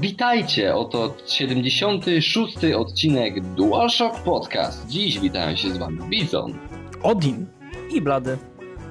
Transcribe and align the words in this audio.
Witajcie, 0.00 0.74
oto 0.74 1.14
76. 1.26 2.56
odcinek 2.76 3.40
DualShock 3.40 4.22
Podcast. 4.22 4.88
Dziś 4.88 5.20
witają 5.20 5.56
się 5.56 5.70
z 5.70 5.76
wami 5.76 5.98
Bizon, 6.10 6.54
Odin 7.02 7.46
i 7.92 8.00
Blady. 8.00 8.38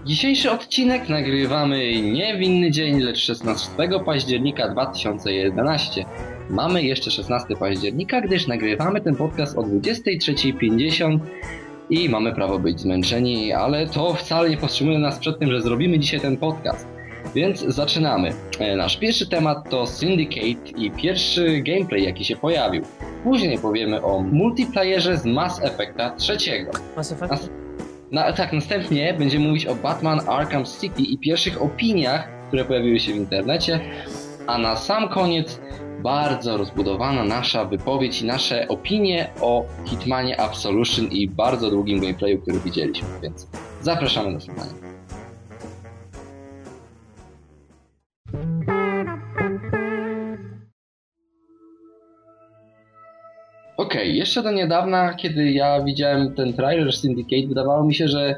Dzisiejszy 0.06 0.52
odcinek 0.52 1.10
nagrywamy 1.10 2.02
nie 2.02 2.38
w 2.38 2.42
inny 2.42 2.72
dzień, 2.72 3.00
lecz 3.00 3.18
16 3.18 3.72
października 4.06 4.70
2011. 4.70 6.06
Mamy 6.50 6.84
jeszcze 6.84 7.12
16 7.12 7.56
października, 7.56 8.22
gdyż 8.22 8.48
nagrywamy 8.48 9.02
ten 9.02 9.16
podcast 9.16 9.58
o 9.58 9.62
23.50 9.62 11.20
i 11.90 12.10
mamy 12.10 12.36
prawo 12.36 12.60
być 12.60 12.80
zmęczeni, 12.80 13.54
ale 13.54 13.88
to 13.88 14.14
wcale 14.14 14.50
nie 14.50 14.58
powstrzymuje 14.58 15.00
nas 15.00 15.20
przed 15.20 15.40
tym, 15.40 15.52
że 15.52 15.62
zrobimy 15.62 16.00
dzisiaj 16.00 16.20
ten 16.20 16.38
podcast. 16.38 16.93
Więc 17.36 17.60
zaczynamy. 17.60 18.34
E, 18.60 18.76
nasz 18.76 18.98
pierwszy 18.98 19.30
temat 19.30 19.70
to 19.70 19.88
Syndicate 19.88 20.70
i 20.78 20.92
pierwszy 20.92 21.62
gameplay, 21.62 22.04
jaki 22.04 22.26
się 22.26 22.36
pojawił. 22.36 22.84
Później 23.24 23.58
powiemy 23.58 24.02
o 24.02 24.20
multiplayerze 24.20 25.18
z 25.18 25.26
Mass 25.26 25.64
Effecta 25.64 26.10
trzeciego. 26.10 26.72
Mass 26.98 27.12
Effect? 27.12 27.50
Na, 28.12 28.34
tak, 28.34 28.54
następnie 28.54 29.14
będziemy 29.14 29.48
mówić 29.48 29.66
o 29.66 29.76
Batman 29.76 30.22
Arkham 30.28 30.66
City 30.66 31.02
i 31.02 31.18
pierwszych 31.18 31.62
opiniach, 31.62 32.30
które 32.48 32.66
pojawiły 32.66 33.00
się 33.00 33.14
w 33.14 33.16
internecie. 33.16 33.80
A 34.48 34.58
na 34.58 34.76
sam 34.76 35.10
koniec 35.10 35.60
bardzo 36.04 36.58
rozbudowana 36.58 37.24
nasza 37.24 37.66
wypowiedź 37.66 38.22
i 38.22 38.26
nasze 38.26 38.68
opinie 38.68 39.30
o 39.42 39.66
Hitmanie 39.86 40.42
Absolution 40.42 41.06
i 41.06 41.28
bardzo 41.28 41.70
długim 41.70 42.00
gameplayu, 42.00 42.42
który 42.42 42.60
widzieliśmy, 42.60 43.08
więc 43.22 43.48
zapraszamy 43.82 44.34
do 44.34 44.40
słuchania. 44.40 44.93
Okej, 53.84 54.02
okay, 54.02 54.16
jeszcze 54.16 54.44
do 54.44 54.52
niedawna, 54.52 55.14
kiedy 55.14 55.52
ja 55.52 55.84
widziałem 55.84 56.34
ten 56.36 56.54
trailer 56.54 56.94
Syndicate, 56.94 57.48
wydawało 57.48 57.84
mi 57.84 57.96
się, 57.96 58.08
że 58.08 58.36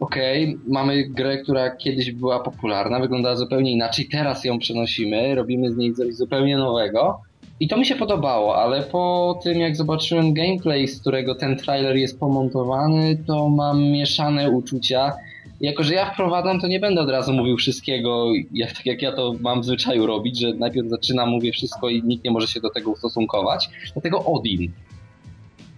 okej, 0.00 0.44
okay, 0.44 0.60
mamy 0.68 1.04
grę, 1.04 1.38
która 1.38 1.70
kiedyś 1.70 2.12
była 2.12 2.40
popularna, 2.40 3.00
wyglądała 3.00 3.36
zupełnie 3.36 3.72
inaczej, 3.72 4.08
teraz 4.12 4.44
ją 4.44 4.58
przenosimy, 4.58 5.34
robimy 5.34 5.72
z 5.72 5.76
niej 5.76 5.94
coś 5.94 6.14
zupełnie 6.14 6.56
nowego. 6.56 7.20
I 7.60 7.68
to 7.68 7.76
mi 7.76 7.86
się 7.86 7.94
podobało, 7.94 8.56
ale 8.56 8.82
po 8.82 9.38
tym 9.42 9.60
jak 9.60 9.76
zobaczyłem 9.76 10.34
gameplay, 10.34 10.88
z 10.88 11.00
którego 11.00 11.34
ten 11.34 11.56
trailer 11.56 11.96
jest 11.96 12.20
pomontowany, 12.20 13.18
to 13.26 13.48
mam 13.48 13.82
mieszane 13.82 14.50
uczucia. 14.50 15.12
Jako, 15.60 15.82
że 15.82 15.94
ja 15.94 16.10
wprowadzam, 16.10 16.60
to 16.60 16.66
nie 16.66 16.80
będę 16.80 17.00
od 17.00 17.10
razu 17.10 17.32
mówił 17.32 17.56
wszystkiego, 17.56 18.26
jak, 18.52 18.72
tak 18.72 18.86
jak 18.86 19.02
ja 19.02 19.12
to 19.12 19.34
mam 19.40 19.60
w 19.60 19.64
zwyczaju 19.64 20.06
robić, 20.06 20.40
że 20.40 20.54
najpierw 20.54 20.88
zaczynam, 20.88 21.28
mówię 21.28 21.52
wszystko 21.52 21.88
i 21.88 22.02
nikt 22.02 22.24
nie 22.24 22.30
może 22.30 22.46
się 22.46 22.60
do 22.60 22.70
tego 22.70 22.90
ustosunkować. 22.90 23.68
Dlatego 23.94 24.24
Odin. 24.24 24.72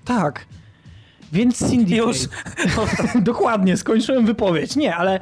Tak. 0.08 0.46
Więc 1.32 1.56
Syndicate... 1.56 2.08
Już. 2.08 2.18
Dokładnie, 3.22 3.76
skończyłem 3.76 4.26
wypowiedź. 4.26 4.76
Nie, 4.76 4.96
ale 4.96 5.20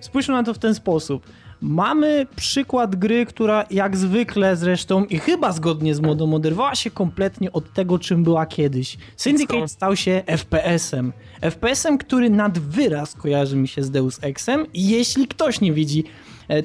spójrzmy 0.00 0.34
na 0.34 0.42
to 0.42 0.54
w 0.54 0.58
ten 0.58 0.74
sposób. 0.74 1.26
Mamy 1.60 2.26
przykład 2.36 2.96
gry, 2.96 3.26
która 3.26 3.64
jak 3.70 3.96
zwykle 3.96 4.56
zresztą 4.56 5.04
i 5.04 5.18
chyba 5.18 5.52
zgodnie 5.52 5.94
z 5.94 6.00
modą 6.00 6.34
oderwała 6.34 6.74
się 6.74 6.90
kompletnie 6.90 7.52
od 7.52 7.72
tego, 7.72 7.98
czym 7.98 8.24
była 8.24 8.46
kiedyś. 8.46 8.96
Syndicate 9.16 9.68
stał 9.68 9.96
się 9.96 10.22
FPS-em. 10.26 11.12
FPS-em, 11.40 11.98
który 11.98 12.30
nad 12.30 12.58
wyraz 12.58 13.14
kojarzy 13.14 13.56
mi 13.56 13.68
się 13.68 13.82
z 13.82 13.90
Deus 13.90 14.18
Exem 14.22 14.66
i 14.72 14.88
jeśli 14.88 15.28
ktoś 15.28 15.60
nie 15.60 15.72
widzi 15.72 16.04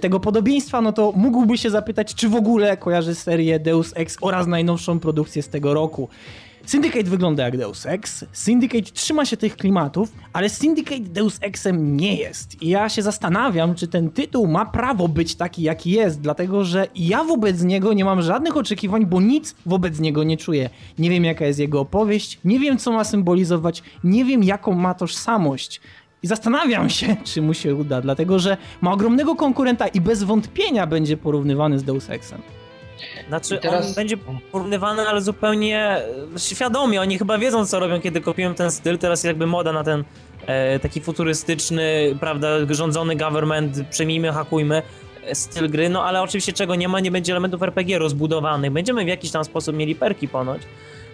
tego 0.01 0.19
podobieństwa, 0.19 0.81
no 0.81 0.93
to 0.93 1.13
mógłby 1.15 1.57
się 1.57 1.69
zapytać, 1.69 2.15
czy 2.15 2.29
w 2.29 2.35
ogóle 2.35 2.77
kojarzy 2.77 3.15
serię 3.15 3.59
Deus 3.59 3.93
Ex 3.95 4.17
oraz 4.21 4.47
najnowszą 4.47 4.99
produkcję 4.99 5.43
z 5.43 5.49
tego 5.49 5.73
roku. 5.73 6.09
Syndicate 6.65 7.03
wygląda 7.03 7.43
jak 7.43 7.57
Deus 7.57 7.85
Ex, 7.85 8.25
Syndicate 8.31 8.91
trzyma 8.91 9.25
się 9.25 9.37
tych 9.37 9.57
klimatów, 9.57 10.11
ale 10.33 10.49
Syndicate 10.49 10.99
Deus 10.99 11.37
Exem 11.41 11.97
nie 11.97 12.15
jest. 12.15 12.61
I 12.61 12.69
ja 12.69 12.89
się 12.89 13.01
zastanawiam, 13.01 13.75
czy 13.75 13.87
ten 13.87 14.09
tytuł 14.09 14.47
ma 14.47 14.65
prawo 14.65 15.07
być 15.07 15.35
taki, 15.35 15.63
jaki 15.63 15.91
jest, 15.91 16.21
dlatego 16.21 16.63
że 16.63 16.87
ja 16.95 17.23
wobec 17.23 17.61
niego 17.61 17.93
nie 17.93 18.05
mam 18.05 18.21
żadnych 18.21 18.57
oczekiwań, 18.57 19.05
bo 19.05 19.21
nic 19.21 19.55
wobec 19.65 19.99
niego 19.99 20.23
nie 20.23 20.37
czuję. 20.37 20.69
Nie 20.99 21.09
wiem, 21.09 21.25
jaka 21.25 21.45
jest 21.45 21.59
jego 21.59 21.79
opowieść, 21.79 22.39
nie 22.45 22.59
wiem, 22.59 22.77
co 22.77 22.91
ma 22.91 23.03
symbolizować, 23.03 23.83
nie 24.03 24.25
wiem, 24.25 24.43
jaką 24.43 24.73
ma 24.73 24.93
tożsamość. 24.93 25.81
I 26.23 26.27
zastanawiam 26.27 26.89
się, 26.89 27.15
czy 27.33 27.41
mu 27.41 27.53
się 27.53 27.75
uda, 27.75 28.01
dlatego 28.01 28.39
że 28.39 28.57
ma 28.81 28.91
ogromnego 28.91 29.35
konkurenta 29.35 29.87
i 29.87 30.01
bez 30.01 30.23
wątpienia 30.23 30.87
będzie 30.87 31.17
porównywany 31.17 31.79
z 31.79 31.83
Deus 31.83 32.09
Exem. 32.09 32.41
Znaczy, 33.27 33.59
teraz... 33.61 33.87
on 33.87 33.93
będzie 33.93 34.17
porównywany, 34.51 35.01
ale 35.01 35.21
zupełnie 35.21 35.79
e, 36.35 36.39
świadomie. 36.39 37.01
Oni 37.01 37.17
chyba 37.17 37.37
wiedzą, 37.37 37.65
co 37.65 37.79
robią, 37.79 38.01
kiedy 38.01 38.21
kopiują 38.21 38.55
ten 38.55 38.71
styl. 38.71 38.97
Teraz 38.97 39.23
jakby 39.23 39.47
moda 39.47 39.73
na 39.73 39.83
ten 39.83 40.03
e, 40.45 40.79
taki 40.79 41.01
futurystyczny, 41.01 42.15
prawda, 42.19 42.47
rządzony 42.69 43.15
government, 43.15 43.87
przejmijmy, 43.89 44.31
hakujmy 44.31 44.81
e, 45.25 45.35
styl 45.35 45.69
gry, 45.69 45.89
no 45.89 46.05
ale 46.05 46.21
oczywiście 46.21 46.53
czego 46.53 46.75
nie 46.75 46.87
ma, 46.87 46.99
nie 46.99 47.11
będzie 47.11 47.33
elementów 47.33 47.63
RPG 47.63 47.99
rozbudowanych. 47.99 48.71
Będziemy 48.71 49.05
w 49.05 49.07
jakiś 49.07 49.31
tam 49.31 49.43
sposób 49.43 49.75
mieli 49.75 49.95
perki 49.95 50.27
ponoć, 50.27 50.61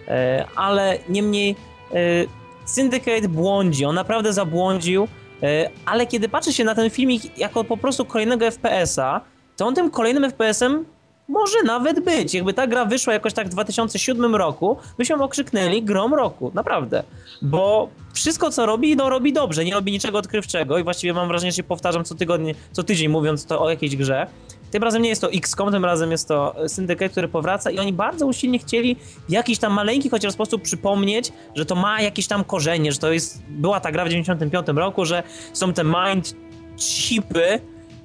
e, 0.08 0.46
ale 0.56 0.98
niemniej 1.08 1.56
e, 1.92 2.39
Syndicate 2.70 3.28
błądzi, 3.28 3.84
on 3.84 3.94
naprawdę 3.94 4.32
zabłądził, 4.32 5.08
e, 5.42 5.70
ale 5.86 6.06
kiedy 6.06 6.28
patrzy 6.28 6.52
się 6.52 6.64
na 6.64 6.74
ten 6.74 6.90
filmik 6.90 7.38
jako 7.38 7.64
po 7.64 7.76
prostu 7.76 8.04
kolejnego 8.04 8.50
FPS-a, 8.50 9.20
to 9.56 9.66
on 9.66 9.74
tym 9.74 9.90
kolejnym 9.90 10.30
FPS-em 10.30 10.84
może 11.28 11.62
nawet 11.64 12.00
być. 12.00 12.34
Jakby 12.34 12.52
ta 12.52 12.66
gra 12.66 12.84
wyszła 12.84 13.12
jakoś 13.12 13.32
tak 13.32 13.46
w 13.46 13.50
2007 13.50 14.34
roku, 14.34 14.76
byśmy 14.98 15.22
okrzyknęli 15.22 15.82
grom 15.82 16.14
roku. 16.14 16.50
Naprawdę. 16.54 17.02
Bo 17.42 17.88
wszystko, 18.12 18.50
co 18.50 18.66
robi, 18.66 18.96
no 18.96 19.10
robi 19.10 19.32
dobrze. 19.32 19.64
Nie 19.64 19.74
robi 19.74 19.92
niczego 19.92 20.18
odkrywczego 20.18 20.78
i 20.78 20.84
właściwie 20.84 21.12
mam 21.12 21.28
wrażenie, 21.28 21.52
że 21.52 21.56
się 21.56 21.62
powtarzam 21.62 22.04
co 22.04 22.14
tygodnie, 22.14 22.54
co 22.72 22.82
tydzień 22.82 23.08
mówiąc 23.08 23.46
to 23.46 23.62
o 23.62 23.70
jakiejś 23.70 23.96
grze. 23.96 24.26
Tym 24.70 24.82
razem 24.82 25.02
nie 25.02 25.08
jest 25.08 25.20
to 25.20 25.32
XCOM, 25.32 25.72
tym 25.72 25.84
razem 25.84 26.10
jest 26.10 26.28
to 26.28 26.54
Syndicate, 26.66 27.08
który 27.08 27.28
powraca 27.28 27.70
i 27.70 27.78
oni 27.78 27.92
bardzo 27.92 28.26
usilnie 28.26 28.58
chcieli 28.58 28.96
w 29.28 29.32
jakiś 29.32 29.58
tam 29.58 29.72
maleńki 29.72 30.10
chociaż 30.10 30.32
sposób 30.32 30.62
przypomnieć, 30.62 31.32
że 31.54 31.66
to 31.66 31.74
ma 31.74 32.02
jakieś 32.02 32.26
tam 32.26 32.44
korzenie, 32.44 32.92
że 32.92 32.98
to 32.98 33.12
jest, 33.12 33.42
była 33.48 33.80
ta 33.80 33.92
gra 33.92 34.04
w 34.04 34.08
95 34.08 34.66
roku, 34.74 35.04
że 35.04 35.22
są 35.52 35.72
te 35.72 35.84
mind 35.84 36.34
chipy, 36.76 37.60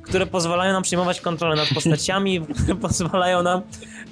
które 0.05 0.25
pozwalają 0.25 0.73
nam 0.73 0.83
przyjmować 0.83 1.21
kontrolę 1.21 1.55
nad 1.55 1.69
postaciami, 1.73 2.41
pozwalają 2.81 3.43
nam 3.43 3.61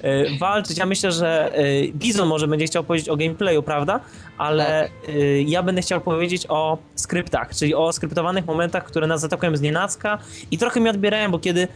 y, 0.03 0.37
walczyć. 0.39 0.77
Ja 0.77 0.85
myślę, 0.85 1.11
że 1.11 1.59
y, 1.59 1.91
Bizon 1.95 2.27
może 2.27 2.47
będzie 2.47 2.65
chciał 2.65 2.83
powiedzieć 2.83 3.09
o 3.09 3.17
gameplayu, 3.17 3.63
prawda? 3.63 3.99
Ale 4.37 4.89
y, 5.09 5.43
ja 5.47 5.63
będę 5.63 5.81
chciał 5.81 6.01
powiedzieć 6.01 6.45
o 6.49 6.77
skryptach, 6.95 7.55
czyli 7.55 7.75
o 7.75 7.93
skryptowanych 7.93 8.45
momentach, 8.45 8.83
które 8.83 9.07
nas 9.07 9.23
atakują 9.23 9.57
z 9.57 9.61
nienacka 9.61 10.17
i 10.51 10.57
trochę 10.57 10.79
mi 10.79 10.89
odbierają, 10.89 11.31
bo 11.31 11.39
kiedy 11.39 11.67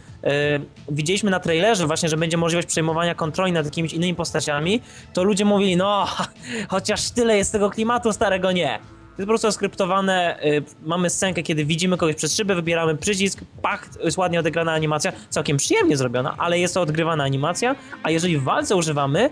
widzieliśmy 0.90 1.30
na 1.30 1.40
trailerze 1.40 1.86
właśnie, 1.86 2.08
że 2.08 2.16
będzie 2.16 2.36
możliwość 2.36 2.68
przejmowania 2.68 3.14
kontroli 3.14 3.52
nad 3.52 3.64
jakimiś 3.64 3.92
innymi 3.92 4.14
postaciami, 4.14 4.80
to 5.12 5.24
ludzie 5.24 5.44
mówili, 5.44 5.76
no 5.76 6.06
chociaż 6.68 7.10
tyle 7.10 7.36
jest 7.36 7.52
tego 7.52 7.70
klimatu 7.70 8.12
starego, 8.12 8.52
nie 8.52 8.78
jest 9.18 9.26
po 9.26 9.32
prostu 9.32 9.52
skryptowane, 9.52 10.44
y, 10.44 10.62
mamy 10.82 11.10
scenkę, 11.10 11.42
kiedy 11.42 11.64
widzimy 11.64 11.96
kogoś 11.96 12.14
przez 12.14 12.36
szybę, 12.36 12.54
wybieramy 12.54 12.96
przycisk, 12.96 13.40
pach, 13.62 13.88
jest 14.04 14.18
ładnie 14.18 14.40
odegrana 14.40 14.72
animacja, 14.72 15.12
całkiem 15.28 15.56
przyjemnie 15.56 15.96
zrobiona, 15.96 16.34
ale 16.38 16.58
jest 16.58 16.74
to 16.74 16.80
odgrywana 16.80 17.24
animacja, 17.24 17.76
a 18.02 18.10
jeżeli 18.10 18.38
w 18.38 18.42
walce 18.42 18.76
używamy, 18.76 19.30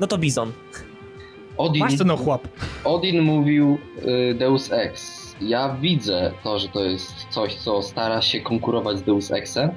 no 0.00 0.06
to 0.06 0.18
Bizon. 0.18 0.52
Odin, 1.56 1.80
Masz 1.80 1.98
no 2.04 2.16
chłop. 2.16 2.48
Odin 2.84 3.22
mówił 3.22 3.78
y, 4.30 4.34
Deus 4.34 4.72
Ex. 4.72 5.20
Ja 5.40 5.76
widzę 5.80 6.32
to, 6.44 6.58
że 6.58 6.68
to 6.68 6.84
jest 6.84 7.26
coś, 7.30 7.54
co 7.54 7.82
stara 7.82 8.22
się 8.22 8.40
konkurować 8.40 8.98
z 8.98 9.02
Deus 9.02 9.30
Exem, 9.30 9.70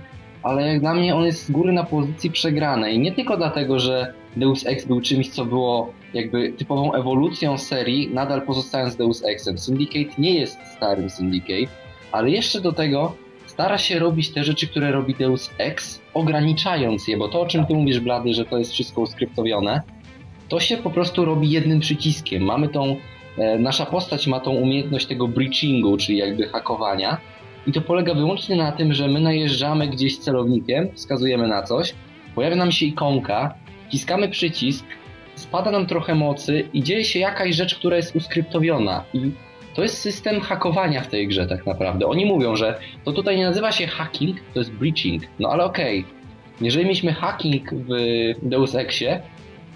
ale 0.43 0.67
jak 0.67 0.79
dla 0.79 0.93
mnie 0.93 1.15
on 1.15 1.25
jest 1.25 1.45
z 1.45 1.51
góry 1.51 1.73
na 1.73 1.83
pozycji 1.83 2.31
przegranej. 2.31 2.99
Nie 2.99 3.11
tylko 3.11 3.37
dlatego, 3.37 3.79
że 3.79 4.13
Deus 4.37 4.65
Ex 4.65 4.85
był 4.85 5.01
czymś, 5.01 5.29
co 5.29 5.45
było 5.45 5.93
jakby 6.13 6.53
typową 6.53 6.93
ewolucją 6.93 7.57
serii, 7.57 8.09
nadal 8.13 8.41
pozostając 8.41 8.95
Deus 8.95 9.23
Exem. 9.25 9.57
Syndicate 9.57 10.15
nie 10.17 10.33
jest 10.33 10.57
starym 10.75 11.09
Syndicate, 11.09 11.71
ale 12.11 12.29
jeszcze 12.29 12.61
do 12.61 12.71
tego 12.71 13.15
stara 13.45 13.77
się 13.77 13.99
robić 13.99 14.29
te 14.29 14.43
rzeczy, 14.43 14.67
które 14.67 14.91
robi 14.91 15.15
Deus 15.15 15.49
Ex, 15.57 16.01
ograniczając 16.13 17.07
je, 17.07 17.17
bo 17.17 17.27
to 17.27 17.41
o 17.41 17.45
czym 17.45 17.65
ty 17.65 17.73
mówisz, 17.73 17.99
Blady, 17.99 18.33
że 18.33 18.45
to 18.45 18.57
jest 18.57 18.71
wszystko 18.71 19.01
uskryptowione, 19.01 19.81
to 20.49 20.59
się 20.59 20.77
po 20.77 20.89
prostu 20.89 21.25
robi 21.25 21.51
jednym 21.51 21.79
przyciskiem. 21.79 22.43
Mamy 22.43 22.69
tą, 22.69 22.95
e, 23.37 23.59
nasza 23.59 23.85
postać 23.85 24.27
ma 24.27 24.39
tą 24.39 24.51
umiejętność 24.51 25.05
tego 25.05 25.27
breachingu, 25.27 25.97
czyli 25.97 26.17
jakby 26.17 26.47
hakowania 26.47 27.17
i 27.67 27.71
to 27.71 27.81
polega 27.81 28.13
wyłącznie 28.13 28.55
na 28.55 28.71
tym, 28.71 28.93
że 28.93 29.07
my 29.07 29.19
najeżdżamy 29.19 29.87
gdzieś 29.87 30.17
celownikiem, 30.17 30.89
wskazujemy 30.95 31.47
na 31.47 31.63
coś, 31.63 31.93
pojawia 32.35 32.55
nam 32.55 32.71
się 32.71 32.85
ikonka, 32.85 33.53
wciskamy 33.93 34.29
przycisk, 34.29 34.85
spada 35.35 35.71
nam 35.71 35.85
trochę 35.85 36.15
mocy 36.15 36.67
i 36.73 36.83
dzieje 36.83 37.03
się 37.03 37.19
jakaś 37.19 37.55
rzecz, 37.55 37.75
która 37.75 37.97
jest 37.97 38.15
uskryptowiona. 38.15 39.03
I 39.13 39.31
to 39.75 39.83
jest 39.83 39.97
system 39.97 40.41
hakowania 40.41 41.01
w 41.01 41.07
tej 41.07 41.27
grze 41.27 41.47
tak 41.47 41.65
naprawdę. 41.65 42.07
Oni 42.07 42.25
mówią, 42.25 42.55
że 42.55 42.79
to 43.05 43.11
tutaj 43.11 43.37
nie 43.37 43.45
nazywa 43.45 43.71
się 43.71 43.87
hacking, 43.87 44.37
to 44.53 44.59
jest 44.59 44.71
breaching. 44.71 45.23
No 45.39 45.49
ale 45.49 45.63
okej, 45.63 45.99
okay. 45.99 46.13
Jeżeli 46.61 46.85
mieliśmy 46.85 47.13
hacking 47.13 47.69
w 47.73 47.89
Deus 48.41 48.75
Exie, 48.75 49.21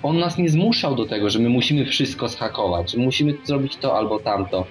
on 0.04 0.20
nas 0.20 0.38
nie 0.38 0.50
zmuszał 0.50 0.96
do 0.96 1.06
tego, 1.06 1.30
że 1.30 1.40
my 1.40 1.50
musimy 1.50 1.86
wszystko 1.86 2.28
zhakować, 2.28 2.92
że 2.92 2.98
musimy 2.98 3.34
zrobić 3.44 3.76
to 3.76 3.98
albo 3.98 4.20
tamto. 4.20 4.66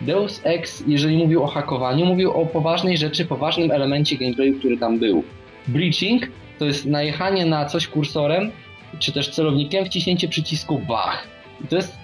Deus 0.00 0.40
Ex, 0.44 0.84
jeżeli 0.86 1.16
mówił 1.16 1.42
o 1.42 1.46
hakowaniu, 1.46 2.06
mówił 2.06 2.32
o 2.32 2.46
poważnej 2.46 2.98
rzeczy, 2.98 3.24
poważnym 3.24 3.70
elemencie 3.70 4.16
gameplayu, 4.16 4.58
który 4.58 4.78
tam 4.78 4.98
był. 4.98 5.24
Breaching 5.68 6.28
to 6.58 6.64
jest 6.64 6.86
najechanie 6.86 7.46
na 7.46 7.64
coś 7.64 7.86
kursorem, 7.86 8.50
czy 8.98 9.12
też 9.12 9.30
celownikiem, 9.30 9.84
wciśnięcie 9.84 10.28
przycisku 10.28 10.78
bach. 10.78 11.28
I 11.64 11.68
to 11.68 11.76
jest 11.76 11.96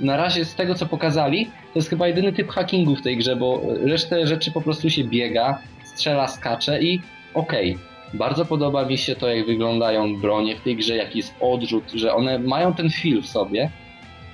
na 0.00 0.16
razie 0.16 0.44
z 0.44 0.54
tego 0.54 0.74
co 0.74 0.86
pokazali, 0.86 1.46
to 1.46 1.78
jest 1.78 1.90
chyba 1.90 2.08
jedyny 2.08 2.32
typ 2.32 2.50
hackingu 2.50 2.96
w 2.96 3.02
tej 3.02 3.16
grze, 3.16 3.36
bo 3.36 3.62
resztę 3.84 4.26
rzeczy 4.26 4.52
po 4.52 4.60
prostu 4.60 4.90
się 4.90 5.04
biega, 5.04 5.58
strzela, 5.84 6.28
skacze 6.28 6.82
i 6.82 7.00
okej. 7.34 7.70
Okay. 7.72 7.94
Bardzo 8.14 8.44
podoba 8.44 8.84
mi 8.84 8.98
się 8.98 9.16
to, 9.16 9.28
jak 9.28 9.46
wyglądają 9.46 10.20
bronie 10.20 10.56
w 10.56 10.60
tej 10.60 10.76
grze, 10.76 10.96
jaki 10.96 11.18
jest 11.18 11.34
odrzut, 11.40 11.90
że 11.94 12.14
one 12.14 12.38
mają 12.38 12.74
ten 12.74 12.90
feel 12.90 13.22
w 13.22 13.26
sobie. 13.26 13.70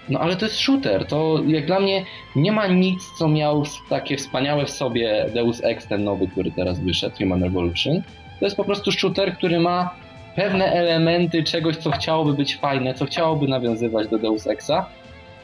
No 0.08 0.20
ale 0.20 0.36
to 0.36 0.46
jest 0.46 0.58
shooter, 0.58 1.06
to 1.06 1.40
jak 1.46 1.66
dla 1.66 1.80
mnie 1.80 2.04
nie 2.36 2.52
ma 2.52 2.66
nic, 2.66 3.02
co 3.18 3.28
miał 3.28 3.64
takie 3.88 4.16
wspaniałe 4.16 4.66
w 4.66 4.70
sobie 4.70 5.26
Deus 5.34 5.64
Ex, 5.64 5.86
ten 5.86 6.04
nowy, 6.04 6.28
który 6.28 6.50
teraz 6.50 6.80
wyszedł, 6.80 7.16
Human 7.16 7.42
Revolution. 7.42 8.02
To 8.38 8.44
jest 8.44 8.56
po 8.56 8.64
prostu 8.64 8.92
shooter, 8.92 9.36
który 9.36 9.60
ma 9.60 9.90
pewne 10.40 10.72
elementy 10.72 11.42
czegoś, 11.42 11.76
co 11.76 11.90
chciałoby 11.90 12.32
być 12.34 12.56
fajne, 12.56 12.94
co 12.94 13.04
chciałoby 13.04 13.48
nawiązywać 13.48 14.08
do 14.08 14.18
Deus 14.18 14.46
Exa, 14.46 14.86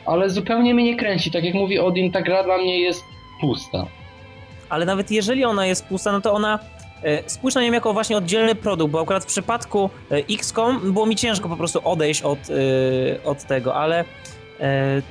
ale 0.06 0.30
zupełnie 0.30 0.74
mnie 0.74 0.84
nie 0.84 0.96
kręci. 0.96 1.30
Tak 1.30 1.44
jak 1.44 1.54
mówi 1.54 1.78
Odin, 1.78 2.12
ta 2.12 2.22
gra 2.22 2.44
dla 2.44 2.58
mnie 2.58 2.80
jest 2.80 3.04
pusta. 3.40 3.86
Ale 4.68 4.86
nawet 4.86 5.10
jeżeli 5.10 5.44
ona 5.44 5.66
jest 5.66 5.86
pusta, 5.86 6.12
no 6.12 6.20
to 6.20 6.32
ona 6.32 6.58
e, 7.02 7.30
spójrz 7.30 7.54
na 7.54 7.62
nią 7.62 7.72
jako 7.72 7.92
właśnie 7.92 8.16
oddzielny 8.16 8.54
produkt, 8.54 8.92
bo 8.92 9.00
akurat 9.00 9.24
w 9.24 9.26
przypadku 9.26 9.90
e, 10.10 10.16
XCOM 10.16 10.92
było 10.92 11.06
mi 11.06 11.16
ciężko 11.16 11.48
po 11.48 11.56
prostu 11.56 11.80
odejść 11.84 12.22
od, 12.22 12.38
e, 12.50 13.24
od 13.24 13.44
tego, 13.44 13.74
ale 13.74 14.04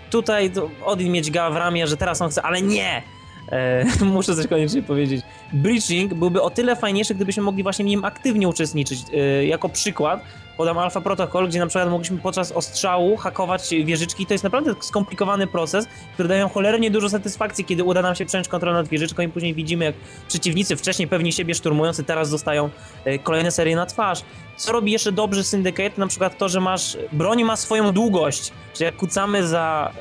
tutaj 0.09 0.51
Odin 0.85 1.11
mieć 1.11 1.31
gała 1.31 1.49
w 1.49 1.55
ramię, 1.55 1.88
że 1.88 1.97
teraz 1.97 2.21
on 2.21 2.29
chce, 2.29 2.41
ale 2.41 2.61
nie! 2.61 3.03
muszę 4.01 4.36
coś 4.36 4.47
koniecznie 4.47 4.83
powiedzieć. 4.83 5.25
Breaching 5.53 6.13
byłby 6.13 6.42
o 6.42 6.50
tyle 6.50 6.75
fajniejszy, 6.75 7.15
gdybyśmy 7.15 7.44
mogli 7.44 7.63
właśnie 7.63 7.86
w 7.86 7.88
nim 7.88 8.06
aktywnie 8.06 8.47
uczestniczyć. 8.47 9.00
jako 9.47 9.69
przykład, 9.69 10.24
podam 10.57 10.77
Alpha 10.77 11.01
Protocol, 11.01 11.47
gdzie 11.47 11.59
na 11.59 11.67
przykład 11.67 11.89
mogliśmy 11.89 12.17
podczas 12.17 12.51
ostrzału 12.51 13.17
hakować 13.17 13.69
wieżyczki. 13.85 14.25
To 14.25 14.33
jest 14.33 14.43
naprawdę 14.43 14.73
skomplikowany 14.79 15.47
proces, 15.47 15.87
który 16.13 16.29
daje 16.29 16.49
cholernie 16.49 16.91
dużo 16.91 17.09
satysfakcji, 17.09 17.65
kiedy 17.65 17.83
uda 17.83 18.01
nam 18.01 18.15
się 18.15 18.25
przejąć 18.25 18.47
kontrolę 18.47 18.77
nad 18.77 18.87
wieżyczką 18.87 19.23
i 19.23 19.27
później 19.27 19.53
widzimy, 19.53 19.85
jak 19.85 19.95
przeciwnicy 20.27 20.75
wcześniej 20.75 21.07
pewnie 21.07 21.31
siebie 21.31 21.55
szturmujący 21.55 22.03
teraz 22.03 22.29
dostają 22.29 22.69
e, 23.05 23.19
kolejne 23.19 23.51
serie 23.51 23.75
na 23.75 23.85
twarz. 23.85 24.23
Co 24.57 24.71
robi 24.71 24.91
jeszcze 24.91 25.11
dobrze 25.11 25.43
Syndicate? 25.43 25.91
Na 25.97 26.07
przykład 26.07 26.37
to, 26.37 26.49
że 26.49 26.61
masz, 26.61 26.97
broń 27.11 27.43
ma 27.43 27.55
swoją 27.55 27.91
długość, 27.91 28.51
że 28.79 28.85
jak 28.85 28.95
kucamy 28.95 29.47
za 29.47 29.91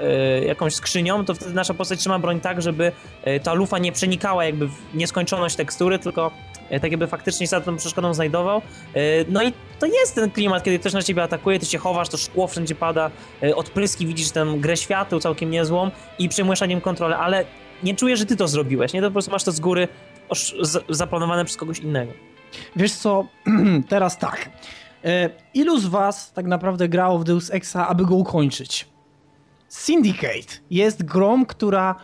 y, 0.42 0.44
jakąś 0.44 0.74
skrzynią, 0.74 1.24
to 1.24 1.34
wtedy 1.34 1.54
nasza 1.54 1.74
postać 1.74 1.98
trzyma 1.98 2.18
broń 2.18 2.40
tak, 2.40 2.62
żeby 2.62 2.92
y, 3.26 3.40
ta 3.40 3.52
lufa 3.52 3.78
nie 3.78 3.92
przenikała 3.92 4.44
jakby 4.44 4.68
w 4.68 4.94
nieskończoność 4.94 5.56
tekstury, 5.56 5.98
tylko 5.98 6.30
tak 6.70 6.90
jakby 6.90 7.06
faktycznie 7.06 7.46
za 7.46 7.60
tą 7.60 7.76
przeszkodą 7.76 8.14
znajdował. 8.14 8.62
no 9.28 9.42
i 9.42 9.52
to 9.78 9.86
jest 9.86 10.14
ten 10.14 10.30
klimat, 10.30 10.62
kiedy 10.62 10.78
ktoś 10.78 10.92
na 10.92 11.02
ciebie 11.02 11.22
atakuje, 11.22 11.58
ty 11.58 11.66
się 11.66 11.78
chowasz, 11.78 12.08
to 12.08 12.16
szkło 12.16 12.46
wszędzie 12.46 12.74
pada, 12.74 13.10
odpryski, 13.54 14.06
widzisz 14.06 14.30
tę 14.30 14.46
grę 14.56 14.76
świateł 14.76 15.20
całkiem 15.20 15.50
niezłą 15.50 15.90
i 16.18 16.28
przejmujesz 16.28 16.60
nad 16.60 16.70
nim 16.70 16.80
kontrolę, 16.80 17.16
ale 17.16 17.44
nie 17.82 17.94
czuję, 17.94 18.16
że 18.16 18.26
ty 18.26 18.36
to 18.36 18.48
zrobiłeś, 18.48 18.92
nie? 18.92 19.00
To 19.00 19.08
po 19.08 19.12
prostu 19.12 19.30
masz 19.30 19.44
to 19.44 19.52
z 19.52 19.60
góry 19.60 19.88
zaplanowane 20.88 21.44
przez 21.44 21.56
kogoś 21.56 21.78
innego. 21.78 22.12
Wiesz 22.76 22.92
co, 22.92 23.26
teraz 23.88 24.18
tak. 24.18 24.50
E, 25.04 25.30
ilu 25.54 25.78
z 25.78 25.86
was 25.86 26.32
tak 26.32 26.46
naprawdę 26.46 26.88
grało 26.88 27.18
w 27.18 27.24
Deus 27.24 27.50
Exa, 27.50 27.88
aby 27.88 28.04
go 28.04 28.14
ukończyć? 28.14 28.86
Syndicate 29.68 30.54
jest 30.70 31.04
grą, 31.04 31.46
która 31.46 31.94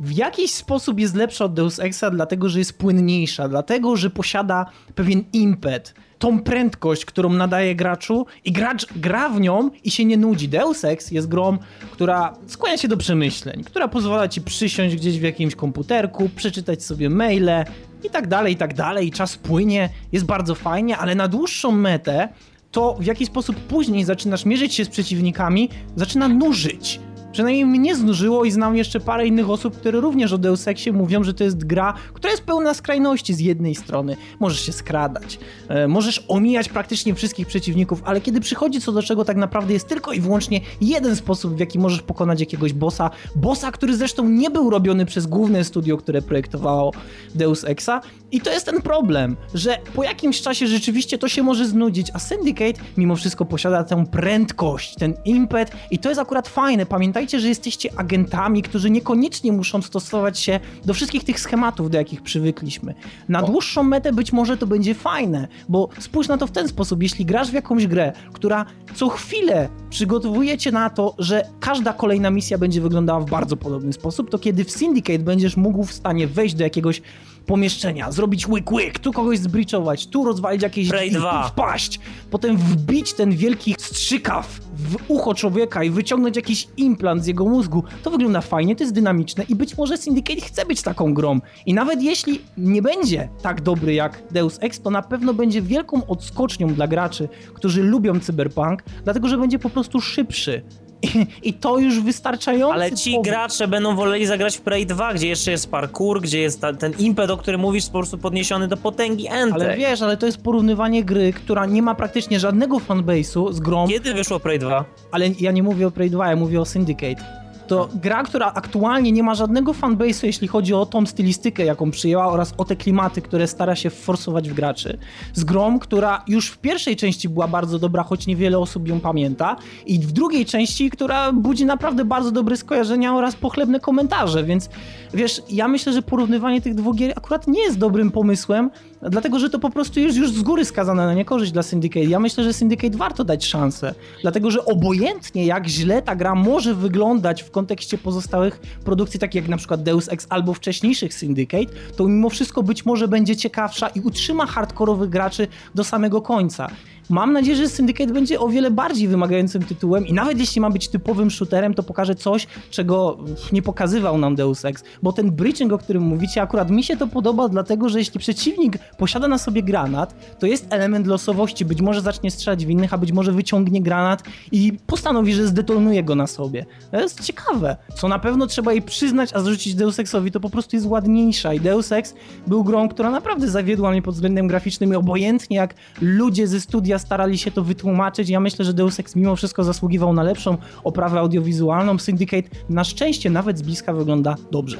w 0.00 0.12
jakiś 0.12 0.50
sposób 0.50 1.00
jest 1.00 1.14
lepsza 1.14 1.44
od 1.44 1.54
Deus 1.54 1.78
Exa, 1.78 2.04
dlatego 2.10 2.48
że 2.48 2.58
jest 2.58 2.78
płynniejsza, 2.78 3.48
dlatego 3.48 3.96
że 3.96 4.10
posiada 4.10 4.66
pewien 4.94 5.24
impet, 5.32 5.94
tą 6.18 6.42
prędkość, 6.42 7.04
którą 7.04 7.32
nadaje 7.32 7.74
graczu 7.74 8.26
i 8.44 8.52
gracz 8.52 8.86
gra 8.96 9.28
w 9.28 9.40
nią 9.40 9.70
i 9.84 9.90
się 9.90 10.04
nie 10.04 10.16
nudzi. 10.16 10.48
Deus 10.48 10.84
Ex 10.84 11.10
jest 11.10 11.28
grą, 11.28 11.58
która 11.90 12.34
skłania 12.46 12.76
się 12.78 12.88
do 12.88 12.96
przemyśleń, 12.96 13.64
która 13.64 13.88
pozwala 13.88 14.28
ci 14.28 14.40
przysiąść 14.40 14.96
gdzieś 14.96 15.18
w 15.18 15.22
jakimś 15.22 15.54
komputerku, 15.54 16.28
przeczytać 16.36 16.84
sobie 16.84 17.10
maile 17.10 17.64
i 18.04 18.10
tak 18.10 18.26
dalej, 18.26 18.52
i 18.52 18.56
tak 18.56 18.74
dalej. 18.74 19.10
Czas 19.10 19.36
płynie, 19.36 19.88
jest 20.12 20.24
bardzo 20.24 20.54
fajnie, 20.54 20.96
ale 20.96 21.14
na 21.14 21.28
dłuższą 21.28 21.72
metę 21.72 22.28
to 22.70 22.94
w 23.00 23.04
jaki 23.04 23.26
sposób 23.26 23.56
później 23.56 24.04
zaczynasz 24.04 24.44
mierzyć 24.44 24.74
się 24.74 24.84
z 24.84 24.88
przeciwnikami, 24.88 25.68
zaczyna 25.96 26.28
nużyć. 26.28 27.00
Przynajmniej 27.32 27.66
mnie 27.66 27.96
znużyło 27.96 28.44
i 28.44 28.50
znam 28.50 28.76
jeszcze 28.76 29.00
parę 29.00 29.26
innych 29.26 29.50
osób, 29.50 29.76
które 29.76 30.00
również 30.00 30.32
o 30.32 30.38
Deus 30.38 30.68
Exie 30.68 30.92
mówią, 30.92 31.24
że 31.24 31.34
to 31.34 31.44
jest 31.44 31.64
gra, 31.64 31.94
która 32.12 32.30
jest 32.30 32.42
pełna 32.42 32.74
skrajności 32.74 33.34
z 33.34 33.40
jednej 33.40 33.74
strony. 33.74 34.16
Możesz 34.40 34.60
się 34.60 34.72
skradać, 34.72 35.38
e, 35.68 35.88
możesz 35.88 36.24
omijać 36.28 36.68
praktycznie 36.68 37.14
wszystkich 37.14 37.46
przeciwników, 37.46 38.02
ale 38.04 38.20
kiedy 38.20 38.40
przychodzi 38.40 38.80
co 38.80 38.92
do 38.92 39.02
czego 39.02 39.24
tak 39.24 39.36
naprawdę 39.36 39.72
jest 39.72 39.88
tylko 39.88 40.12
i 40.12 40.20
wyłącznie 40.20 40.60
jeden 40.80 41.16
sposób, 41.16 41.56
w 41.56 41.60
jaki 41.60 41.78
możesz 41.78 42.02
pokonać 42.02 42.40
jakiegoś 42.40 42.72
bossa, 42.72 43.10
bossa, 43.36 43.72
który 43.72 43.96
zresztą 43.96 44.28
nie 44.28 44.50
był 44.50 44.70
robiony 44.70 45.06
przez 45.06 45.26
główne 45.26 45.64
studio, 45.64 45.96
które 45.96 46.22
projektowało 46.22 46.92
Deus 47.34 47.64
Exa 47.64 48.00
i 48.32 48.40
to 48.40 48.50
jest 48.50 48.66
ten 48.66 48.82
problem, 48.82 49.36
że 49.54 49.78
po 49.94 50.04
jakimś 50.04 50.40
czasie 50.42 50.66
rzeczywiście 50.66 51.18
to 51.18 51.28
się 51.28 51.42
może 51.42 51.66
znudzić, 51.66 52.10
a 52.14 52.18
Syndicate 52.18 52.80
mimo 52.96 53.16
wszystko 53.16 53.44
posiada 53.44 53.84
tę 53.84 54.06
prędkość, 54.06 54.94
ten 54.94 55.14
impet 55.24 55.72
i 55.90 55.98
to 55.98 56.08
jest 56.08 56.20
akurat 56.20 56.48
fajne, 56.48 56.86
pamiętajcie 56.86 57.40
że 57.40 57.48
jesteście 57.48 57.90
agentami, 57.96 58.62
którzy 58.62 58.90
niekoniecznie 58.90 59.52
muszą 59.52 59.82
stosować 59.82 60.38
się 60.38 60.60
do 60.84 60.94
wszystkich 60.94 61.24
tych 61.24 61.40
schematów, 61.40 61.90
do 61.90 61.98
jakich 61.98 62.22
przywykliśmy. 62.22 62.94
Na 63.28 63.42
dłuższą 63.42 63.82
metę 63.82 64.12
być 64.12 64.32
może 64.32 64.56
to 64.56 64.66
będzie 64.66 64.94
fajne, 64.94 65.48
bo 65.68 65.88
spójrz 66.00 66.28
na 66.28 66.38
to 66.38 66.46
w 66.46 66.50
ten 66.50 66.68
sposób, 66.68 67.02
jeśli 67.02 67.24
grasz 67.24 67.50
w 67.50 67.54
jakąś 67.54 67.86
grę, 67.86 68.12
która 68.32 68.66
co 68.94 69.08
chwilę 69.08 69.68
przygotowuje 69.90 70.58
cię 70.58 70.72
na 70.72 70.90
to, 70.90 71.14
że 71.18 71.42
każda 71.60 71.92
kolejna 71.92 72.30
misja 72.30 72.58
będzie 72.58 72.80
wyglądała 72.80 73.20
w 73.20 73.30
bardzo 73.30 73.56
podobny 73.56 73.92
sposób, 73.92 74.30
to 74.30 74.38
kiedy 74.38 74.64
w 74.64 74.70
Syndicate 74.70 75.18
będziesz 75.18 75.56
mógł 75.56 75.84
w 75.84 75.92
stanie 75.92 76.26
wejść 76.26 76.54
do 76.54 76.64
jakiegoś 76.64 77.02
pomieszczenia, 77.48 78.12
zrobić 78.12 78.48
łyk 78.48 78.72
łyk, 78.72 78.98
tu 78.98 79.12
kogoś 79.12 79.38
zbriczować, 79.38 80.06
tu 80.06 80.24
rozwalić 80.24 80.62
jakieś 80.62 80.88
drzwi, 80.88 81.10
tu 81.10 81.48
wpaść, 81.48 82.00
potem 82.30 82.56
wbić 82.56 83.12
ten 83.12 83.30
wielki 83.30 83.74
strzykaw 83.78 84.60
w 84.76 84.96
ucho 85.08 85.34
człowieka 85.34 85.84
i 85.84 85.90
wyciągnąć 85.90 86.36
jakiś 86.36 86.68
implant 86.76 87.24
z 87.24 87.26
jego 87.26 87.44
mózgu. 87.44 87.84
To 88.02 88.10
wygląda 88.10 88.40
fajnie, 88.40 88.76
to 88.76 88.84
jest 88.84 88.94
dynamiczne 88.94 89.44
i 89.44 89.54
być 89.54 89.76
może 89.76 89.96
Syndicate 89.96 90.40
chce 90.40 90.66
być 90.66 90.82
taką 90.82 91.14
grą. 91.14 91.40
I 91.66 91.74
nawet 91.74 92.02
jeśli 92.02 92.40
nie 92.56 92.82
będzie 92.82 93.28
tak 93.42 93.60
dobry 93.60 93.94
jak 93.94 94.22
Deus 94.30 94.58
Ex, 94.60 94.80
to 94.80 94.90
na 94.90 95.02
pewno 95.02 95.34
będzie 95.34 95.62
wielką 95.62 96.06
odskocznią 96.06 96.74
dla 96.74 96.86
graczy, 96.86 97.28
którzy 97.54 97.82
lubią 97.82 98.20
cyberpunk, 98.20 98.82
dlatego 99.04 99.28
że 99.28 99.38
będzie 99.38 99.58
po 99.58 99.70
prostu 99.70 100.00
szybszy. 100.00 100.62
I, 101.42 101.52
to 101.52 101.78
już 101.78 102.00
wystarczająco. 102.00 102.74
Ale 102.74 102.92
ci 102.92 103.10
powód. 103.10 103.26
gracze 103.26 103.68
będą 103.68 103.96
woleli 103.96 104.26
zagrać 104.26 104.56
w 104.56 104.60
Prey 104.60 104.86
2, 104.86 105.14
gdzie 105.14 105.28
jeszcze 105.28 105.50
jest 105.50 105.70
parkour, 105.70 106.20
gdzie 106.20 106.40
jest 106.40 106.60
ta, 106.60 106.72
ten 106.72 106.92
impet, 106.98 107.30
o 107.30 107.36
którym 107.36 107.60
mówisz, 107.60 107.86
po 107.86 107.92
prostu 107.92 108.18
podniesiony 108.18 108.68
do 108.68 108.76
potęgi 108.76 109.26
Ente. 109.26 109.54
Ale 109.54 109.76
wiesz, 109.76 110.02
ale 110.02 110.16
to 110.16 110.26
jest 110.26 110.42
porównywanie 110.42 111.04
gry, 111.04 111.32
która 111.32 111.66
nie 111.66 111.82
ma 111.82 111.94
praktycznie 111.94 112.40
żadnego 112.40 112.76
fanbase'u 112.76 113.52
z 113.52 113.60
grą. 113.60 113.88
Kiedy 113.88 114.14
wyszło 114.14 114.40
Prey 114.40 114.58
2? 114.58 114.84
Ale 115.10 115.28
ja 115.40 115.52
nie 115.52 115.62
mówię 115.62 115.86
o 115.86 115.90
Prey 115.90 116.10
2, 116.10 116.28
ja 116.28 116.36
mówię 116.36 116.60
o 116.60 116.64
Syndicate 116.64 117.37
to 117.68 117.88
gra, 117.94 118.22
która 118.22 118.52
aktualnie 118.54 119.12
nie 119.12 119.22
ma 119.22 119.34
żadnego 119.34 119.72
fanbase'u, 119.72 120.26
jeśli 120.26 120.48
chodzi 120.48 120.74
o 120.74 120.86
tą 120.86 121.06
stylistykę, 121.06 121.64
jaką 121.64 121.90
przyjęła 121.90 122.28
oraz 122.28 122.54
o 122.56 122.64
te 122.64 122.76
klimaty, 122.76 123.22
które 123.22 123.46
stara 123.46 123.76
się 123.76 123.90
forsować 123.90 124.50
w 124.50 124.54
graczy. 124.54 124.98
Z 125.34 125.44
grą, 125.44 125.78
która 125.78 126.24
już 126.28 126.50
w 126.50 126.58
pierwszej 126.58 126.96
części 126.96 127.28
była 127.28 127.48
bardzo 127.48 127.78
dobra, 127.78 128.02
choć 128.02 128.26
niewiele 128.26 128.58
osób 128.58 128.88
ją 128.88 129.00
pamięta 129.00 129.56
i 129.86 129.98
w 129.98 130.12
drugiej 130.12 130.46
części, 130.46 130.90
która 130.90 131.32
budzi 131.32 131.64
naprawdę 131.64 132.04
bardzo 132.04 132.30
dobre 132.30 132.56
skojarzenia 132.56 133.14
oraz 133.14 133.36
pochlebne 133.36 133.80
komentarze, 133.80 134.44
więc 134.44 134.68
wiesz, 135.14 135.42
ja 135.50 135.68
myślę, 135.68 135.92
że 135.92 136.02
porównywanie 136.02 136.60
tych 136.60 136.74
dwóch 136.74 136.96
gier 136.96 137.12
akurat 137.16 137.46
nie 137.46 137.60
jest 137.60 137.78
dobrym 137.78 138.10
pomysłem, 138.10 138.70
dlatego, 139.02 139.38
że 139.38 139.50
to 139.50 139.58
po 139.58 139.70
prostu 139.70 140.00
jest 140.00 140.16
już 140.16 140.30
z 140.32 140.42
góry 140.42 140.64
skazane 140.64 141.06
na 141.06 141.14
niekorzyść 141.14 141.52
dla 141.52 141.62
Syndicate. 141.62 142.06
Ja 142.06 142.20
myślę, 142.20 142.44
że 142.44 142.52
Syndicate 142.52 142.96
warto 142.96 143.24
dać 143.24 143.46
szansę, 143.46 143.94
dlatego, 144.22 144.50
że 144.50 144.64
obojętnie 144.64 145.46
jak 145.46 145.68
źle 145.68 146.02
ta 146.02 146.16
gra 146.16 146.34
może 146.34 146.74
wyglądać 146.74 147.42
w 147.42 147.50
kontekście 147.50 147.98
pozostałych 147.98 148.60
produkcji, 148.84 149.20
takich 149.20 149.42
jak 149.42 149.50
na 149.50 149.56
przykład 149.56 149.82
Deus 149.82 150.08
Ex 150.08 150.26
albo 150.30 150.54
wcześniejszych 150.54 151.14
Syndicate, 151.14 151.72
to 151.96 152.08
mimo 152.08 152.30
wszystko 152.30 152.62
być 152.62 152.84
może 152.84 153.08
będzie 153.08 153.36
ciekawsza 153.36 153.88
i 153.88 154.00
utrzyma 154.00 154.46
hardkorowych 154.46 155.10
graczy 155.10 155.48
do 155.74 155.84
samego 155.84 156.22
końca. 156.22 156.70
Mam 157.10 157.32
nadzieję, 157.32 157.56
że 157.56 157.68
Syndicate 157.68 158.12
będzie 158.12 158.40
o 158.40 158.48
wiele 158.48 158.70
bardziej 158.70 159.08
wymagającym 159.08 159.62
tytułem 159.62 160.06
i 160.06 160.12
nawet 160.12 160.38
jeśli 160.38 160.60
ma 160.60 160.70
być 160.70 160.88
typowym 160.88 161.30
shooterem, 161.30 161.74
to 161.74 161.82
pokaże 161.82 162.14
coś, 162.14 162.46
czego 162.70 163.18
nie 163.52 163.62
pokazywał 163.62 164.18
nam 164.18 164.36
Deus 164.36 164.64
Ex, 164.64 164.84
bo 165.02 165.12
ten 165.12 165.30
breaching, 165.30 165.72
o 165.72 165.78
którym 165.78 166.02
mówicie, 166.02 166.42
akurat 166.42 166.70
mi 166.70 166.84
się 166.84 166.96
to 166.96 167.06
podoba, 167.06 167.48
dlatego 167.48 167.88
że 167.88 167.98
jeśli 167.98 168.20
przeciwnik 168.20 168.78
posiada 168.98 169.28
na 169.28 169.38
sobie 169.38 169.62
granat, 169.62 170.14
to 170.38 170.46
jest 170.46 170.66
element 170.70 171.06
losowości, 171.06 171.64
być 171.64 171.80
może 171.80 172.00
zacznie 172.00 172.30
strzelać 172.30 172.66
w 172.66 172.70
innych, 172.70 172.94
a 172.94 172.98
być 172.98 173.12
może 173.12 173.32
wyciągnie 173.32 173.82
granat 173.82 174.22
i 174.52 174.72
postanowi, 174.86 175.34
że 175.34 175.46
zdetonuje 175.46 176.04
go 176.04 176.14
na 176.14 176.26
sobie. 176.26 176.66
To 176.90 177.00
jest 177.00 177.24
ciekawe, 177.24 177.76
co 177.94 178.08
na 178.08 178.18
pewno 178.18 178.46
trzeba 178.46 178.72
jej 178.72 178.82
przyznać, 178.82 179.30
a 179.34 179.40
zrzucić 179.40 179.74
Deus 179.74 179.98
Exowi 179.98 180.30
to 180.30 180.40
po 180.40 180.50
prostu 180.50 180.76
jest 180.76 180.86
ładniejsza. 180.86 181.54
I 181.54 181.60
Deus 181.60 181.92
Ex 181.92 182.14
był 182.46 182.64
grą, 182.64 182.88
która 182.88 183.10
naprawdę 183.10 183.48
zawiodła 183.48 183.90
mnie 183.90 184.02
pod 184.02 184.14
względem 184.14 184.48
graficznym 184.48 184.92
i 184.92 184.96
obojętnie 184.96 185.56
jak 185.56 185.74
ludzie 186.00 186.46
ze 186.46 186.60
studia 186.60 186.97
starali 186.98 187.38
się 187.38 187.50
to 187.50 187.62
wytłumaczyć, 187.62 188.28
ja 188.28 188.40
myślę, 188.40 188.64
że 188.64 188.74
Deus 188.74 189.00
Ex 189.00 189.16
mimo 189.16 189.36
wszystko 189.36 189.64
zasługiwał 189.64 190.12
na 190.12 190.22
lepszą 190.22 190.56
oprawę 190.84 191.18
audiowizualną. 191.20 191.98
Syndicate 191.98 192.48
na 192.68 192.84
szczęście 192.84 193.30
nawet 193.30 193.58
z 193.58 193.62
bliska 193.62 193.92
wygląda 193.92 194.34
dobrze. 194.50 194.76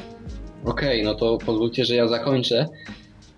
Okej, 0.65 1.03
okay, 1.03 1.05
no 1.05 1.15
to 1.15 1.39
pozwólcie, 1.47 1.85
że 1.85 1.95
ja 1.95 2.09
zakończę. 2.09 2.67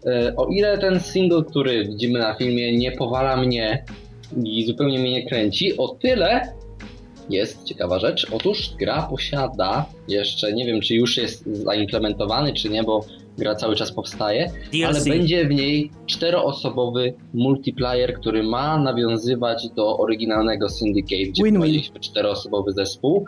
E, 0.06 0.37
o 0.37 0.46
ile 0.46 0.78
ten 0.78 1.00
single, 1.00 1.44
który 1.44 1.84
widzimy 1.84 2.18
na 2.18 2.34
filmie, 2.34 2.78
nie 2.78 2.92
powala 2.92 3.37
mnie 3.37 3.84
i 4.44 4.66
zupełnie 4.66 4.99
mnie 4.99 5.12
nie 5.12 5.26
kręci, 5.26 5.76
o 5.76 5.88
tyle 5.88 6.54
jest 7.30 7.64
ciekawa 7.64 7.99
rzecz. 7.99 8.26
Otóż 8.32 8.70
gra 8.78 9.02
posiada 9.02 9.87
jeszcze, 10.08 10.52
nie 10.52 10.66
wiem 10.66 10.80
czy 10.80 10.94
już 10.94 11.16
jest 11.16 11.46
zaimplementowany, 11.46 12.52
czy 12.52 12.68
nie, 12.68 12.82
bo 12.82 13.04
gra 13.40 13.54
cały 13.54 13.76
czas 13.76 13.92
powstaje, 13.92 14.50
DLC. 14.73 14.85
ale 14.87 15.04
będzie 15.04 15.47
w 15.47 15.50
niej 15.50 15.90
czteroosobowy 16.06 17.14
multiplayer, 17.35 18.14
który 18.14 18.42
ma 18.42 18.78
nawiązywać 18.78 19.68
do 19.76 19.99
oryginalnego 19.99 20.68
Syndicate, 20.68 21.30
gdzie 21.30 21.42
mieliśmy 21.42 22.00
czteroosobowy 22.00 22.73
zespół. 22.73 23.26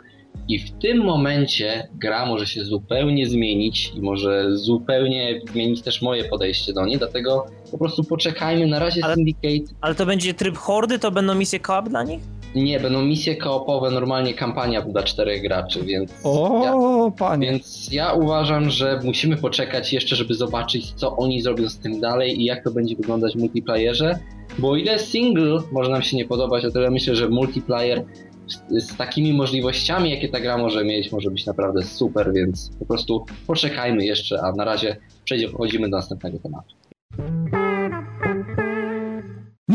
I 0.49 0.59
w 0.59 0.71
tym 0.71 1.05
momencie 1.05 1.89
gra 1.95 2.27
może 2.27 2.47
się 2.47 2.65
zupełnie 2.65 3.29
zmienić 3.29 3.93
i 3.97 4.01
może 4.01 4.57
zupełnie 4.57 5.41
zmienić 5.53 5.83
też 5.83 6.03
moje 6.03 6.25
podejście 6.25 6.73
do 6.73 6.87
niej, 6.87 6.99
dlatego 6.99 7.47
po 7.71 7.79
prostu 7.79 8.05
poczekajmy 8.05 8.67
na 8.67 8.79
razie 8.79 9.01
ale, 9.05 9.15
Syndicate. 9.15 9.75
Ale 9.81 9.95
to 9.95 10.07
będzie 10.07 10.35
tryb 10.35 10.57
hordy, 10.57 10.99
to 10.99 11.11
będą 11.11 11.35
misje 11.35 11.61
co 11.61 11.89
dla 11.89 12.03
nich? 12.03 12.21
Nie, 12.55 12.81
będą 12.81 13.03
misje 13.03 13.37
koopowe, 13.37 13.91
normalnie 13.91 14.35
kampania 14.35 14.83
dla 14.83 15.03
czterech 15.03 15.43
graczy, 15.43 15.83
więc. 15.83 16.13
O, 16.25 16.63
ja, 16.65 17.11
panie. 17.19 17.51
Więc 17.51 17.89
ja 17.93 18.13
uważam, 18.13 18.71
że 18.71 19.01
musimy 19.05 19.37
poczekać 19.37 19.93
jeszcze, 19.93 20.17
żeby 20.17 20.35
zobaczyć, 20.35 20.93
co 20.93 21.17
oni 21.17 21.43
zrobią 21.43 21.69
z 21.69 21.79
tym 21.79 22.01
dalej 22.01 22.41
i 22.41 22.45
jak 22.45 22.65
to 22.65 22.71
będzie 22.71 22.97
wyglądać 22.97 23.33
w 23.35 23.39
multiplayerze. 23.39 24.19
Bo 24.59 24.77
ile 24.77 24.99
single 24.99 25.61
może 25.73 25.91
nam 25.91 26.03
się 26.03 26.17
nie 26.17 26.25
podobać, 26.25 26.65
o 26.65 26.71
tyle 26.71 26.91
myślę, 26.91 27.17
że 27.17 27.29
multiplayer 27.29 28.05
z, 28.47 28.85
z 28.85 28.97
takimi 28.97 29.33
możliwościami, 29.33 30.11
jakie 30.11 30.29
ta 30.29 30.41
gra 30.41 30.59
może 30.59 30.85
mieć, 30.85 31.13
może 31.13 31.31
być 31.31 31.47
naprawdę 31.47 31.83
super, 31.83 32.33
więc 32.33 32.71
po 32.79 32.87
prostu 32.87 33.25
poczekajmy 33.47 34.05
jeszcze, 34.05 34.41
a 34.43 34.53
na 34.53 34.65
razie 34.65 34.97
przechodzimy 35.25 35.91
do 35.91 35.97
następnego 35.97 36.39
tematu. 36.39 36.75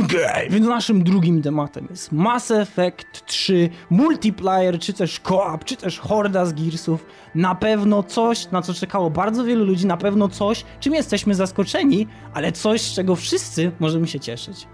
Okay, 0.06 0.50
więc 0.50 0.68
naszym 0.68 1.04
drugim 1.04 1.42
tematem 1.42 1.88
jest 1.90 2.12
Mass 2.12 2.52
Effect 2.52 3.26
3, 3.26 3.70
multiplayer, 3.90 4.80
czy 4.80 4.94
też 4.94 5.20
co-op, 5.24 5.66
czy 5.66 5.76
też 5.76 6.00
horda 6.00 6.46
z 6.46 6.54
Gearsów. 6.54 7.06
Na 7.36 7.56
pewno 7.56 8.04
coś, 8.04 8.52
na 8.52 8.62
co 8.62 8.74
czekało 8.74 9.10
bardzo 9.10 9.44
wielu 9.44 9.66
ludzi, 9.66 9.86
na 9.86 9.98
pewno 9.98 10.30
coś, 10.30 10.64
czym 10.80 10.94
jesteśmy 10.94 11.36
zaskoczeni, 11.36 12.08
ale 12.34 12.52
coś, 12.52 12.82
z 12.82 12.96
czego 12.96 13.16
wszyscy 13.16 13.72
możemy 13.80 14.08
się 14.08 14.20
cieszyć. 14.20 14.68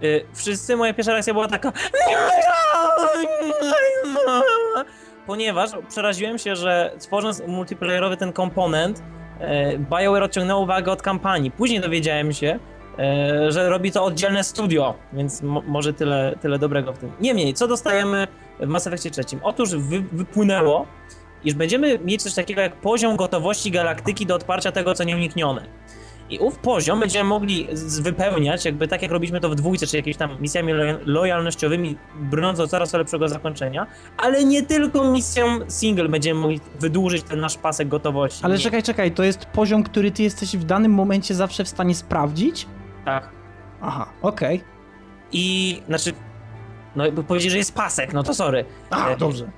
Yy, 0.00 0.26
wszyscy, 0.34 0.76
moja 0.76 0.94
pierwsza 0.94 1.12
reakcja 1.12 1.34
była 1.34 1.48
taka 1.48 1.72
ponieważ 5.26 5.70
przeraziłem 5.88 6.38
się, 6.38 6.56
że 6.56 6.92
tworząc 6.98 7.42
multiplayerowy 7.46 8.16
ten 8.16 8.32
komponent, 8.32 9.02
yy, 9.40 9.78
BioWare 9.78 10.22
odciągnęło 10.22 10.62
uwagę 10.62 10.92
od 10.92 11.02
kampanii. 11.02 11.50
Później 11.50 11.80
dowiedziałem 11.80 12.32
się, 12.32 12.58
że 13.48 13.68
robi 13.68 13.92
to 13.92 14.04
oddzielne 14.04 14.44
studio, 14.44 14.94
więc 15.12 15.42
może 15.66 15.92
tyle, 15.92 16.36
tyle 16.42 16.58
dobrego 16.58 16.92
w 16.92 16.98
tym. 16.98 17.12
Niemniej, 17.20 17.54
co 17.54 17.68
dostajemy 17.68 18.26
w 18.60 18.66
Mass 18.66 18.86
Effectie 18.86 19.10
trzecim? 19.10 19.40
Otóż 19.42 19.70
wy 19.76 20.00
wypłynęło, 20.00 20.86
iż 21.44 21.54
będziemy 21.54 21.98
mieć 21.98 22.22
coś 22.22 22.34
takiego 22.34 22.60
jak 22.60 22.76
poziom 22.76 23.16
gotowości 23.16 23.70
galaktyki 23.70 24.26
do 24.26 24.34
odparcia 24.34 24.72
tego, 24.72 24.94
co 24.94 25.04
nieuniknione. 25.04 25.66
I 26.30 26.38
ów 26.38 26.58
poziom 26.58 27.00
będziemy 27.00 27.28
mogli 27.28 27.68
wypełniać, 28.00 28.64
jakby 28.64 28.88
tak 28.88 29.02
jak 29.02 29.10
robiliśmy 29.10 29.40
to 29.40 29.48
w 29.48 29.54
dwójce, 29.54 29.86
czy 29.86 29.96
jakimiś 29.96 30.16
tam 30.16 30.40
misjami 30.40 30.72
lojalnościowymi, 31.04 31.96
brnąc 32.20 32.58
do 32.58 32.66
coraz 32.66 32.92
lepszego 32.92 33.28
zakończenia, 33.28 33.86
ale 34.16 34.44
nie 34.44 34.62
tylko 34.62 35.10
misją 35.10 35.46
single 35.68 36.08
będziemy 36.08 36.40
mogli 36.40 36.60
wydłużyć 36.80 37.22
ten 37.22 37.40
nasz 37.40 37.58
pasek 37.58 37.88
gotowości. 37.88 38.40
Ale 38.42 38.54
nie. 38.54 38.60
czekaj, 38.60 38.82
czekaj, 38.82 39.12
to 39.12 39.22
jest 39.22 39.46
poziom, 39.46 39.82
który 39.82 40.10
ty 40.10 40.22
jesteś 40.22 40.56
w 40.56 40.64
danym 40.64 40.92
momencie 40.92 41.34
zawsze 41.34 41.64
w 41.64 41.68
stanie 41.68 41.94
sprawdzić? 41.94 42.66
Tak. 43.06 43.28
Aha, 43.82 44.06
okej. 44.22 44.56
Okay. 44.56 44.68
I, 45.32 45.82
znaczy, 45.86 46.12
no 46.96 47.04
powiedzieć, 47.28 47.50
że 47.50 47.58
jest 47.58 47.74
pasek, 47.74 48.12
no 48.12 48.22
to 48.22 48.34
sorry. 48.34 48.64
A, 48.90 49.08
e, 49.08 49.16
dobrze. 49.16 49.50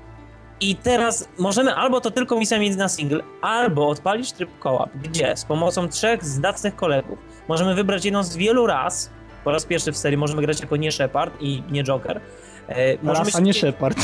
I 0.60 0.76
teraz 0.76 1.28
możemy 1.38 1.74
albo 1.74 2.00
to 2.00 2.10
tylko 2.10 2.38
misjami 2.38 2.70
na 2.70 2.88
single, 2.88 3.22
albo 3.42 3.88
odpalić 3.88 4.32
tryb 4.32 4.58
koła, 4.58 4.88
gdzie 5.02 5.36
z 5.36 5.44
pomocą 5.44 5.88
trzech 5.88 6.24
zdacnych 6.24 6.76
kolegów 6.76 7.18
możemy 7.48 7.74
wybrać 7.74 8.04
jedną 8.04 8.22
z 8.22 8.36
wielu 8.36 8.66
raz. 8.66 9.10
Po 9.44 9.50
raz 9.50 9.64
pierwszy 9.64 9.92
w 9.92 9.96
serii 9.96 10.18
możemy 10.18 10.42
grać 10.42 10.60
jako 10.60 10.76
nie 10.76 10.92
Shepard 10.92 11.34
i 11.40 11.62
nie 11.70 11.84
Joker. 11.84 12.20
E, 12.68 12.96
raz, 13.12 13.34
a 13.36 13.40
nie 13.40 13.54
Shepard. 13.54 13.98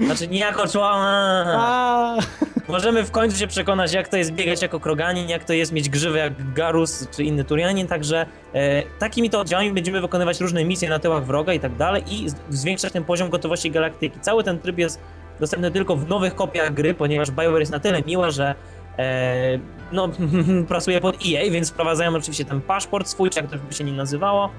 Znaczy 0.00 0.28
nie 0.28 0.38
jako 0.38 0.68
człowiek. 0.68 0.96
Możemy 2.68 3.04
w 3.04 3.10
końcu 3.10 3.36
się 3.36 3.46
przekonać, 3.46 3.92
jak 3.92 4.08
to 4.08 4.16
jest 4.16 4.32
biegać 4.32 4.62
jako 4.62 4.80
kroganin, 4.80 5.28
jak 5.28 5.44
to 5.44 5.52
jest 5.52 5.72
mieć 5.72 5.88
grzywę 5.88 6.18
jak 6.18 6.52
Garus 6.52 7.08
czy 7.10 7.24
inny 7.24 7.44
Turianin, 7.44 7.86
także 7.86 8.26
e, 8.54 8.82
takimi 8.98 9.30
to 9.30 9.40
oddziałami 9.40 9.72
będziemy 9.72 10.00
wykonywać 10.00 10.40
różne 10.40 10.64
misje 10.64 10.88
na 10.88 10.98
tyłach 10.98 11.24
wroga 11.24 11.52
i 11.52 11.60
tak 11.60 11.76
dalej 11.76 12.02
i 12.10 12.26
zwiększać 12.50 12.92
ten 12.92 13.04
poziom 13.04 13.30
gotowości 13.30 13.70
galaktyki. 13.70 14.20
Cały 14.20 14.44
ten 14.44 14.58
tryb 14.58 14.78
jest 14.78 15.00
dostępny 15.40 15.70
tylko 15.70 15.96
w 15.96 16.08
nowych 16.08 16.34
kopiach 16.34 16.74
gry, 16.74 16.94
ponieważ 16.94 17.30
BioWare 17.30 17.60
jest 17.60 17.72
na 17.72 17.80
tyle 17.80 18.02
miła, 18.02 18.30
że 18.30 18.54
e, 18.98 19.58
no, 19.92 20.08
pracuje 20.68 21.00
pod 21.00 21.16
EA, 21.16 21.50
więc 21.50 21.70
wprowadzają 21.70 22.14
oczywiście 22.14 22.44
ten 22.44 22.60
paszport 22.60 23.08
swój, 23.08 23.30
czy 23.30 23.40
jak 23.40 23.50
to 23.50 23.56
by 23.58 23.74
się 23.74 23.84
nie 23.84 23.92
nazywało. 23.92 24.50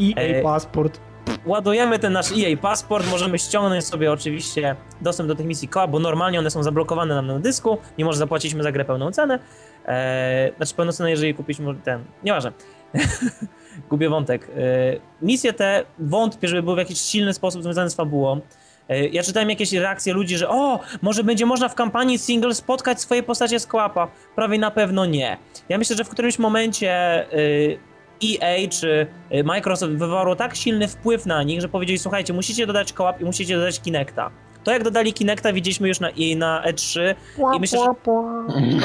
EA 0.00 0.22
e, 0.22 0.42
paszport 0.42 1.00
ładujemy 1.46 1.98
ten 1.98 2.12
nasz 2.12 2.32
EA 2.32 2.56
paszport, 2.56 3.10
możemy 3.10 3.38
ściągnąć 3.38 3.84
sobie 3.84 4.12
oczywiście 4.12 4.76
dostęp 5.00 5.28
do 5.28 5.34
tych 5.34 5.46
misji 5.46 5.68
koła, 5.68 5.86
bo 5.86 5.98
normalnie 5.98 6.38
one 6.38 6.50
są 6.50 6.62
zablokowane 6.62 7.14
nam 7.14 7.26
na 7.26 7.38
dysku, 7.38 7.78
nie 7.98 8.04
może 8.04 8.18
zapłaciliśmy 8.18 8.62
za 8.62 8.72
grę 8.72 8.84
pełną 8.84 9.12
cenę. 9.12 9.38
Eee, 9.86 10.52
znaczy 10.56 10.74
pełną 10.74 10.92
cenę, 10.92 11.10
jeżeli 11.10 11.34
kupiliśmy 11.34 11.74
ten, 11.74 12.04
nieważne. 12.24 12.52
Gubię 13.90 14.08
wątek. 14.08 14.48
Eee, 14.56 15.00
misje 15.22 15.52
te 15.52 15.84
wątpię, 15.98 16.48
żeby 16.48 16.62
były 16.62 16.76
w 16.76 16.78
jakiś 16.78 17.00
silny 17.00 17.34
sposób 17.34 17.62
związane 17.62 17.90
z 17.90 17.94
fabułą. 17.94 18.40
Eee, 18.88 19.14
ja 19.14 19.22
czytałem 19.22 19.50
jakieś 19.50 19.72
reakcje 19.72 20.14
ludzi, 20.14 20.36
że 20.36 20.48
o, 20.48 20.80
może 21.02 21.24
będzie 21.24 21.46
można 21.46 21.68
w 21.68 21.74
kampanii 21.74 22.18
single 22.18 22.54
spotkać 22.54 23.00
swoje 23.00 23.22
postacie 23.22 23.60
z 23.60 23.66
kołapa. 23.66 24.08
Prawie 24.34 24.58
na 24.58 24.70
pewno 24.70 25.06
nie. 25.06 25.36
Ja 25.68 25.78
myślę, 25.78 25.96
że 25.96 26.04
w 26.04 26.08
którymś 26.08 26.38
momencie 26.38 27.26
yy, 27.32 27.78
EA 28.24 28.68
czy 28.68 29.06
y, 29.34 29.44
Microsoft 29.44 29.92
wywarło 29.92 30.36
tak 30.36 30.56
silny 30.56 30.88
wpływ 30.88 31.26
na 31.26 31.42
nich, 31.42 31.60
że 31.60 31.68
powiedzieli, 31.68 31.98
słuchajcie, 31.98 32.32
musicie 32.32 32.66
dodać 32.66 32.92
kołap 32.92 33.20
i 33.20 33.24
musicie 33.24 33.56
dodać 33.56 33.80
Kinecta. 33.80 34.30
To 34.64 34.72
jak 34.72 34.84
dodali 34.84 35.12
Kinecta 35.12 35.52
widzieliśmy 35.52 35.88
już 35.88 36.00
na, 36.00 36.08
na 36.36 36.62
E3 36.66 37.14
i 37.56 37.60
myślę, 37.60 37.78
że... 37.78 37.86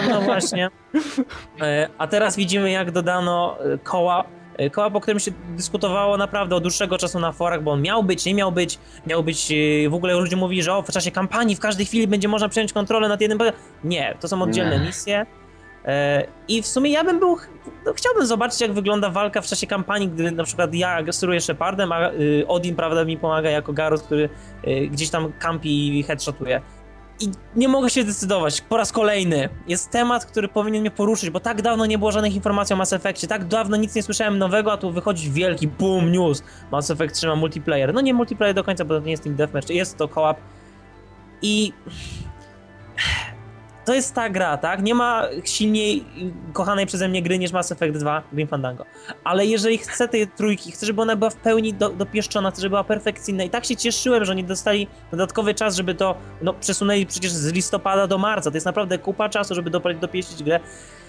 No 0.09 0.21
właśnie. 0.21 0.69
E, 1.61 1.89
a 1.97 2.07
teraz 2.07 2.35
widzimy 2.35 2.71
jak 2.71 2.91
dodano 2.91 3.57
kołap 3.83 4.27
e, 4.57 4.69
kołap, 4.69 4.95
o 4.95 5.01
którym 5.01 5.19
się 5.19 5.31
dyskutowało 5.49 6.17
naprawdę 6.17 6.55
od 6.55 6.63
dłuższego 6.63 6.97
czasu 6.97 7.19
na 7.19 7.31
forach, 7.31 7.63
bo 7.63 7.71
on 7.71 7.81
miał 7.81 8.03
być, 8.03 8.25
nie 8.25 8.33
miał 8.33 8.51
być, 8.51 8.79
miał 9.07 9.23
być, 9.23 9.51
e, 9.51 9.89
w 9.89 9.93
ogóle 9.93 10.13
ludzie 10.13 10.35
mówili, 10.35 10.63
że 10.63 10.73
o, 10.73 10.81
w 10.81 10.91
czasie 10.91 11.11
kampanii 11.11 11.55
w 11.55 11.59
każdej 11.59 11.85
chwili 11.85 12.07
będzie 12.07 12.27
można 12.27 12.49
przejąć 12.49 12.73
kontrolę 12.73 13.09
nad 13.09 13.21
jednym... 13.21 13.39
Nie, 13.83 14.17
to 14.19 14.27
są 14.27 14.41
oddzielne 14.41 14.79
nie. 14.79 14.85
misje 14.85 15.25
I 16.47 16.61
w 16.61 16.67
sumie 16.67 16.91
ja 16.91 17.03
bym 17.03 17.19
był, 17.19 17.37
no, 17.85 17.93
chciałbym 17.93 18.25
zobaczyć 18.25 18.61
jak 18.61 18.73
wygląda 18.73 19.09
walka 19.09 19.41
w 19.41 19.47
czasie 19.47 19.67
kampanii, 19.67 20.09
gdy 20.09 20.31
na 20.31 20.43
przykład 20.43 20.73
ja 20.73 21.11
steruję 21.11 21.41
Shepardem, 21.41 21.91
a 21.91 22.11
y, 22.11 22.45
Odin 22.47 22.75
prawda 22.75 23.05
mi 23.05 23.17
pomaga 23.17 23.49
jako 23.49 23.73
Garus, 23.73 24.01
który 24.01 24.29
y, 24.67 24.87
gdzieś 24.87 25.09
tam 25.09 25.31
kampi 25.39 25.99
i 25.99 26.03
headshotuje. 26.03 26.61
I 27.19 27.31
nie 27.55 27.67
mogę 27.67 27.89
się 27.89 28.03
decydować. 28.03 28.61
Po 28.61 28.77
raz 28.77 28.91
kolejny 28.91 29.49
jest 29.67 29.91
temat, 29.91 30.25
który 30.25 30.47
powinien 30.47 30.81
mnie 30.81 30.91
poruszyć, 30.91 31.29
bo 31.29 31.39
tak 31.39 31.61
dawno 31.61 31.85
nie 31.85 31.97
było 31.97 32.11
żadnych 32.11 32.35
informacji 32.35 32.73
o 32.73 32.77
Mass 32.77 32.93
Effectie, 32.93 33.27
tak 33.27 33.45
dawno 33.45 33.77
nic 33.77 33.95
nie 33.95 34.03
słyszałem 34.03 34.37
nowego, 34.37 34.71
a 34.71 34.77
tu 34.77 34.91
wychodzi 34.91 35.31
wielki 35.31 35.67
boom 35.67 36.11
news. 36.11 36.43
Mass 36.71 36.91
Effect 36.91 37.15
trzyma 37.15 37.35
multiplayer. 37.35 37.93
No 37.93 38.01
nie 38.01 38.13
multiplayer 38.13 38.55
do 38.55 38.63
końca, 38.63 38.85
bo 38.85 38.99
to 38.99 39.05
nie 39.05 39.11
jest 39.11 39.23
Team 39.23 39.35
Deathmatch, 39.35 39.69
jest 39.69 39.97
to 39.97 40.07
co-op. 40.07 40.37
I 41.41 41.73
to 43.85 43.93
jest 43.93 44.15
ta 44.15 44.29
gra, 44.29 44.57
tak? 44.57 44.83
Nie 44.83 44.95
ma 44.95 45.23
silniej 45.43 46.05
kochanej 46.53 46.85
przeze 46.85 47.07
mnie 47.07 47.21
gry 47.21 47.39
niż 47.39 47.51
Mass 47.51 47.71
Effect 47.71 47.97
2 47.97 48.23
Grim 48.33 48.47
Fandango. 48.47 48.85
Ale 49.23 49.45
jeżeli 49.45 49.77
chcę 49.77 50.07
tej 50.07 50.27
trójki, 50.27 50.71
chcę, 50.71 50.85
żeby 50.85 51.01
ona 51.01 51.15
była 51.15 51.29
w 51.29 51.35
pełni 51.35 51.73
do, 51.73 51.89
dopieszczona, 51.89 52.51
chcę, 52.51 52.61
żeby 52.61 52.69
była 52.69 52.83
perfekcyjna 52.83 53.43
i 53.43 53.49
tak 53.49 53.65
się 53.65 53.75
cieszyłem, 53.75 54.25
że 54.25 54.31
oni 54.31 54.43
dostali 54.43 54.87
dodatkowy 55.11 55.53
czas, 55.53 55.75
żeby 55.75 55.95
to, 55.95 56.15
no 56.41 56.53
przesunęli 56.53 57.05
przecież 57.05 57.31
z 57.31 57.53
listopada 57.53 58.07
do 58.07 58.17
marca. 58.17 58.51
To 58.51 58.57
jest 58.57 58.65
naprawdę 58.65 58.97
kupa 58.97 59.29
czasu, 59.29 59.55
żeby 59.55 59.69
dopieścić 60.01 60.43
grę. 60.43 60.59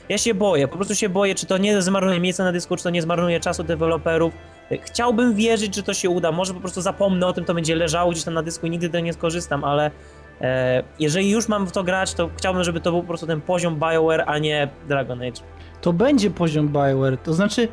Ja 0.08 0.18
się 0.18 0.34
boję, 0.34 0.68
po 0.68 0.76
prostu 0.76 0.94
się 0.94 1.08
boję, 1.08 1.34
czy 1.34 1.46
to 1.46 1.58
nie 1.58 1.82
zmarnuje 1.82 2.20
miejsca 2.20 2.44
na 2.44 2.52
dysku, 2.52 2.76
czy 2.76 2.82
to 2.82 2.90
nie 2.90 3.02
zmarnuje 3.02 3.40
czasu 3.40 3.64
deweloperów. 3.64 4.34
Chciałbym 4.82 5.34
wierzyć, 5.34 5.74
że 5.74 5.82
to 5.82 5.94
się 5.94 6.10
uda. 6.10 6.32
Może 6.32 6.54
po 6.54 6.60
prostu 6.60 6.80
zapomnę 6.80 7.26
o 7.26 7.32
tym, 7.32 7.44
to 7.44 7.54
będzie 7.54 7.76
leżało 7.76 8.10
gdzieś 8.10 8.24
tam 8.24 8.34
na 8.34 8.42
dysku 8.42 8.66
i 8.66 8.70
nigdy 8.70 8.88
do 8.88 9.00
nie 9.00 9.12
skorzystam, 9.12 9.64
ale 9.64 9.90
jeżeli 10.98 11.30
już 11.30 11.48
mam 11.48 11.66
w 11.66 11.72
to 11.72 11.84
grać, 11.84 12.14
to 12.14 12.30
chciałbym, 12.36 12.64
żeby 12.64 12.80
to 12.80 12.90
był 12.90 13.00
po 13.00 13.08
prostu 13.08 13.26
ten 13.26 13.40
poziom 13.40 13.76
BioWare, 13.76 14.24
a 14.26 14.38
nie 14.38 14.68
Dragon 14.88 15.22
Age. 15.22 15.40
To 15.80 15.92
będzie 15.92 16.30
poziom 16.30 16.68
BioWare, 16.68 17.18
to 17.18 17.34
znaczy 17.34 17.68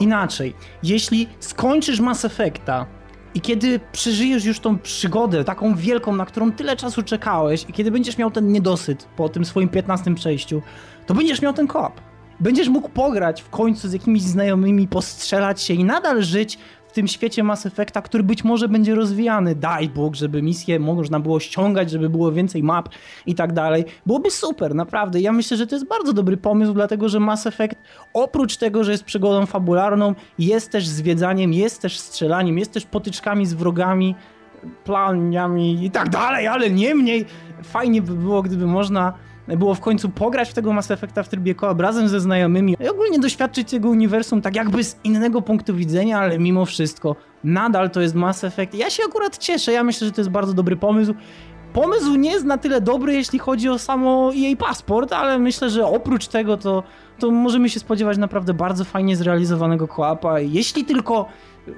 inaczej. 0.00 0.54
Jeśli 0.82 1.28
skończysz 1.40 2.00
Mass 2.00 2.24
Effecta 2.24 2.86
i 3.34 3.40
kiedy 3.40 3.80
przeżyjesz 3.92 4.44
już 4.44 4.60
tą 4.60 4.78
przygodę, 4.78 5.44
taką 5.44 5.74
wielką, 5.74 6.16
na 6.16 6.26
którą 6.26 6.52
tyle 6.52 6.76
czasu 6.76 7.02
czekałeś, 7.02 7.66
i 7.68 7.72
kiedy 7.72 7.90
będziesz 7.90 8.18
miał 8.18 8.30
ten 8.30 8.52
niedosyt 8.52 9.08
po 9.16 9.28
tym 9.28 9.44
swoim 9.44 9.68
15 9.68 10.14
przejściu, 10.14 10.62
to 11.06 11.14
będziesz 11.14 11.42
miał 11.42 11.52
ten 11.52 11.66
koop. 11.66 12.00
Będziesz 12.40 12.68
mógł 12.68 12.88
pograć 12.88 13.42
w 13.42 13.50
końcu 13.50 13.88
z 13.88 13.92
jakimiś 13.92 14.22
znajomymi, 14.22 14.88
postrzelać 14.88 15.62
się 15.62 15.74
i 15.74 15.84
nadal 15.84 16.22
żyć 16.22 16.58
w 16.90 16.92
tym 16.92 17.08
świecie 17.08 17.42
Mass 17.42 17.66
Effecta, 17.66 18.02
który 18.02 18.22
być 18.22 18.44
może 18.44 18.68
będzie 18.68 18.94
rozwijany. 18.94 19.54
Daj 19.54 19.88
Bóg, 19.88 20.14
żeby 20.14 20.42
misje 20.42 20.78
można 20.78 21.20
było 21.20 21.40
ściągać, 21.40 21.90
żeby 21.90 22.08
było 22.08 22.32
więcej 22.32 22.62
map 22.62 22.88
i 23.26 23.34
tak 23.34 23.52
dalej. 23.52 23.84
Byłoby 24.06 24.30
super, 24.30 24.74
naprawdę. 24.74 25.20
Ja 25.20 25.32
myślę, 25.32 25.56
że 25.56 25.66
to 25.66 25.74
jest 25.74 25.88
bardzo 25.88 26.12
dobry 26.12 26.36
pomysł, 26.36 26.72
dlatego 26.72 27.08
że 27.08 27.20
Mass 27.20 27.46
Effect 27.46 27.74
oprócz 28.14 28.56
tego, 28.56 28.84
że 28.84 28.92
jest 28.92 29.04
przygodą 29.04 29.46
fabularną, 29.46 30.14
jest 30.38 30.70
też 30.70 30.88
zwiedzaniem, 30.88 31.52
jest 31.52 31.82
też 31.82 31.98
strzelaniem, 31.98 32.58
jest 32.58 32.72
też 32.72 32.86
potyczkami 32.86 33.46
z 33.46 33.54
wrogami, 33.54 34.14
planiami 34.84 35.84
i 35.84 35.90
tak 35.90 36.08
dalej, 36.08 36.46
ale 36.46 36.70
niemniej 36.70 37.26
fajnie 37.62 38.02
by 38.02 38.14
było, 38.14 38.42
gdyby 38.42 38.66
można 38.66 39.12
było 39.48 39.74
w 39.74 39.80
końcu 39.80 40.08
pograć 40.08 40.50
w 40.50 40.54
tego 40.54 40.72
Mass 40.72 40.90
Effecta 40.90 41.22
w 41.22 41.28
trybie 41.28 41.54
koop 41.54 41.80
razem 41.80 42.08
ze 42.08 42.20
znajomymi 42.20 42.76
i 42.80 42.88
ogólnie 42.88 43.18
doświadczyć 43.18 43.70
tego 43.70 43.88
uniwersum 43.88 44.42
tak 44.42 44.56
jakby 44.56 44.84
z 44.84 44.96
innego 45.04 45.42
punktu 45.42 45.74
widzenia, 45.74 46.18
ale 46.18 46.38
mimo 46.38 46.66
wszystko 46.66 47.16
nadal 47.44 47.90
to 47.90 48.00
jest 48.00 48.14
Mass 48.14 48.44
Effect. 48.44 48.74
Ja 48.74 48.90
się 48.90 49.02
akurat 49.08 49.38
cieszę, 49.38 49.72
ja 49.72 49.84
myślę, 49.84 50.06
że 50.06 50.12
to 50.12 50.20
jest 50.20 50.30
bardzo 50.30 50.54
dobry 50.54 50.76
pomysł. 50.76 51.14
Pomysł 51.72 52.14
nie 52.14 52.30
jest 52.30 52.44
na 52.44 52.58
tyle 52.58 52.80
dobry, 52.80 53.14
jeśli 53.14 53.38
chodzi 53.38 53.68
o 53.68 53.78
samo 53.78 54.32
jej 54.32 54.56
paszport, 54.56 55.12
ale 55.12 55.38
myślę, 55.38 55.70
że 55.70 55.86
oprócz 55.86 56.26
tego 56.28 56.56
to, 56.56 56.82
to 57.18 57.30
możemy 57.30 57.68
się 57.68 57.80
spodziewać 57.80 58.18
naprawdę 58.18 58.54
bardzo 58.54 58.84
fajnie 58.84 59.16
zrealizowanego 59.16 59.88
koapa. 59.88 60.40
Jeśli 60.40 60.84
tylko 60.84 61.28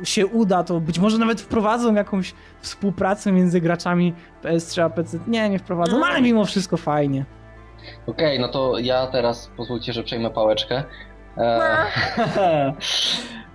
się 0.04 0.26
uda, 0.26 0.64
to 0.64 0.80
być 0.80 0.98
może 0.98 1.18
nawet 1.18 1.40
wprowadzą 1.40 1.94
jakąś 1.94 2.34
współpracę 2.60 3.32
między 3.32 3.60
graczami 3.60 4.14
PS3 4.42 4.80
a 4.82 4.90
PC. 4.90 5.18
Nie, 5.26 5.48
nie 5.48 5.58
wprowadzą, 5.58 5.98
no, 5.98 6.06
ale 6.06 6.22
mimo 6.22 6.44
wszystko 6.44 6.76
fajnie. 6.76 7.24
Okej, 8.06 8.26
okay, 8.26 8.38
no 8.38 8.48
to 8.48 8.78
ja 8.78 9.06
teraz 9.06 9.50
pozwólcie, 9.56 9.92
że 9.92 10.02
przejmę 10.02 10.30
pałeczkę. 10.30 10.82
E... 11.36 11.86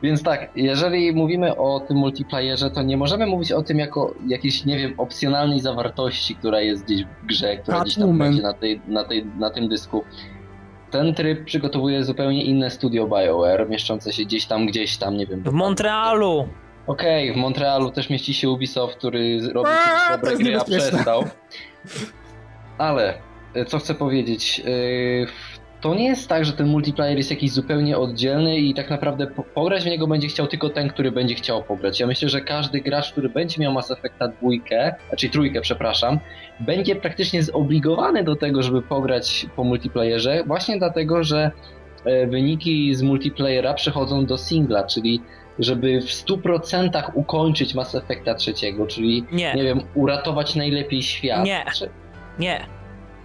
Więc 0.03 0.23
tak, 0.23 0.49
jeżeli 0.55 1.13
mówimy 1.13 1.55
o 1.55 1.79
tym 1.79 1.97
multiplayerze, 1.97 2.71
to 2.71 2.83
nie 2.83 2.97
możemy 2.97 3.25
mówić 3.25 3.51
o 3.51 3.63
tym 3.63 3.79
jako 3.79 4.13
jakiejś, 4.27 4.65
nie 4.65 4.77
wiem, 4.77 4.93
opcjonalnej 4.97 5.59
zawartości, 5.59 6.35
która 6.35 6.61
jest 6.61 6.85
gdzieś 6.85 7.03
w 7.03 7.25
grze, 7.25 7.57
która 7.57 7.81
gdzieś 7.81 7.95
tam 7.95 8.17
będzie 8.17 8.41
na, 8.41 8.53
tej, 8.53 8.81
na, 8.87 9.03
tej, 9.03 9.25
na 9.25 9.49
tym 9.49 9.67
dysku. 9.67 10.03
Ten 10.91 11.13
tryb 11.13 11.45
przygotowuje 11.45 12.03
zupełnie 12.03 12.43
inne 12.43 12.71
studio 12.71 13.07
BioWare, 13.07 13.69
mieszczące 13.69 14.13
się 14.13 14.23
gdzieś 14.23 14.45
tam, 14.45 14.65
gdzieś 14.65 14.97
tam, 14.97 15.17
nie 15.17 15.25
wiem. 15.25 15.43
W 15.43 15.51
Montrealu! 15.51 16.47
Okej, 16.87 17.29
okay, 17.29 17.33
w 17.33 17.41
Montrealu 17.41 17.91
też 17.91 18.09
mieści 18.09 18.33
się 18.33 18.49
Ubisoft, 18.49 18.97
który 18.97 19.39
robi 19.53 19.69
dobre 20.11 20.35
gry, 20.35 20.59
a 20.59 20.63
przestał. 20.63 21.23
Ale 22.77 23.26
co 23.67 23.79
chcę 23.79 23.95
powiedzieć? 23.95 24.61
E, 24.65 25.67
to 25.81 25.95
nie 25.95 26.05
jest 26.05 26.29
tak, 26.29 26.45
że 26.45 26.53
ten 26.53 26.67
multiplayer 26.67 27.17
jest 27.17 27.31
jakiś 27.31 27.51
zupełnie 27.51 27.97
oddzielny 27.97 28.57
i 28.57 28.73
tak 28.73 28.89
naprawdę 28.89 29.27
pograć 29.53 29.83
w 29.83 29.85
niego 29.85 30.07
będzie 30.07 30.27
chciał 30.27 30.47
tylko 30.47 30.69
ten, 30.69 30.89
który 30.89 31.11
będzie 31.11 31.35
chciał 31.35 31.63
pograć. 31.63 31.99
Ja 31.99 32.07
myślę, 32.07 32.29
że 32.29 32.41
każdy 32.41 32.81
gracz, 32.81 33.11
który 33.11 33.29
będzie 33.29 33.61
miał 33.61 33.73
Mass 33.73 33.91
Effecta 33.91 34.27
dwójkę, 34.27 34.95
znaczy 35.09 35.29
trójkę, 35.29 35.61
przepraszam, 35.61 36.19
będzie 36.59 36.95
praktycznie 36.95 37.43
zobligowany 37.43 38.23
do 38.23 38.35
tego, 38.35 38.63
żeby 38.63 38.81
pograć 38.81 39.45
po 39.55 39.63
multiplayerze, 39.63 40.43
właśnie 40.47 40.77
dlatego, 40.77 41.23
że 41.23 41.51
e, 42.05 42.27
wyniki 42.27 42.95
z 42.95 43.01
multiplayera 43.01 43.73
przechodzą 43.73 44.25
do 44.25 44.37
singla, 44.37 44.83
czyli 44.83 45.21
żeby 45.59 46.01
w 46.01 46.05
100% 46.05 47.11
ukończyć 47.13 47.75
Mass 47.75 47.95
Effecta 47.95 48.35
trzeciego, 48.35 48.87
czyli 48.87 49.25
nie, 49.31 49.53
nie 49.55 49.63
wiem, 49.63 49.81
uratować 49.95 50.55
najlepiej 50.55 51.03
świat. 51.03 51.45
Nie. 51.45 51.65
Nie 52.39 52.76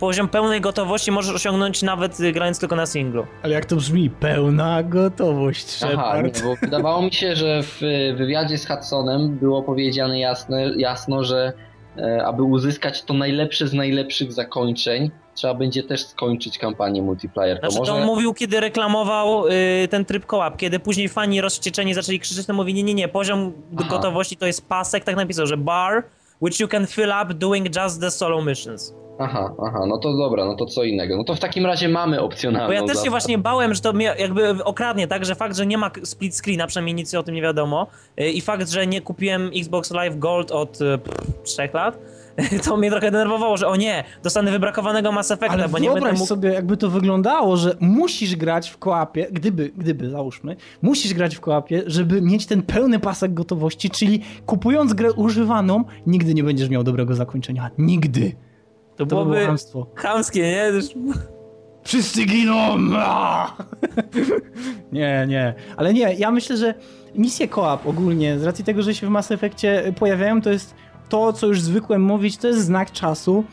poziom 0.02 0.28
pełnej 0.28 0.60
gotowości 0.60 1.10
możesz 1.10 1.34
osiągnąć 1.34 1.82
nawet 1.82 2.20
y, 2.20 2.32
grając 2.32 2.58
tylko 2.58 2.76
na 2.76 2.86
singlu. 2.86 3.26
Ale 3.42 3.54
jak 3.54 3.64
to 3.64 3.76
brzmi? 3.76 4.10
Pełna 4.10 4.82
gotowość, 4.82 5.68
Shepard. 5.68 5.98
Aha, 5.98 6.22
nie, 6.22 6.32
bo 6.44 6.56
wydawało 6.56 7.02
mi 7.02 7.12
się, 7.12 7.36
że 7.36 7.62
w 7.62 7.80
wywiadzie 8.16 8.58
z 8.58 8.68
Hudsonem 8.68 9.38
było 9.38 9.62
powiedziane 9.62 10.20
jasne, 10.20 10.70
jasno, 10.76 11.24
że 11.24 11.52
e, 11.96 12.26
aby 12.26 12.42
uzyskać 12.42 13.02
to 13.02 13.14
najlepsze 13.14 13.68
z 13.68 13.72
najlepszych 13.72 14.32
zakończeń, 14.32 15.10
trzeba 15.34 15.54
będzie 15.54 15.82
też 15.82 16.06
skończyć 16.06 16.58
kampanię 16.58 17.02
multiplayer. 17.02 17.60
To 17.60 17.70
znaczy, 17.70 17.78
może... 17.78 17.92
to 17.92 17.98
on 17.98 18.04
mówił, 18.04 18.34
kiedy 18.34 18.60
reklamował 18.60 19.46
y, 19.46 19.88
ten 19.90 20.04
tryb 20.04 20.26
kołap, 20.26 20.56
kiedy 20.56 20.78
później 20.78 21.08
fani 21.08 21.40
rozwścieczeni 21.40 21.94
zaczęli 21.94 22.20
krzyczeć, 22.20 22.46
to 22.46 22.54
mówi, 22.54 22.74
nie, 22.74 22.82
nie, 22.82 22.94
nie, 22.94 23.08
poziom 23.08 23.52
Aha. 23.78 23.88
gotowości 23.90 24.36
to 24.36 24.46
jest 24.46 24.68
pasek, 24.68 25.04
tak 25.04 25.16
napisał, 25.16 25.46
że 25.46 25.56
bar, 25.56 26.02
which 26.40 26.60
you 26.60 26.68
can 26.68 26.86
fill 26.86 27.12
up 27.22 27.34
doing 27.34 27.76
just 27.76 28.00
the 28.00 28.10
solo 28.10 28.42
missions. 28.42 28.94
Aha, 29.22 29.54
aha, 29.66 29.86
no 29.88 29.98
to 29.98 30.16
dobra, 30.16 30.44
no 30.44 30.54
to 30.54 30.66
co 30.66 30.84
innego. 30.84 31.16
No 31.16 31.24
to 31.24 31.34
w 31.34 31.40
takim 31.40 31.66
razie 31.66 31.88
mamy 31.88 32.20
opcjonalną 32.20 32.66
Bo 32.66 32.72
ja 32.72 32.82
też 32.82 33.02
się 33.04 33.10
właśnie 33.10 33.38
bałem, 33.38 33.74
że 33.74 33.80
to 33.80 33.92
mnie 33.92 34.14
jakby 34.18 34.64
okradnie, 34.64 35.08
tak, 35.08 35.24
że 35.24 35.34
fakt, 35.34 35.56
że 35.56 35.66
nie 35.66 35.78
ma 35.78 35.90
split 36.04 36.36
screena, 36.36 36.66
przynajmniej 36.66 36.94
nic 36.94 37.14
o 37.14 37.22
tym 37.22 37.34
nie 37.34 37.42
wiadomo 37.42 37.86
y, 38.20 38.30
i 38.30 38.40
fakt, 38.40 38.70
że 38.70 38.86
nie 38.86 39.00
kupiłem 39.00 39.50
Xbox 39.56 39.90
Live 39.90 40.18
Gold 40.18 40.50
od 40.50 40.80
y, 40.80 40.98
pff, 40.98 41.42
3 41.42 41.68
lat, 41.74 41.98
to 42.64 42.76
mnie 42.76 42.90
trochę 42.90 43.10
denerwowało, 43.10 43.56
że 43.56 43.68
o 43.68 43.76
nie, 43.76 44.04
dostanę 44.22 44.50
wybrakowanego 44.50 45.12
Mass 45.12 45.30
Effecta, 45.30 45.54
Ale 45.54 45.68
bo 45.68 45.78
nie 45.78 45.90
będę 45.90 46.12
mógł... 46.12 46.26
sobie, 46.26 46.52
jakby 46.52 46.76
to 46.76 46.90
wyglądało, 46.90 47.56
że 47.56 47.76
musisz 47.80 48.36
grać 48.36 48.70
w 48.70 48.78
kołapie, 48.78 49.26
gdyby, 49.32 49.70
gdyby, 49.76 50.10
załóżmy, 50.10 50.56
musisz 50.82 51.14
grać 51.14 51.36
w 51.36 51.40
kołapie, 51.40 51.82
żeby 51.86 52.22
mieć 52.22 52.46
ten 52.46 52.62
pełny 52.62 52.98
pasek 52.98 53.34
gotowości, 53.34 53.90
czyli 53.90 54.20
kupując 54.46 54.92
grę 54.92 55.12
używaną, 55.12 55.84
nigdy 56.06 56.34
nie 56.34 56.44
będziesz 56.44 56.68
miał 56.68 56.84
dobrego 56.84 57.14
zakończenia. 57.14 57.70
Nigdy. 57.78 58.32
To, 58.96 58.96
to 58.96 59.06
byłoby 59.06 59.46
hamstwo. 59.46 59.86
chamskie, 59.94 60.42
nie? 60.42 60.70
Wszyscy 61.84 62.24
giną! 62.24 62.78
nie, 64.92 65.24
nie. 65.28 65.54
Ale 65.76 65.94
nie, 65.94 66.14
ja 66.14 66.30
myślę, 66.30 66.56
że 66.56 66.74
misje 67.14 67.48
koop 67.48 67.86
ogólnie, 67.86 68.38
z 68.38 68.44
racji 68.44 68.64
tego, 68.64 68.82
że 68.82 68.94
się 68.94 69.06
w 69.06 69.10
Mass 69.10 69.30
Effectie 69.30 69.92
pojawiają, 69.98 70.42
to 70.42 70.50
jest 70.50 70.74
to, 71.08 71.32
co 71.32 71.46
już 71.46 71.60
zwykłem 71.60 72.02
mówić, 72.02 72.36
to 72.36 72.48
jest 72.48 72.64
znak 72.64 72.92
czasu. 72.92 73.44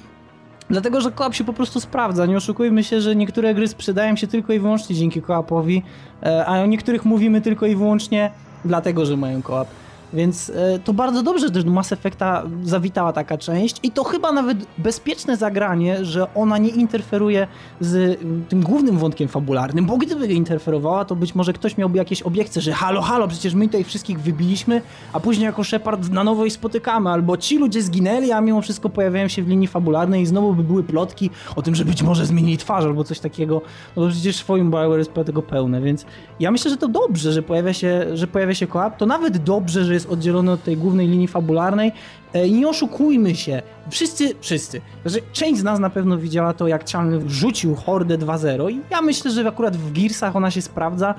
Dlatego, 0.70 1.02
że 1.02 1.12
koop 1.12 1.34
się 1.34 1.44
po 1.44 1.54
prostu 1.54 1.80
sprawdza. 1.80 2.26
Nie 2.26 2.38
oszukujmy 2.38 2.84
się, 2.84 3.02
że 3.02 3.16
niektóre 3.16 3.54
gry 3.54 3.68
sprzedają 3.68 4.16
się 4.16 4.28
tylko 4.28 4.54
i 4.54 4.60
wyłącznie 4.60 4.96
dzięki 4.96 5.22
koopowi, 5.22 5.84
e, 6.24 6.46
a 6.46 6.62
o 6.62 6.66
niektórych 6.66 7.06
mówimy 7.06 7.42
tylko 7.42 7.66
i 7.66 7.76
wyłącznie 7.76 8.32
dlatego, 8.66 9.06
że 9.06 9.18
mają 9.18 9.42
koop. 9.42 9.68
Więc 10.14 10.50
e, 10.50 10.80
to 10.80 10.94
bardzo 10.94 11.24
dobrze, 11.24 11.48
że 11.54 11.64
do 11.64 11.72
Mass 11.72 11.92
Effecta 11.92 12.44
zawitała 12.64 13.14
taka 13.14 13.38
część 13.38 13.78
i 13.84 13.92
to 13.92 14.04
chyba 14.04 14.32
nawet 14.32 14.58
bezpieczne 14.78 15.38
zagranie, 15.38 16.06
że 16.06 16.34
ona 16.34 16.58
nie 16.58 16.70
interferuje 16.70 17.48
z 17.80 18.20
tym 18.50 18.62
głównym 18.62 18.98
wątkiem 18.98 19.28
fabularnym, 19.28 19.86
bo 19.86 19.98
gdyby 19.98 20.28
interferowała, 20.28 21.06
to 21.06 21.16
być 21.16 21.36
może 21.36 21.54
ktoś 21.54 21.78
miałby 21.78 21.98
jakieś 21.98 22.22
obiekcje, 22.22 22.62
że 22.62 22.74
halo, 22.74 23.02
halo, 23.02 23.28
przecież 23.28 23.54
my 23.54 23.66
tutaj 23.66 23.84
wszystkich 23.84 24.20
wybiliśmy, 24.20 24.82
a 25.14 25.20
później 25.20 25.46
jako 25.46 25.64
Shepard 25.64 26.10
na 26.10 26.24
nowo 26.24 26.46
ich 26.46 26.54
spotykamy, 26.54 27.10
albo 27.10 27.38
ci 27.38 27.58
ludzie 27.58 27.82
zginęli, 27.82 28.32
a 28.32 28.42
mimo 28.42 28.62
wszystko 28.62 28.90
pojawiają 28.90 29.28
się 29.28 29.44
w 29.44 29.48
linii 29.48 29.68
fabularnej 29.68 30.22
i 30.22 30.26
znowu 30.26 30.54
by 30.54 30.64
były 30.64 30.84
plotki 30.84 31.30
o 31.56 31.62
tym, 31.62 31.76
że 31.76 31.86
być 31.86 32.04
może 32.04 32.26
zmienili 32.26 32.58
twarz 32.58 32.86
albo 32.86 33.04
coś 33.04 33.20
takiego, 33.20 33.62
no 33.96 34.04
bo 34.04 34.10
przecież 34.10 34.36
swoim 34.36 34.72
Bioware 34.72 35.00
jest 35.00 35.14
tego 35.26 35.42
pełne, 35.42 35.82
więc 35.82 36.06
ja 36.40 36.52
myślę, 36.52 36.72
że 36.72 36.78
to 36.78 36.88
dobrze, 36.88 37.34
że 37.34 37.42
pojawia 37.42 37.74
się, 37.74 38.06
że 38.14 38.28
pojawia 38.28 38.54
się 38.54 38.68
koop, 38.68 38.98
to 38.98 39.06
nawet 39.06 39.38
dobrze, 39.38 39.86
że 39.86 39.99
jest 40.00 40.10
oddzielony 40.10 40.52
od 40.52 40.64
tej 40.64 40.78
głównej 40.78 41.08
linii 41.08 41.28
fabularnej. 41.28 41.92
E, 42.34 42.50
nie 42.50 42.68
oszukujmy 42.68 43.36
się, 43.36 43.62
wszyscy, 43.90 44.36
wszyscy, 44.42 44.82
że 45.06 45.20
część 45.34 45.60
z 45.60 45.64
nas 45.64 45.80
na 45.80 45.90
pewno 45.90 46.18
widziała 46.18 46.54
to, 46.54 46.68
jak 46.68 46.90
Chang 46.90 47.30
rzucił 47.30 47.76
Hordę 47.76 48.18
2.0 48.18 48.72
i 48.72 48.82
ja 48.92 49.02
myślę, 49.02 49.32
że 49.32 49.48
akurat 49.48 49.78
w 49.78 49.92
Gearsach 49.92 50.36
ona 50.36 50.52
się 50.52 50.62
sprawdza 50.62 51.16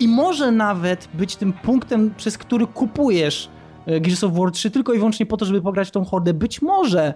i 0.00 0.08
może 0.08 0.52
nawet 0.52 1.08
być 1.14 1.36
tym 1.36 1.52
punktem, 1.52 2.14
przez 2.16 2.38
który 2.38 2.66
kupujesz 2.66 3.48
e, 3.86 4.00
Gears 4.00 4.24
of 4.24 4.32
War 4.32 4.50
3 4.50 4.70
tylko 4.70 4.92
i 4.92 4.98
wyłącznie 4.98 5.26
po 5.26 5.36
to, 5.36 5.44
żeby 5.44 5.62
pograć 5.62 5.88
w 5.88 5.90
tą 5.90 6.04
Hordę. 6.04 6.34
Być 6.34 6.62
może 6.62 7.14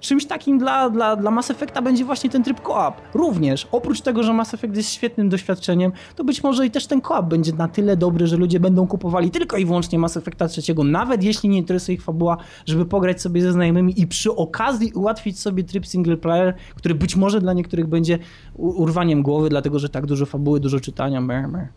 czymś 0.00 0.26
takim 0.26 0.58
dla, 0.58 0.90
dla, 0.90 1.16
dla 1.16 1.30
Mass 1.30 1.50
Effecta 1.50 1.82
będzie 1.82 2.04
właśnie 2.04 2.30
ten 2.30 2.44
tryb 2.44 2.60
co-op. 2.66 2.94
Również, 3.14 3.68
oprócz 3.72 4.00
tego, 4.00 4.22
że 4.22 4.32
Mass 4.32 4.54
Effect 4.54 4.76
jest 4.76 4.90
świetnym 4.90 5.28
doświadczeniem, 5.28 5.92
to 6.16 6.24
być 6.24 6.42
może 6.42 6.66
i 6.66 6.70
też 6.70 6.86
ten 6.86 7.00
co-op 7.00 7.26
będzie 7.26 7.52
na 7.52 7.68
tyle 7.68 7.96
dobry, 7.96 8.26
że 8.26 8.36
ludzie 8.36 8.60
będą 8.60 8.86
kupowali 8.86 9.30
tylko 9.30 9.56
i 9.56 9.64
wyłącznie 9.64 9.98
Mass 9.98 10.16
Effecta 10.16 10.48
trzeciego, 10.48 10.84
nawet 10.84 11.22
jeśli 11.22 11.48
nie 11.48 11.58
interesuje 11.58 11.96
ich 11.96 12.02
fabuła, 12.02 12.36
żeby 12.66 12.86
pograć 12.86 13.22
sobie 13.22 13.42
ze 13.42 13.52
znajomymi 13.52 14.00
i 14.00 14.06
przy 14.06 14.34
okazji 14.34 14.92
ułatwić 14.92 15.40
sobie 15.40 15.64
tryb 15.64 15.86
single 15.86 16.16
player, 16.16 16.54
który 16.74 16.94
być 16.94 17.16
może 17.16 17.40
dla 17.40 17.52
niektórych 17.52 17.86
będzie 17.86 18.18
urwaniem 18.56 19.22
głowy, 19.22 19.48
dlatego 19.48 19.78
że 19.78 19.88
tak 19.88 20.06
dużo 20.06 20.26
fabuły, 20.26 20.60
dużo 20.60 20.80
czytania. 20.80 21.20
Mer, 21.20 21.48
mer. 21.48 21.68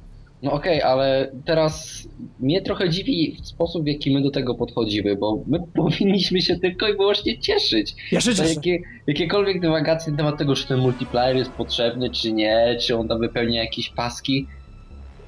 No 0.44 0.52
okej, 0.52 0.78
okay, 0.78 0.92
ale 0.92 1.32
teraz 1.46 2.08
mnie 2.40 2.62
trochę 2.62 2.90
dziwi 2.90 3.38
sposób, 3.44 3.84
w 3.84 3.88
jaki 3.88 4.12
my 4.12 4.22
do 4.22 4.32
tego 4.32 4.56
podchodzimy, 4.56 5.16
bo 5.16 5.44
my 5.48 5.60
powinniśmy 5.76 6.42
się 6.42 6.60
tylko 6.60 6.88
i 6.88 6.98
wyłącznie 6.98 7.40
cieszyć. 7.40 7.96
Ja 8.12 8.22
się 8.22 8.36
cieszę. 8.36 8.54
Jakie, 8.54 8.80
jakiekolwiek 9.08 9.62
dywagacje 9.62 10.12
na 10.12 10.18
temat 10.18 10.38
tego, 10.38 10.56
czy 10.56 10.68
ten 10.68 10.80
multiplayer 10.80 11.36
jest 11.36 11.52
potrzebny, 11.52 12.10
czy 12.10 12.34
nie, 12.34 12.78
czy 12.80 12.98
on 12.98 13.08
tam 13.08 13.20
wypełnia 13.20 13.64
jakieś 13.64 13.90
paski, 13.90 14.48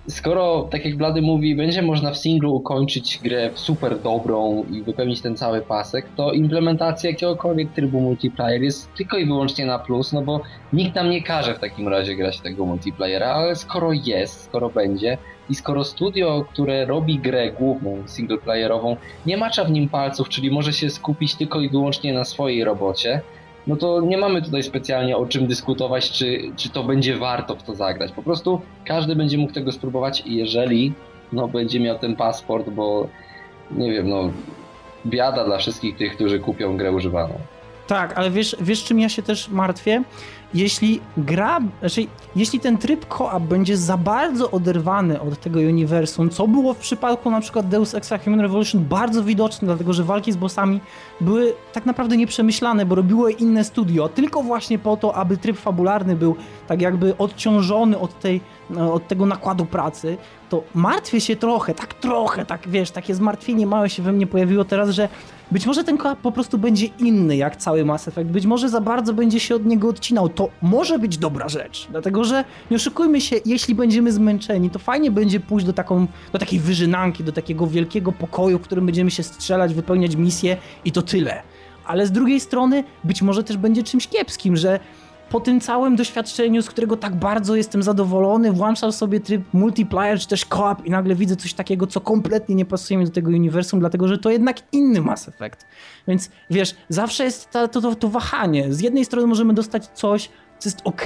skoro, 0.08 0.68
tak 0.72 0.86
jak 0.86 0.96
Blady 0.96 1.22
mówi, 1.22 1.56
będzie 1.56 1.82
można 1.82 2.12
w 2.12 2.18
singlu 2.18 2.56
ukończyć 2.56 3.20
grę 3.24 3.50
super 3.56 4.00
dobrą 4.00 4.66
i 4.72 4.82
wypełnić 4.82 5.22
ten 5.22 5.38
cały 5.38 5.62
pasek, 5.62 6.06
to 6.18 6.32
implementacja 6.32 7.10
jakiegokolwiek 7.10 7.74
trybu 7.74 8.02
multiplayer 8.02 8.62
jest 8.62 8.94
tylko 8.94 9.18
i 9.18 9.26
wyłącznie 9.26 9.66
na 9.66 9.80
plus, 9.80 10.14
no 10.14 10.22
bo 10.22 10.42
nikt 10.74 10.96
nam 10.96 11.10
nie 11.10 11.24
każe 11.24 11.56
w 11.56 11.60
takim 11.60 11.88
razie 11.88 12.16
grać 12.16 12.40
tego 12.40 12.66
multiplayera, 12.66 13.28
ale 13.28 13.56
skoro 13.56 13.94
jest, 13.94 14.44
skoro 14.44 14.70
będzie 14.70 15.18
i 15.50 15.56
skoro 15.56 15.84
studio, 15.84 16.46
które 16.54 16.86
robi 16.86 17.20
grę 17.20 17.52
główną, 17.52 18.04
singleplayerową, 18.06 18.98
nie 19.26 19.38
macza 19.38 19.64
w 19.64 19.72
nim 19.72 19.90
palców, 19.90 20.30
czyli 20.30 20.52
może 20.52 20.74
się 20.74 20.90
skupić 20.90 21.36
tylko 21.36 21.62
i 21.62 21.70
wyłącznie 21.70 22.14
na 22.14 22.26
swojej 22.26 22.64
robocie, 22.64 23.22
no 23.68 23.76
to 23.76 24.02
nie 24.02 24.18
mamy 24.18 24.42
tutaj 24.42 24.64
specjalnie 24.64 25.18
o 25.18 25.26
czym 25.26 25.48
dyskutować, 25.48 26.12
czy, 26.12 26.42
czy 26.56 26.70
to 26.70 26.84
będzie 26.84 27.18
warto 27.18 27.56
w 27.56 27.64
to 27.64 27.76
zagrać. 27.76 28.12
Po 28.12 28.24
prostu 28.24 28.62
każdy 28.86 29.16
będzie 29.16 29.38
mógł 29.38 29.54
tego 29.54 29.72
spróbować 29.72 30.24
i 30.26 30.36
jeżeli 30.36 30.94
no, 31.34 31.48
będzie 31.48 31.80
miał 31.80 32.00
ten 32.00 32.16
paszport, 32.16 32.70
bo 32.70 33.08
nie 33.72 33.92
wiem, 33.92 34.10
no 34.10 34.32
biada 35.06 35.46
dla 35.46 35.58
wszystkich 35.58 35.98
tych, 35.98 36.16
którzy 36.16 36.40
kupią 36.40 36.78
grę 36.78 36.92
używaną. 36.92 37.34
Tak, 37.88 38.18
ale 38.18 38.32
wiesz, 38.32 38.56
wiesz 38.62 38.84
czym 38.84 39.00
ja 39.00 39.10
się 39.10 39.22
też 39.22 39.50
martwię? 39.50 40.04
jeśli 40.54 41.02
gra, 41.18 41.60
znaczy, 41.80 42.08
jeśli 42.36 42.60
ten 42.60 42.78
tryb 42.78 43.06
co-op 43.18 43.44
będzie 43.44 43.78
za 43.78 43.98
bardzo 43.98 44.52
oderwany 44.52 45.22
od 45.22 45.40
tego 45.40 45.60
uniwersum, 45.60 46.30
co 46.30 46.48
było 46.48 46.74
w 46.74 46.78
przypadku 46.78 47.32
na 47.32 47.42
przykład 47.42 47.70
Deus 47.70 47.96
Ex 47.96 48.10
Human 48.24 48.40
Revolution 48.40 48.86
bardzo 48.86 49.24
widoczne, 49.24 49.66
dlatego 49.66 49.94
że 49.94 50.04
walki 50.04 50.32
z 50.32 50.36
bossami 50.36 50.80
były 51.22 51.54
tak 51.74 51.86
naprawdę 51.86 52.18
nieprzemyślane, 52.18 52.86
bo 52.86 52.96
robiło 52.96 53.30
je 53.30 53.36
inne 53.36 53.64
studio, 53.64 54.10
tylko 54.10 54.44
właśnie 54.44 54.80
po 54.80 54.98
to, 54.98 55.16
aby 55.16 55.38
tryb 55.38 55.58
fabularny 55.58 56.16
był 56.16 56.36
tak 56.68 56.82
jakby 56.82 57.18
odciążony 57.18 58.00
od, 58.00 58.20
tej, 58.20 58.42
od 58.94 59.08
tego 59.08 59.26
nakładu 59.26 59.66
pracy, 59.66 60.18
to 60.50 60.64
martwię 60.76 61.22
się 61.22 61.36
trochę, 61.36 61.74
tak 61.74 61.94
trochę, 61.94 62.46
tak 62.46 62.70
wiesz, 62.70 62.92
takie 62.92 63.16
zmartwienie 63.16 63.68
małe 63.68 63.90
się 63.90 64.04
we 64.04 64.12
mnie 64.12 64.28
pojawiło 64.28 64.66
teraz, 64.66 64.90
że 64.90 65.10
być 65.52 65.66
może 65.66 65.84
ten 65.84 65.98
koop 65.98 66.20
po 66.20 66.32
prostu 66.32 66.58
będzie 66.58 66.86
inny 66.86 67.36
jak 67.36 67.58
cały 67.58 67.86
Mass 67.86 68.08
Effect, 68.08 68.30
być 68.30 68.46
może 68.46 68.70
za 68.70 68.82
bardzo 68.82 69.14
będzie 69.14 69.40
się 69.40 69.56
od 69.56 69.66
niego 69.66 69.90
odcinał. 69.90 70.30
To 70.30 70.50
może 70.62 71.00
być 71.00 71.18
dobra 71.18 71.50
rzecz, 71.50 71.88
dlatego 71.92 72.24
że 72.24 72.44
nie 72.72 72.78
oszukujmy 72.78 73.22
się, 73.22 73.36
jeśli 73.46 73.76
będziemy 73.76 74.12
zmęczeni, 74.12 74.70
to 74.70 74.80
fajnie 74.80 75.12
będzie 75.12 75.40
pójść 75.40 75.66
do, 75.66 75.74
taką, 75.74 76.08
do 76.32 76.40
takiej 76.40 76.60
wyżynanki, 76.60 77.24
do 77.24 77.32
takiego 77.32 77.68
wielkiego 77.68 78.12
pokoju, 78.12 78.60
w 78.60 78.62
którym 78.62 78.86
będziemy 78.86 79.12
się 79.12 79.24
strzelać, 79.24 79.74
wypełniać 79.74 80.16
misje 80.16 80.58
i 80.86 80.92
to 80.92 81.02
tyle. 81.02 81.44
Ale 81.86 82.08
z 82.08 82.12
drugiej 82.12 82.40
strony 82.40 82.84
być 83.04 83.22
może 83.22 83.44
też 83.44 83.58
będzie 83.58 83.84
czymś 83.84 84.08
kiepskim, 84.08 84.58
że 84.58 84.80
po 85.34 85.40
tym 85.40 85.60
całym 85.60 85.96
doświadczeniu, 85.96 86.62
z 86.62 86.70
którego 86.70 86.98
tak 86.98 87.16
bardzo 87.16 87.56
jestem 87.56 87.84
zadowolony, 87.84 88.52
włączam 88.52 88.92
sobie 88.92 89.20
tryb 89.20 89.54
multiplayer 89.54 90.20
czy 90.20 90.28
też 90.28 90.46
co-op 90.46 90.86
i 90.86 90.90
nagle 90.90 91.16
widzę 91.16 91.36
coś 91.36 91.54
takiego, 91.54 91.88
co 91.88 92.02
kompletnie 92.02 92.56
nie 92.56 92.66
pasuje 92.66 92.98
mi 92.98 93.06
do 93.06 93.12
tego 93.12 93.30
uniwersum, 93.30 93.80
dlatego 93.80 94.08
że 94.08 94.18
to 94.18 94.30
jednak 94.30 94.58
inny 94.72 95.02
Mass 95.02 95.28
Effect. 95.28 95.66
Więc 96.08 96.30
wiesz, 96.50 96.76
zawsze 96.90 97.24
jest 97.24 97.52
to, 97.52 97.68
to, 97.68 97.96
to 97.96 98.10
wahanie. 98.10 98.74
Z 98.74 98.82
jednej 98.82 99.06
strony 99.06 99.28
możemy 99.28 99.54
dostać 99.54 99.88
coś, 99.88 100.30
co 100.60 100.70
jest 100.70 100.82
ok, 100.84 101.06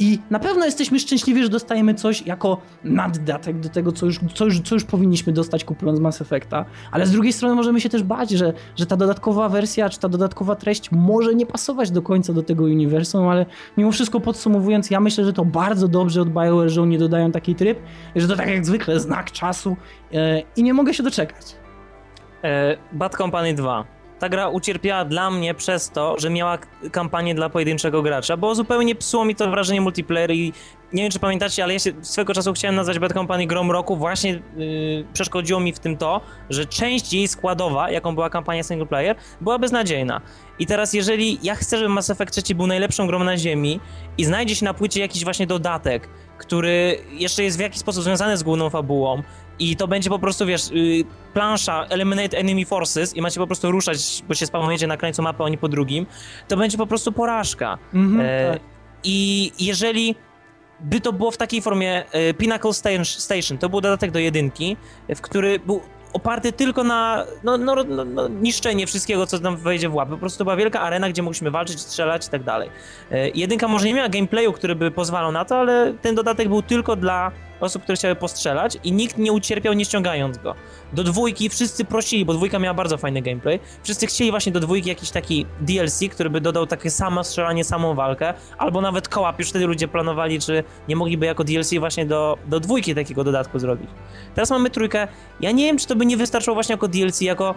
i 0.00 0.18
na 0.30 0.38
pewno 0.38 0.64
jesteśmy 0.64 0.98
szczęśliwi, 0.98 1.42
że 1.42 1.48
dostajemy 1.48 1.94
coś 1.94 2.26
jako 2.26 2.60
naddatek 2.84 3.60
do 3.60 3.68
tego, 3.68 3.92
co 3.92 4.06
już, 4.06 4.20
co 4.34 4.44
już, 4.44 4.60
co 4.60 4.74
już 4.74 4.84
powinniśmy 4.84 5.32
dostać 5.32 5.64
kupując 5.64 6.00
Mass 6.00 6.20
Effecta, 6.20 6.64
ale 6.90 7.06
z 7.06 7.10
drugiej 7.10 7.32
strony 7.32 7.54
możemy 7.54 7.80
się 7.80 7.88
też 7.88 8.02
bać, 8.02 8.30
że, 8.30 8.52
że 8.76 8.86
ta 8.86 8.96
dodatkowa 8.96 9.48
wersja, 9.48 9.88
czy 9.88 10.00
ta 10.00 10.08
dodatkowa 10.08 10.56
treść 10.56 10.92
może 10.92 11.34
nie 11.34 11.46
pasować 11.46 11.90
do 11.90 12.02
końca 12.02 12.32
do 12.32 12.42
tego 12.42 12.64
uniwersum, 12.64 13.28
ale 13.28 13.46
mimo 13.76 13.92
wszystko 13.92 14.20
podsumowując, 14.20 14.90
ja 14.90 15.00
myślę, 15.00 15.24
że 15.24 15.32
to 15.32 15.44
bardzo 15.44 15.88
dobrze 15.88 16.22
od 16.22 16.28
BioWare, 16.28 16.68
że 16.68 16.82
oni 16.82 16.98
dodają 16.98 17.32
taki 17.32 17.54
tryb, 17.54 17.78
że 18.16 18.28
to 18.28 18.36
tak 18.36 18.48
jak 18.48 18.66
zwykle 18.66 19.00
znak 19.00 19.32
czasu 19.32 19.76
yy, 20.12 20.20
i 20.56 20.62
nie 20.62 20.74
mogę 20.74 20.94
się 20.94 21.02
doczekać. 21.02 21.56
E, 22.44 22.76
Bad 22.92 23.16
Company 23.16 23.54
2 23.54 23.99
ta 24.20 24.28
gra 24.28 24.48
ucierpiała 24.48 25.04
dla 25.04 25.30
mnie 25.30 25.54
przez 25.54 25.90
to, 25.90 26.14
że 26.18 26.30
miała 26.30 26.58
kampanię 26.92 27.34
dla 27.34 27.50
pojedynczego 27.50 28.02
gracza, 28.02 28.36
bo 28.36 28.54
zupełnie 28.54 28.94
psuło 28.94 29.24
mi 29.24 29.34
to 29.34 29.50
wrażenie 29.50 29.80
multiplayer 29.80 30.30
i 30.30 30.52
nie 30.92 31.02
wiem 31.02 31.12
czy 31.12 31.18
pamiętacie, 31.18 31.64
ale 31.64 31.72
ja 31.72 31.78
się 31.78 31.92
swego 32.02 32.34
czasu 32.34 32.52
chciałem 32.52 32.74
nazwać 32.74 32.98
Bad 32.98 33.12
Company 33.12 33.46
grom 33.46 33.70
roku, 33.70 33.96
właśnie 33.96 34.30
yy, 34.30 35.04
przeszkodziło 35.12 35.60
mi 35.60 35.72
w 35.72 35.78
tym 35.78 35.96
to, 35.96 36.20
że 36.50 36.66
część 36.66 37.12
jej 37.12 37.28
składowa, 37.28 37.90
jaką 37.90 38.14
była 38.14 38.30
kampania 38.30 38.62
single 38.62 38.86
player, 38.86 39.16
była 39.40 39.58
beznadziejna. 39.58 40.20
I 40.58 40.66
teraz 40.66 40.92
jeżeli 40.92 41.38
ja 41.42 41.54
chcę, 41.54 41.78
żeby 41.78 41.88
Mass 41.88 42.10
Effect 42.10 42.44
3 42.44 42.54
był 42.54 42.66
najlepszą 42.66 43.06
grą 43.06 43.24
na 43.24 43.38
ziemi 43.38 43.80
i 44.18 44.24
znajdzie 44.24 44.56
się 44.56 44.64
na 44.64 44.74
płycie 44.74 45.00
jakiś 45.00 45.24
właśnie 45.24 45.46
dodatek, 45.46 46.08
który 46.38 46.98
jeszcze 47.10 47.44
jest 47.44 47.56
w 47.56 47.60
jakiś 47.60 47.78
sposób 47.78 48.04
związany 48.04 48.36
z 48.36 48.42
główną 48.42 48.70
fabułą 48.70 49.22
i 49.60 49.76
to 49.76 49.88
będzie 49.88 50.10
po 50.10 50.18
prostu, 50.18 50.46
wiesz, 50.46 50.70
yy, 50.70 51.04
plansza 51.34 51.86
Eliminate 51.88 52.38
Enemy 52.38 52.66
Forces 52.66 53.16
i 53.16 53.22
macie 53.22 53.40
po 53.40 53.46
prostu 53.46 53.70
ruszać, 53.70 54.24
bo 54.28 54.34
się 54.34 54.46
spamujecie 54.46 54.86
na 54.86 54.96
krańcu 54.96 55.22
mapy, 55.22 55.42
oni 55.42 55.58
po 55.58 55.68
drugim, 55.68 56.06
to 56.48 56.56
będzie 56.56 56.78
po 56.78 56.86
prostu 56.86 57.12
porażka. 57.12 57.78
-hmm, 57.94 58.20
e, 58.22 58.52
tak. 58.52 58.62
I 59.04 59.52
jeżeli 59.58 60.14
by 60.80 61.00
to 61.00 61.12
było 61.12 61.30
w 61.30 61.36
takiej 61.36 61.62
formie 61.62 62.04
e, 62.12 62.34
Pinnacle 62.34 62.72
Station, 63.04 63.58
to 63.58 63.68
był 63.68 63.80
dodatek 63.80 64.10
do 64.10 64.18
jedynki, 64.18 64.76
w 65.08 65.20
który 65.20 65.58
był 65.58 65.80
oparty 66.12 66.52
tylko 66.52 66.84
na 66.84 67.24
no, 67.44 67.58
no, 67.58 67.74
no, 67.74 68.04
no, 68.04 68.28
niszczenie 68.28 68.86
wszystkiego, 68.86 69.26
co 69.26 69.38
nam 69.38 69.56
wejdzie 69.56 69.88
w 69.88 69.94
łapy. 69.94 70.10
Po 70.10 70.18
prostu 70.18 70.38
to 70.38 70.44
była 70.44 70.56
wielka 70.56 70.80
arena, 70.80 71.08
gdzie 71.08 71.22
mogliśmy 71.22 71.50
walczyć, 71.50 71.80
strzelać 71.80 72.26
i 72.26 72.30
tak 72.30 72.42
dalej. 72.42 72.70
E, 73.10 73.28
jedynka 73.28 73.68
może 73.68 73.86
nie 73.86 73.94
miała 73.94 74.08
gameplayu, 74.08 74.52
który 74.52 74.74
by 74.74 74.90
pozwalał 74.90 75.32
na 75.32 75.44
to, 75.44 75.56
ale 75.56 75.94
ten 76.02 76.14
dodatek 76.14 76.48
był 76.48 76.62
tylko 76.62 76.96
dla 76.96 77.32
osób, 77.60 77.82
które 77.82 77.96
chciały 77.96 78.14
postrzelać 78.14 78.78
i 78.84 78.92
nikt 78.92 79.18
nie 79.18 79.32
ucierpiał 79.32 79.72
nie 79.72 79.84
ściągając 79.84 80.38
go. 80.38 80.54
Do 80.92 81.04
dwójki 81.04 81.48
wszyscy 81.48 81.84
prosili, 81.84 82.24
bo 82.24 82.34
dwójka 82.34 82.58
miała 82.58 82.74
bardzo 82.74 82.98
fajny 82.98 83.22
gameplay, 83.22 83.60
wszyscy 83.82 84.06
chcieli 84.06 84.30
właśnie 84.30 84.52
do 84.52 84.60
dwójki 84.60 84.88
jakiś 84.88 85.10
taki 85.10 85.46
DLC, 85.60 86.00
który 86.10 86.30
by 86.30 86.40
dodał 86.40 86.66
takie 86.66 86.90
samo 86.90 87.24
strzelanie, 87.24 87.64
samą 87.64 87.94
walkę, 87.94 88.34
albo 88.58 88.80
nawet 88.80 89.08
kołap, 89.08 89.38
już 89.38 89.48
wtedy 89.50 89.66
ludzie 89.66 89.88
planowali, 89.88 90.40
czy 90.40 90.64
nie 90.88 90.96
mogliby 90.96 91.26
jako 91.26 91.44
DLC 91.44 91.74
właśnie 91.78 92.06
do, 92.06 92.38
do 92.46 92.60
dwójki 92.60 92.94
takiego 92.94 93.24
dodatku 93.24 93.58
zrobić. 93.58 93.90
Teraz 94.34 94.50
mamy 94.50 94.70
trójkę, 94.70 95.08
ja 95.40 95.50
nie 95.50 95.64
wiem, 95.64 95.78
czy 95.78 95.86
to 95.86 95.96
by 95.96 96.06
nie 96.06 96.16
wystarczyło 96.16 96.54
właśnie 96.54 96.72
jako 96.72 96.88
DLC, 96.88 97.20
jako 97.20 97.54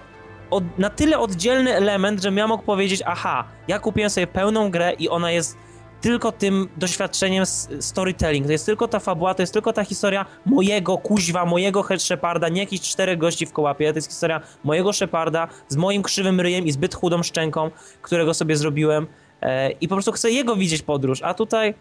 od, 0.49 0.63
na 0.77 0.89
tyle 0.89 1.19
oddzielny 1.19 1.75
element, 1.75 2.21
że 2.21 2.31
ja 2.31 2.47
mógł 2.47 2.63
powiedzieć, 2.63 3.01
aha, 3.05 3.43
ja 3.67 3.79
kupiłem 3.79 4.09
sobie 4.09 4.27
pełną 4.27 4.71
grę 4.71 4.93
i 4.93 5.09
ona 5.09 5.31
jest 5.31 5.57
tylko 6.03 6.31
tym 6.31 6.69
doświadczeniem 6.77 7.45
storytelling. 7.79 8.45
To 8.45 8.51
jest 8.51 8.65
tylko 8.65 8.87
ta 8.87 8.99
fabuła, 8.99 9.33
to 9.33 9.43
jest 9.43 9.53
tylko 9.53 9.73
ta 9.73 9.83
historia 9.83 10.25
mojego 10.45 10.97
kuźwa, 10.97 11.45
mojego 11.45 11.85
Sheparda, 11.97 12.49
nie 12.49 12.61
jakichś 12.61 12.89
czterech 12.89 13.17
gości 13.17 13.45
w 13.45 13.53
kołapie. 13.53 13.93
To 13.93 13.97
jest 13.97 14.07
historia 14.07 14.41
mojego 14.63 14.93
Sheparda 14.93 15.47
z 15.67 15.75
moim 15.75 16.03
krzywym 16.03 16.41
ryjem 16.41 16.65
i 16.65 16.71
zbyt 16.71 16.95
chudą 16.95 17.23
szczęką, 17.23 17.71
którego 18.01 18.33
sobie 18.33 18.55
zrobiłem. 18.57 19.07
E, 19.41 19.71
I 19.71 19.87
po 19.87 19.95
prostu 19.95 20.11
chcę 20.11 20.31
jego 20.31 20.55
widzieć 20.55 20.81
podróż. 20.81 21.21
A 21.21 21.33
tutaj 21.33 21.73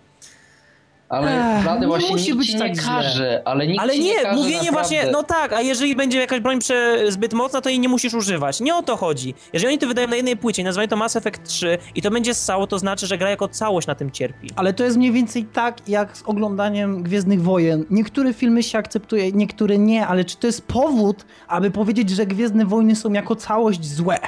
ale 1.13 1.59
Ech, 1.59 1.87
właśnie 1.87 2.11
musi 2.11 2.35
być 2.35 2.59
tak 2.59 2.77
nie 2.77 2.83
każe, 2.83 3.43
ale 3.45 3.67
nikt 3.67 3.81
Ale 3.81 3.99
nie, 3.99 4.05
nie 4.05 4.15
każe 4.15 4.37
mówienie 4.37 4.57
naprawdę. 4.57 4.73
właśnie, 4.73 5.11
no 5.13 5.23
tak, 5.23 5.53
a 5.53 5.61
jeżeli 5.61 5.97
będzie 5.97 6.21
jakaś 6.21 6.41
broń 6.41 6.59
prze, 6.59 6.99
zbyt 7.09 7.35
mocna, 7.35 7.61
to 7.61 7.69
jej 7.69 7.81
nie 7.81 7.89
musisz 7.89 8.15
używać. 8.15 8.61
Nie 8.61 8.75
o 8.75 8.83
to 8.83 8.97
chodzi. 8.97 9.35
Jeżeli 9.53 9.69
oni 9.69 9.79
to 9.79 9.87
wydają 9.87 10.09
na 10.09 10.17
jednej 10.17 10.37
płycie 10.37 10.63
i 10.63 10.65
nazywają 10.65 10.89
to 10.89 10.97
Mass 10.97 11.17
Effect 11.17 11.45
3 11.45 11.79
i 11.95 12.03
to 12.03 12.11
będzie 12.11 12.35
ssało, 12.35 12.67
to 12.67 12.79
znaczy, 12.79 13.07
że 13.07 13.19
gra 13.19 13.31
jako 13.31 13.49
całość 13.49 13.87
na 13.87 13.95
tym 13.95 14.11
cierpi. 14.11 14.51
Ale 14.57 14.73
to 14.73 14.85
jest 14.85 14.97
mniej 14.97 15.13
więcej 15.13 15.45
tak, 15.45 15.89
jak 15.89 16.17
z 16.17 16.23
oglądaniem 16.23 17.03
Gwiezdnych 17.03 17.43
Wojen. 17.43 17.85
Niektóre 17.91 18.35
filmy 18.35 18.63
się 18.63 18.79
akceptuje, 18.79 19.33
niektóre 19.33 19.79
nie, 19.79 20.07
ale 20.07 20.25
czy 20.25 20.37
to 20.37 20.47
jest 20.47 20.67
powód, 20.67 21.25
aby 21.49 21.71
powiedzieć, 21.71 22.11
że 22.11 22.27
Gwiezdne 22.27 22.67
Wojny 22.67 22.97
są 22.97 23.13
jako 23.13 23.37
całość 23.37 23.85
złe? 23.85 24.19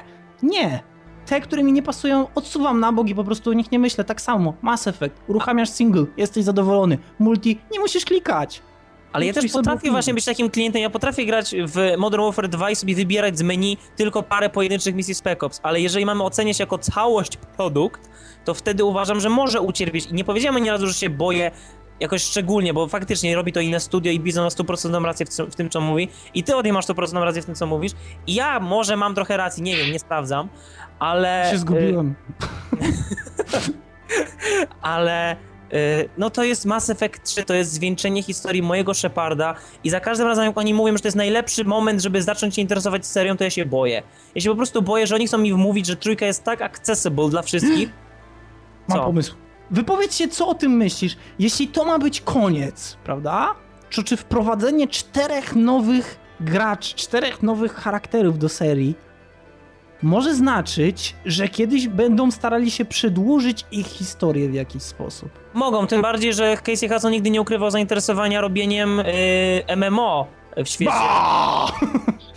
Nie 0.43 0.94
te, 1.27 1.41
które 1.41 1.63
mi 1.63 1.73
nie 1.73 1.83
pasują, 1.83 2.27
odsuwam 2.35 2.81
na 2.81 2.93
bok 2.93 3.09
i 3.09 3.15
po 3.15 3.25
prostu 3.25 3.51
o 3.51 3.53
nich 3.53 3.73
nie 3.73 3.79
myślę. 3.79 4.05
Tak 4.05 4.21
samo, 4.21 4.55
Mass 4.63 4.87
Effect, 4.87 5.17
uruchamiasz 5.29 5.71
single, 5.71 6.07
jesteś 6.17 6.45
zadowolony. 6.45 6.99
Multi, 7.19 7.59
nie 7.73 7.81
musisz 7.81 8.05
klikać. 8.05 8.63
Ale 9.13 9.27
ja 9.27 9.33
też 9.33 9.53
potrafię 9.53 9.91
właśnie 9.91 10.15
być 10.15 10.25
takim 10.25 10.51
klientem, 10.51 10.83
ja 10.83 10.91
potrafię 10.91 11.27
grać 11.27 11.55
w 11.67 11.95
Modern 11.99 12.23
Warfare 12.23 12.49
2 12.49 12.71
i 12.71 12.77
sobie 12.77 12.95
wybierać 12.95 13.39
z 13.39 13.43
menu 13.43 13.77
tylko 13.97 14.23
parę 14.23 14.51
pojedynczych 14.51 14.95
misji 14.95 15.15
Spec 15.15 15.43
Ops, 15.43 15.61
ale 15.63 15.81
jeżeli 15.81 16.07
mamy 16.07 16.23
oceniać 16.23 16.61
jako 16.61 16.79
całość 16.79 17.37
produkt, 17.37 18.11
to 18.45 18.55
wtedy 18.55 18.85
uważam, 18.85 19.21
że 19.21 19.29
może 19.29 19.61
ucierpieć. 19.61 20.07
I 20.07 20.15
nie 20.15 20.25
powiedziałem 20.25 20.57
ani 20.57 20.71
razu, 20.71 20.87
że 20.87 20.95
się 20.95 21.11
boję 21.11 21.51
jakoś 22.01 22.23
szczególnie, 22.23 22.75
bo 22.75 22.87
faktycznie 22.87 23.37
robi 23.37 23.53
to 23.53 23.61
inne 23.61 23.81
studio 23.81 24.13
i 24.13 24.21
Bizon 24.21 24.45
ma 24.45 24.51
100% 24.51 25.05
rację 25.05 25.27
w, 25.27 25.31
w, 25.31 25.55
tym, 25.55 25.71
co 25.71 25.81
mówi 25.81 26.09
i 26.35 26.43
ty 26.43 26.57
od 26.57 26.65
niej 26.65 26.73
masz 26.73 26.87
100% 26.87 27.23
rację 27.23 27.43
w 27.43 27.47
tym, 27.47 27.55
co 27.55 27.67
mówisz 27.67 27.93
i 28.27 28.35
ja 28.35 28.61
może 28.61 28.97
mam 28.97 29.15
trochę 29.15 29.37
racji, 29.37 29.63
nie 29.63 29.77
wiem, 29.77 29.93
nie 29.93 29.99
sprawdzam, 29.99 30.49
ale... 30.99 31.49
się 31.51 31.59
zgubiłem. 31.59 32.15
ale 34.83 35.37
y, 35.73 36.09
no 36.19 36.31
to 36.31 36.45
jest 36.45 36.65
Mass 36.67 36.91
Effect 36.91 37.23
3, 37.25 37.45
to 37.45 37.55
jest 37.55 37.73
zwieńczenie 37.73 38.23
historii 38.23 38.63
mojego 38.63 38.95
Sheparda 38.95 39.55
i 39.85 39.91
za 39.91 40.01
każdym 40.01 40.27
razem 40.27 40.45
jak 40.45 40.59
oni 40.59 40.75
mówią, 40.75 40.97
że 40.97 41.03
to 41.03 41.09
jest 41.09 41.17
najlepszy 41.17 41.65
moment, 41.65 42.03
żeby 42.03 42.23
zacząć 42.23 42.55
się 42.55 42.63
interesować 42.63 43.07
serią, 43.07 43.37
to 43.37 43.45
ja 43.45 43.51
się 43.51 43.67
boję. 43.67 44.03
Ja 44.35 44.41
się 44.41 44.51
po 44.51 44.57
prostu 44.57 44.83
boję, 44.83 45.07
że 45.07 45.15
oni 45.15 45.27
chcą 45.27 45.39
mi 45.39 45.53
wmówić, 45.53 45.87
że 45.87 45.97
trójka 45.97 46.27
jest 46.27 46.45
tak 46.45 46.63
accessible 46.63 47.29
dla 47.29 47.43
wszystkich. 47.43 47.89
Mam 48.89 48.99
Co? 48.99 49.05
pomysł. 49.05 49.35
Wypowiedz 49.71 50.17
się, 50.17 50.29
co 50.29 50.49
o 50.49 50.55
tym 50.55 50.73
myślisz. 50.73 51.17
Jeśli 51.39 51.69
to 51.69 51.85
ma 51.85 51.99
być 51.99 52.21
koniec, 52.21 52.97
prawda? 53.05 53.55
Czy, 53.91 54.05
czy 54.05 54.17
wprowadzenie 54.17 54.89
czterech 54.89 55.57
nowych 55.57 56.19
graczy, 56.41 56.95
czterech 56.95 57.43
nowych 57.43 57.75
charakterów 57.75 58.39
do 58.39 58.49
serii 58.49 58.95
może 60.05 60.35
znaczyć, 60.35 61.15
że 61.27 61.49
kiedyś 61.49 61.89
będą 61.89 62.31
starali 62.31 62.71
się 62.71 62.85
przedłużyć 62.85 63.65
ich 63.73 63.87
historię 63.87 64.49
w 64.49 64.55
jakiś 64.55 64.83
sposób. 64.83 65.31
Mogą, 65.55 65.87
tym 65.87 66.03
bardziej, 66.03 66.35
że 66.35 66.57
Casey 66.57 66.89
Hudson 66.89 67.13
nigdy 67.13 67.31
nie 67.31 67.41
ukrywał 67.41 67.71
zainteresowania 67.71 68.41
robieniem 68.41 69.03
yy, 69.69 69.77
MMO 69.77 70.27
w 70.57 70.69
świecie. 70.69 70.93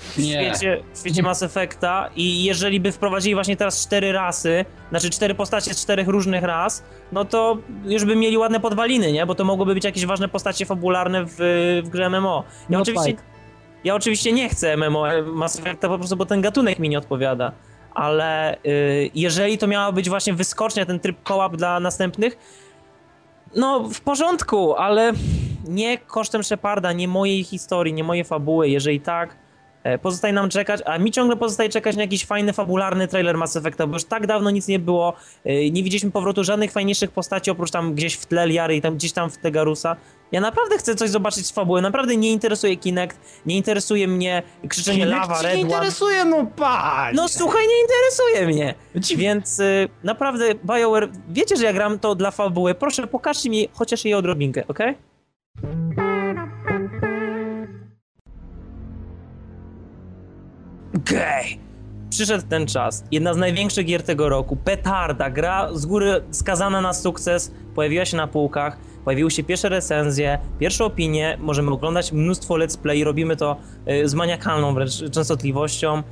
W 0.08 0.22
świecie, 0.22 0.84
w 0.94 1.00
świecie 1.00 1.24
Mass 1.24 1.44
Effecta 1.44 2.10
i 2.16 2.44
jeżeli 2.44 2.80
by 2.80 2.92
wprowadzili 2.92 3.36
właśnie 3.36 3.58
teraz 3.58 3.84
cztery 3.84 4.12
rasy, 4.12 4.66
znaczy 4.90 5.10
cztery 5.10 5.36
postacie 5.36 5.74
z 5.74 5.82
czterech 5.82 6.08
różnych 6.08 6.44
ras, 6.44 6.84
no 7.12 7.26
to 7.26 7.58
już 7.86 8.06
by 8.06 8.16
mieli 8.16 8.38
ładne 8.38 8.60
podwaliny, 8.60 9.12
nie? 9.12 9.26
Bo 9.26 9.36
to 9.36 9.44
mogłyby 9.44 9.74
być 9.74 9.86
jakieś 9.86 10.06
ważne 10.06 10.28
postacie 10.28 10.66
fabularne 10.66 11.26
w, 11.26 11.36
w 11.84 11.90
grze 11.90 12.10
MMO. 12.10 12.44
Ja 12.70 12.78
no 12.78 12.82
oczywiście... 12.82 13.14
Ja 13.84 13.96
oczywiście 13.96 14.32
nie 14.32 14.50
chcę 14.50 14.78
MMO 14.78 15.06
Mass 15.26 15.60
Effecta 15.60 15.88
po 15.88 15.98
prostu, 15.98 16.16
bo 16.16 16.26
ten 16.26 16.42
gatunek 16.42 16.80
mi 16.80 16.90
nie 16.90 16.98
odpowiada. 16.98 17.52
Ale 17.94 18.58
y, 18.66 19.12
jeżeli 19.16 19.58
to 19.58 19.68
miała 19.68 19.92
być 19.92 20.10
właśnie 20.10 20.34
wyskocznia, 20.34 20.86
ten 20.86 21.00
tryb 21.00 21.18
co-op 21.28 21.58
dla 21.58 21.80
następnych, 21.80 22.38
no 23.56 23.90
w 23.90 24.02
porządku, 24.02 24.76
ale 24.76 25.13
nie 25.68 25.98
kosztem 25.98 26.44
Sheparda, 26.44 26.94
nie 26.94 27.08
mojej 27.08 27.44
historii, 27.44 27.94
nie 27.94 28.04
mojej 28.04 28.24
fabuły. 28.24 28.70
Jeżeli 28.70 29.00
tak, 29.00 29.38
E, 29.88 29.98
pozostaje 29.98 30.34
nam 30.34 30.50
czekać, 30.50 30.82
a 30.86 30.98
mi 30.98 31.12
ciągle 31.12 31.36
pozostaje 31.36 31.70
czekać 31.70 31.96
na 31.96 32.02
jakiś 32.02 32.26
fajny, 32.26 32.54
fabularny 32.54 33.08
trailer 33.08 33.38
Mass 33.38 33.56
Effecta, 33.56 33.88
bo 33.88 33.94
już 33.94 34.04
tak 34.04 34.28
dawno 34.28 34.52
nic 34.52 34.68
nie 34.68 34.80
było, 34.80 35.13
e, 35.46 35.72
nie 35.72 35.84
widzieliśmy 35.84 36.12
powrotu 36.12 36.44
żadnych 36.44 36.72
fajniejszych 36.72 37.12
postaci, 37.12 37.52
oprócz 37.52 37.72
tam 37.72 37.94
gdzieś 37.94 38.13
w 38.13 38.26
tle 38.26 38.48
Liary 38.48 38.76
i 38.76 38.82
tam 38.82 38.96
gdzieś 38.96 39.12
tam 39.12 39.30
w 39.30 39.38
Tegarusa. 39.38 39.96
Ja 40.32 40.42
naprawdę 40.42 40.78
chcę 40.78 40.96
coś 40.96 41.10
zobaczyć 41.10 41.48
z 41.48 41.52
fabuły, 41.52 41.82
naprawdę 41.82 42.18
nie 42.18 42.32
interesuje 42.32 42.78
Kinect, 42.78 43.20
nie 43.46 43.58
interesuje 43.58 44.08
mnie 44.08 44.44
krzyczenie 44.70 45.04
Kinect 45.04 45.20
lawa, 45.22 45.42
Red 45.42 45.56
nie 45.56 45.62
interesuje, 45.62 46.26
no 46.26 46.46
patrz! 46.56 47.16
No 47.18 47.28
słuchaj, 47.28 47.63
nie 47.68 47.82
interesuje 47.82 48.48
mnie! 48.48 48.76
Więc 49.18 49.60
y, 49.60 49.90
naprawdę, 50.04 50.56
BioWare, 50.56 51.10
wiecie, 51.30 51.56
że 51.56 51.66
ja 51.66 51.74
gram 51.74 52.00
to 52.00 52.16
dla 52.16 52.32
fabuły, 52.32 52.76
proszę 52.76 53.08
pokażcie 53.08 53.50
mi 53.50 53.70
chociaż 53.74 54.06
jej 54.06 54.13
odrobinkę, 54.13 54.63
okej? 54.68 54.90
Okay? 54.90 55.08
Gej! 60.94 61.60
Przyszedł 62.10 62.48
ten 62.50 62.68
czas. 62.68 63.04
Jedna 63.12 63.34
z 63.34 63.38
największych 63.38 63.86
gier 63.86 64.04
tego 64.04 64.30
roku. 64.30 64.56
Petarda. 64.56 65.30
Gra 65.30 65.70
z 65.74 65.86
góry 65.86 66.24
skazana 66.32 66.82
na 66.82 66.94
sukces. 66.94 67.52
Pojawiła 67.76 68.06
się 68.06 68.18
na 68.18 68.28
półkach. 68.28 68.78
Pojawiły 69.08 69.32
się 69.32 69.43
pierwsze 69.43 69.70
recenzje, 69.70 70.39
pierwsze 70.60 70.86
opinie. 70.86 71.38
Możemy 71.39 71.72
oglądać 71.72 72.12
mnóstwo 72.12 72.54
let's 72.54 72.78
play. 72.78 73.04
Robimy 73.04 73.36
to 73.36 73.56
y, 73.89 74.10
z 74.10 74.13
maniakalną 74.13 74.74
wręcz 74.74 75.12
częstotliwością. 75.12 76.04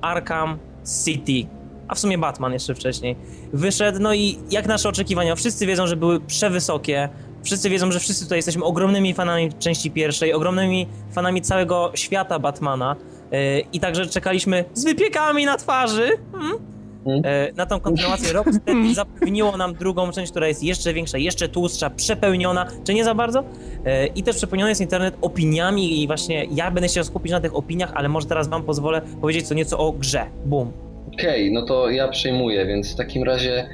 Arkham 0.00 0.58
City. 1.04 1.48
A 1.88 1.94
w 1.94 1.98
sumie 1.98 2.18
Batman 2.18 2.52
jeszcze 2.52 2.74
wcześniej. 2.74 3.16
Wyszedł, 3.52 3.98
no 4.00 4.14
i 4.14 4.38
jak 4.50 4.66
nasze 4.66 4.88
oczekiwania? 4.88 5.36
Wszyscy 5.36 5.66
wiedzą, 5.66 5.86
że 5.86 5.96
były 5.96 6.20
przewysokie. 6.20 7.08
Wszyscy 7.42 7.70
wiedzą, 7.70 7.92
że 7.92 8.00
wszyscy 8.00 8.24
tutaj 8.24 8.38
jesteśmy 8.38 8.64
ogromnymi 8.64 9.14
fanami 9.14 9.52
części 9.52 9.90
pierwszej, 9.90 10.32
ogromnymi 10.32 10.86
fanami 11.12 11.42
całego 11.42 11.92
świata 11.94 12.38
Batmana. 12.38 12.96
E, 13.32 13.60
I 13.60 13.80
także 13.80 14.06
czekaliśmy 14.06 14.64
z 14.74 14.84
wypiekami 14.84 15.46
na 15.46 15.56
twarzy 15.56 16.08
hmm? 16.32 16.77
E, 17.06 17.52
na 17.56 17.66
tą 17.66 17.80
kontynuację. 17.80 18.32
Rocksteady 18.32 18.94
zapewniło 18.94 19.56
nam 19.56 19.74
drugą 19.74 20.10
część, 20.10 20.30
która 20.30 20.48
jest 20.48 20.62
jeszcze 20.62 20.92
większa, 20.92 21.18
jeszcze 21.18 21.48
tłustsza, 21.48 21.90
przepełniona, 21.90 22.66
czy 22.84 22.94
nie 22.94 23.04
za 23.04 23.14
bardzo? 23.14 23.44
E, 23.84 24.06
I 24.06 24.22
też 24.22 24.36
przepełniony 24.36 24.70
jest 24.70 24.80
internet 24.80 25.14
opiniami 25.20 26.02
i 26.02 26.06
właśnie 26.06 26.46
ja 26.50 26.70
będę 26.70 26.88
się 26.88 27.04
skupić 27.04 27.32
na 27.32 27.40
tych 27.40 27.56
opiniach, 27.56 27.92
ale 27.94 28.08
może 28.08 28.26
teraz 28.26 28.48
wam 28.48 28.62
pozwolę 28.62 29.02
powiedzieć 29.20 29.48
co 29.48 29.54
nieco 29.54 29.78
o 29.78 29.92
grze. 29.92 30.26
Boom. 30.46 30.72
Okej, 31.14 31.50
okay, 31.50 31.50
no 31.50 31.66
to 31.66 31.90
ja 31.90 32.08
przejmuję, 32.08 32.66
więc 32.66 32.92
w 32.92 32.96
takim 32.96 33.24
razie 33.24 33.68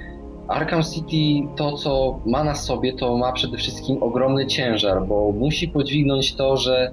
Arkham 0.49 0.83
City 0.83 1.49
to, 1.57 1.73
co 1.73 2.21
ma 2.27 2.45
na 2.45 2.55
sobie, 2.55 2.93
to 2.93 3.17
ma 3.17 3.33
przede 3.33 3.57
wszystkim 3.57 4.03
ogromny 4.03 4.47
ciężar, 4.47 5.07
bo 5.07 5.33
musi 5.33 5.69
podźwignąć 5.69 6.35
to, 6.35 6.57
że 6.57 6.93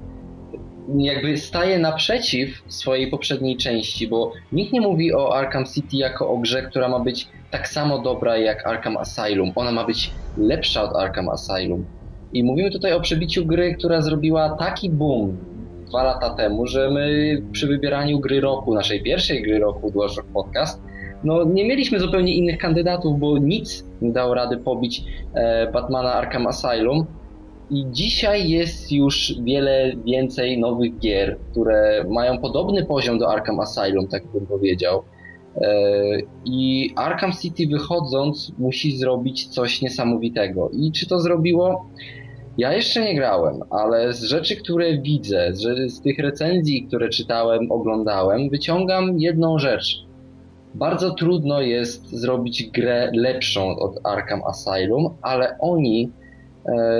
jakby 0.97 1.37
staje 1.37 1.79
naprzeciw 1.79 2.63
swojej 2.67 3.07
poprzedniej 3.07 3.57
części, 3.57 4.07
bo 4.07 4.31
nikt 4.51 4.73
nie 4.73 4.81
mówi 4.81 5.13
o 5.13 5.35
Arkham 5.35 5.65
City 5.65 5.97
jako 5.97 6.29
o 6.29 6.37
grze, 6.37 6.61
która 6.61 6.87
ma 6.87 6.99
być 6.99 7.27
tak 7.51 7.67
samo 7.67 7.99
dobra 7.99 8.37
jak 8.37 8.67
Arkham 8.67 8.97
Asylum. 8.97 9.51
Ona 9.55 9.71
ma 9.71 9.85
być 9.85 10.11
lepsza 10.37 10.83
od 10.83 10.95
Arkham 10.95 11.29
Asylum. 11.29 11.85
I 12.33 12.43
mówimy 12.43 12.71
tutaj 12.71 12.93
o 12.93 13.01
przebiciu 13.01 13.45
gry, 13.45 13.75
która 13.75 14.01
zrobiła 14.01 14.49
taki 14.49 14.89
boom 14.89 15.37
dwa 15.87 16.03
lata 16.03 16.29
temu, 16.29 16.67
że 16.67 16.89
my 16.89 17.37
przy 17.51 17.67
wybieraniu 17.67 18.19
gry 18.19 18.41
roku, 18.41 18.73
naszej 18.73 19.03
pierwszej 19.03 19.43
gry 19.43 19.59
roku 19.59 19.91
DualShock 19.91 20.27
Podcast, 20.27 20.81
no 21.23 21.43
nie 21.43 21.65
mieliśmy 21.65 21.99
zupełnie 21.99 22.35
innych 22.35 22.57
kandydatów, 22.57 23.19
bo 23.19 23.37
nic 23.37 23.85
nie 24.01 24.11
dało 24.11 24.33
rady 24.33 24.57
pobić 24.57 25.03
e, 25.33 25.71
Batmana 25.71 26.13
Arkham 26.13 26.47
Asylum. 26.47 27.05
I 27.71 27.85
dzisiaj 27.91 28.49
jest 28.49 28.91
już 28.91 29.33
wiele 29.43 29.91
więcej 30.05 30.59
nowych 30.59 30.99
gier, 30.99 31.37
które 31.51 32.05
mają 32.09 32.37
podobny 32.37 32.85
poziom 32.85 33.19
do 33.19 33.31
Arkham 33.31 33.59
Asylum, 33.59 34.07
tak 34.07 34.27
bym 34.27 34.45
powiedział. 34.45 35.03
E, 35.55 35.71
I 36.45 36.91
Arkham 36.95 37.31
City 37.33 37.67
wychodząc 37.67 38.51
musi 38.57 38.97
zrobić 38.97 39.47
coś 39.47 39.81
niesamowitego. 39.81 40.69
I 40.73 40.91
czy 40.91 41.07
to 41.07 41.19
zrobiło? 41.19 41.89
Ja 42.57 42.73
jeszcze 42.73 43.03
nie 43.03 43.15
grałem, 43.15 43.59
ale 43.69 44.13
z 44.13 44.23
rzeczy, 44.23 44.55
które 44.55 44.97
widzę, 44.97 45.49
z, 45.87 46.01
tych 46.01 46.19
recenzji, 46.19 46.83
które 46.87 47.09
czytałem, 47.09 47.71
oglądałem, 47.71 48.49
wyciągam 48.49 49.19
jedną 49.19 49.59
rzecz. 49.59 50.05
Bardzo 50.73 51.11
trudno 51.11 51.61
jest 51.61 52.09
zrobić 52.09 52.69
grę 52.71 53.11
lepszą 53.13 53.75
od 53.75 53.99
Arkham 54.03 54.41
Asylum, 54.43 55.09
ale 55.21 55.57
oni 55.59 56.11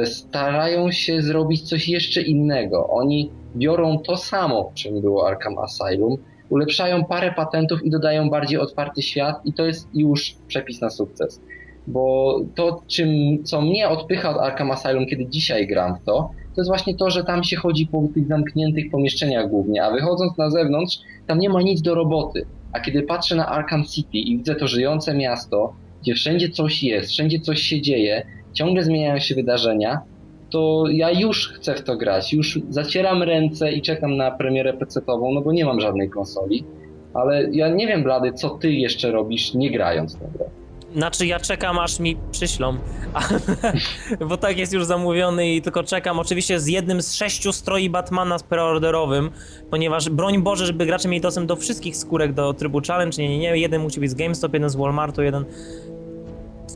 starają 0.06 0.91
się 0.91 1.21
zrobić 1.21 1.69
coś 1.69 1.89
jeszcze 1.89 2.21
innego. 2.21 2.88
Oni 2.89 3.32
biorą 3.56 4.00
to 4.00 4.17
samo, 4.17 4.71
czym 4.76 5.02
było 5.02 5.28
Arkham 5.28 5.58
Asylum, 5.58 6.17
ulepszają 6.50 7.06
parę 7.06 7.32
patentów 7.32 7.86
i 7.86 7.89
dodają 7.89 8.30
bardziej 8.30 8.60
otwarty 8.60 9.02
świat 9.02 9.36
i 9.45 9.54
to 9.54 9.65
jest 9.65 9.88
już 9.93 10.36
przepis 10.47 10.82
na 10.82 10.89
sukces. 10.89 11.41
Bo 11.88 12.36
to, 12.56 12.82
czym, 12.88 13.10
co 13.43 13.62
mnie 13.62 13.89
odpycha 13.89 14.30
od 14.30 14.38
Arkham 14.38 14.71
Asylum, 14.71 15.06
kiedy 15.06 15.26
dzisiaj 15.26 15.67
gram 15.67 15.95
w 15.95 16.06
to, 16.06 16.32
to 16.56 16.62
jest 16.62 16.69
właśnie 16.69 16.95
to, 16.95 17.10
że 17.10 17.24
tam 17.24 17.43
się 17.43 17.56
chodzi 17.56 17.88
po 17.88 18.04
tych 18.13 18.28
zamkniętych 18.28 18.91
pomieszczeniach 18.91 19.50
głównie, 19.50 19.84
a 19.84 19.91
wychodząc 19.91 20.38
na 20.38 20.50
zewnątrz, 20.50 21.00
tam 21.28 21.39
nie 21.39 21.50
ma 21.50 21.62
nic 21.62 21.82
do 21.82 21.95
roboty. 21.95 22.45
A 22.74 22.80
kiedy 22.80 23.02
patrzę 23.02 23.36
na 23.36 23.47
Arkham 23.47 23.84
City 23.84 24.17
i 24.17 24.38
widzę 24.38 24.56
to 24.56 24.67
żyjące 24.67 25.13
miasto, 25.13 25.74
gdzie 26.02 26.13
wszędzie 26.13 26.50
coś 26.50 26.84
jest, 26.84 27.10
wszędzie 27.10 27.39
coś 27.39 27.62
się 27.62 27.82
dzieje, 27.82 28.26
ciągle 28.54 28.84
zmieniają 28.84 29.20
się 29.20 29.36
wydarzenia, 29.36 30.02
to 30.50 30.84
ja 30.92 31.12
już 31.12 31.50
chcę 31.50 31.76
w 31.76 31.84
to 31.84 31.98
grać. 31.98 32.34
Już 32.34 32.60
zacieram 32.70 33.24
ręce 33.24 33.72
i 33.72 33.82
czekam 33.82 34.18
na 34.18 34.32
premierę 34.32 34.74
PC-ową, 34.74 35.34
no 35.34 35.42
bo 35.42 35.52
nie 35.52 35.66
mam 35.66 35.82
żadnej 35.82 36.10
konsoli. 36.10 36.64
Ale 37.14 37.50
ja 37.52 37.70
nie 37.70 37.88
wiem, 37.88 38.04
Blady, 38.04 38.34
co 38.34 38.50
ty 38.50 38.72
jeszcze 38.72 39.12
robisz, 39.12 39.54
nie 39.54 39.72
grając 39.72 40.16
w 40.16 40.20
grę. 40.20 40.46
Znaczy 40.96 41.26
ja 41.26 41.40
czekam 41.40 41.80
aż 41.80 42.00
mi 42.00 42.18
przyślą, 42.32 42.78
bo 44.30 44.38
tak 44.38 44.58
jest 44.58 44.74
już 44.74 44.86
zamówiony 44.86 45.50
i 45.50 45.62
tylko 45.62 45.84
czekam 45.84 46.20
oczywiście 46.20 46.60
z 46.60 46.68
jednym 46.68 47.02
z 47.02 47.14
sześciu 47.14 47.52
stroi 47.52 47.90
Batmana 47.90 48.38
z 48.38 48.44
preorderowym, 48.44 49.32
ponieważ 49.70 50.10
broń 50.10 50.42
Boże, 50.42 50.66
żeby 50.66 50.86
gracze 50.86 51.10
mieli 51.10 51.22
dostęp 51.22 51.48
do 51.48 51.56
wszystkich 51.56 51.98
skórek 51.98 52.34
do 52.34 52.54
trybu 52.54 52.82
challenge, 52.88 53.22
nie, 53.22 53.30
nie, 53.30 53.40
nie, 53.40 53.58
jeden 53.58 53.82
musi 53.82 54.00
być 54.00 54.12
z 54.12 54.14
GameStop, 54.14 54.54
jeden 54.54 54.70
z 54.70 54.76
Walmartu, 54.76 55.22
jeden 55.22 55.46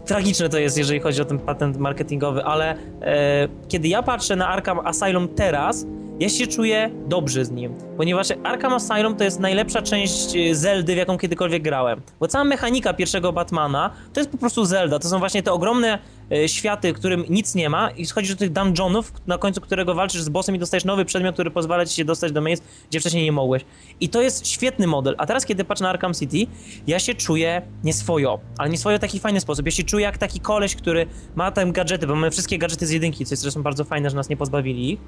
tragiczne 0.05 0.49
to 0.49 0.57
jest, 0.59 0.77
jeżeli 0.77 0.99
chodzi 0.99 1.21
o 1.21 1.25
ten 1.25 1.39
patent 1.39 1.77
marketingowy, 1.77 2.43
ale 2.43 2.75
e, 3.01 3.47
kiedy 3.67 3.87
ja 3.87 4.03
patrzę 4.03 4.35
na 4.35 4.47
Arkham 4.47 4.79
Asylum 4.79 5.27
teraz, 5.27 5.85
ja 6.19 6.29
się 6.29 6.47
czuję 6.47 6.89
dobrze 7.07 7.45
z 7.45 7.51
nim, 7.51 7.73
ponieważ 7.97 8.27
Arkham 8.43 8.73
Asylum 8.73 9.15
to 9.15 9.23
jest 9.23 9.39
najlepsza 9.39 9.81
część 9.81 10.35
e, 10.35 10.55
Zeldy, 10.55 10.93
w 10.93 10.97
jaką 10.97 11.17
kiedykolwiek 11.17 11.63
grałem. 11.63 12.01
Bo 12.19 12.27
cała 12.27 12.43
mechanika 12.43 12.93
pierwszego 12.93 13.33
Batmana 13.33 13.89
to 14.13 14.19
jest 14.19 14.29
po 14.29 14.37
prostu 14.37 14.65
Zelda. 14.65 14.99
To 14.99 15.09
są 15.09 15.19
właśnie 15.19 15.43
te 15.43 15.51
ogromne 15.51 15.99
światy, 16.47 16.93
którym 16.93 17.25
nic 17.29 17.55
nie 17.55 17.69
ma 17.69 17.89
i 17.89 18.05
schodzisz 18.05 18.31
do 18.31 18.39
tych 18.39 18.51
dungeonów, 18.51 19.13
na 19.27 19.37
końcu 19.37 19.61
którego 19.61 19.95
walczysz 19.95 20.21
z 20.21 20.29
bossem 20.29 20.55
i 20.55 20.59
dostajesz 20.59 20.85
nowy 20.85 21.05
przedmiot, 21.05 21.33
który 21.35 21.51
pozwala 21.51 21.85
ci 21.85 21.95
się 21.95 22.05
dostać 22.05 22.31
do 22.31 22.41
miejsc, 22.41 22.63
gdzie 22.89 22.99
wcześniej 22.99 23.23
nie 23.23 23.31
mogłeś. 23.31 23.65
I 23.99 24.09
to 24.09 24.21
jest 24.21 24.47
świetny 24.47 24.87
model. 24.87 25.15
A 25.17 25.25
teraz, 25.25 25.45
kiedy 25.45 25.63
patrzę 25.63 25.83
na 25.83 25.89
Arkham 25.89 26.13
City, 26.13 26.37
ja 26.87 26.99
się 26.99 27.13
czuję 27.13 27.61
nieswojo, 27.83 28.39
ale 28.57 28.69
nieswojo 28.69 28.97
w 28.97 29.01
taki 29.01 29.19
fajny 29.19 29.39
sposób. 29.39 29.65
Ja 29.65 29.71
się 29.71 29.83
czuję 29.83 30.03
jak 30.03 30.17
taki 30.17 30.39
koleś, 30.39 30.75
który 30.75 31.05
ma 31.35 31.51
tam 31.51 31.71
gadżety, 31.71 32.07
bo 32.07 32.15
mamy 32.15 32.31
wszystkie 32.31 32.57
gadżety 32.57 32.87
z 32.87 32.91
jedynki, 32.91 33.25
co 33.25 33.33
jest 33.33 33.41
zresztą 33.41 33.63
bardzo 33.63 33.83
fajne, 33.83 34.09
że 34.09 34.15
nas 34.15 34.29
nie 34.29 34.37
pozbawili 34.37 34.91
ich. 34.91 34.99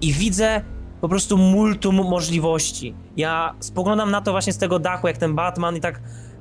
I 0.00 0.12
widzę 0.12 0.64
po 1.00 1.08
prostu 1.08 1.38
multum 1.38 1.94
możliwości. 1.94 2.94
Ja 3.16 3.54
spoglądam 3.60 4.10
na 4.10 4.20
to 4.20 4.30
właśnie 4.30 4.52
z 4.52 4.58
tego 4.58 4.78
dachu, 4.78 5.06
jak 5.06 5.18
ten 5.18 5.34
Batman 5.34 5.76
i 5.76 5.80
tak 5.80 6.00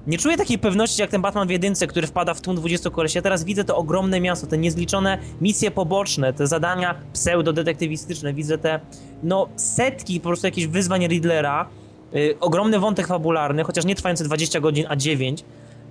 nie 0.10 0.18
czuję 0.18 0.38
takiej 0.38 0.60
pewności 0.60 1.02
jak 1.02 1.10
ten 1.10 1.22
Batman 1.22 1.48
w 1.48 1.52
jedynce, 1.52 1.88
który 1.88 2.08
wpada 2.08 2.34
w 2.34 2.42
tłum 2.42 2.56
20 2.56 2.90
kolesi. 2.90 3.18
Ja 3.18 3.22
teraz 3.22 3.44
widzę 3.44 3.64
to 3.64 3.78
ogromne 3.78 4.22
miasto, 4.22 4.48
te 4.48 4.58
niezliczone 4.58 5.18
misje 5.42 5.72
poboczne, 5.72 6.34
te 6.34 6.48
zadania 6.48 6.96
pseudo-detektywistyczne. 7.14 8.34
Widzę 8.34 8.58
te, 8.58 8.80
no, 9.24 9.50
setki 9.56 10.20
po 10.20 10.30
prostu 10.30 10.48
jakichś 10.48 10.68
wyzwań 10.68 11.08
Riddlera. 11.08 11.70
Yy, 12.14 12.36
ogromny 12.40 12.80
wątek 12.80 13.08
fabularny, 13.08 13.64
chociaż 13.64 13.86
nie 13.86 13.96
trwający 13.96 14.24
20 14.24 14.60
godzin, 14.60 14.86
a 14.90 14.96
9. 14.96 15.44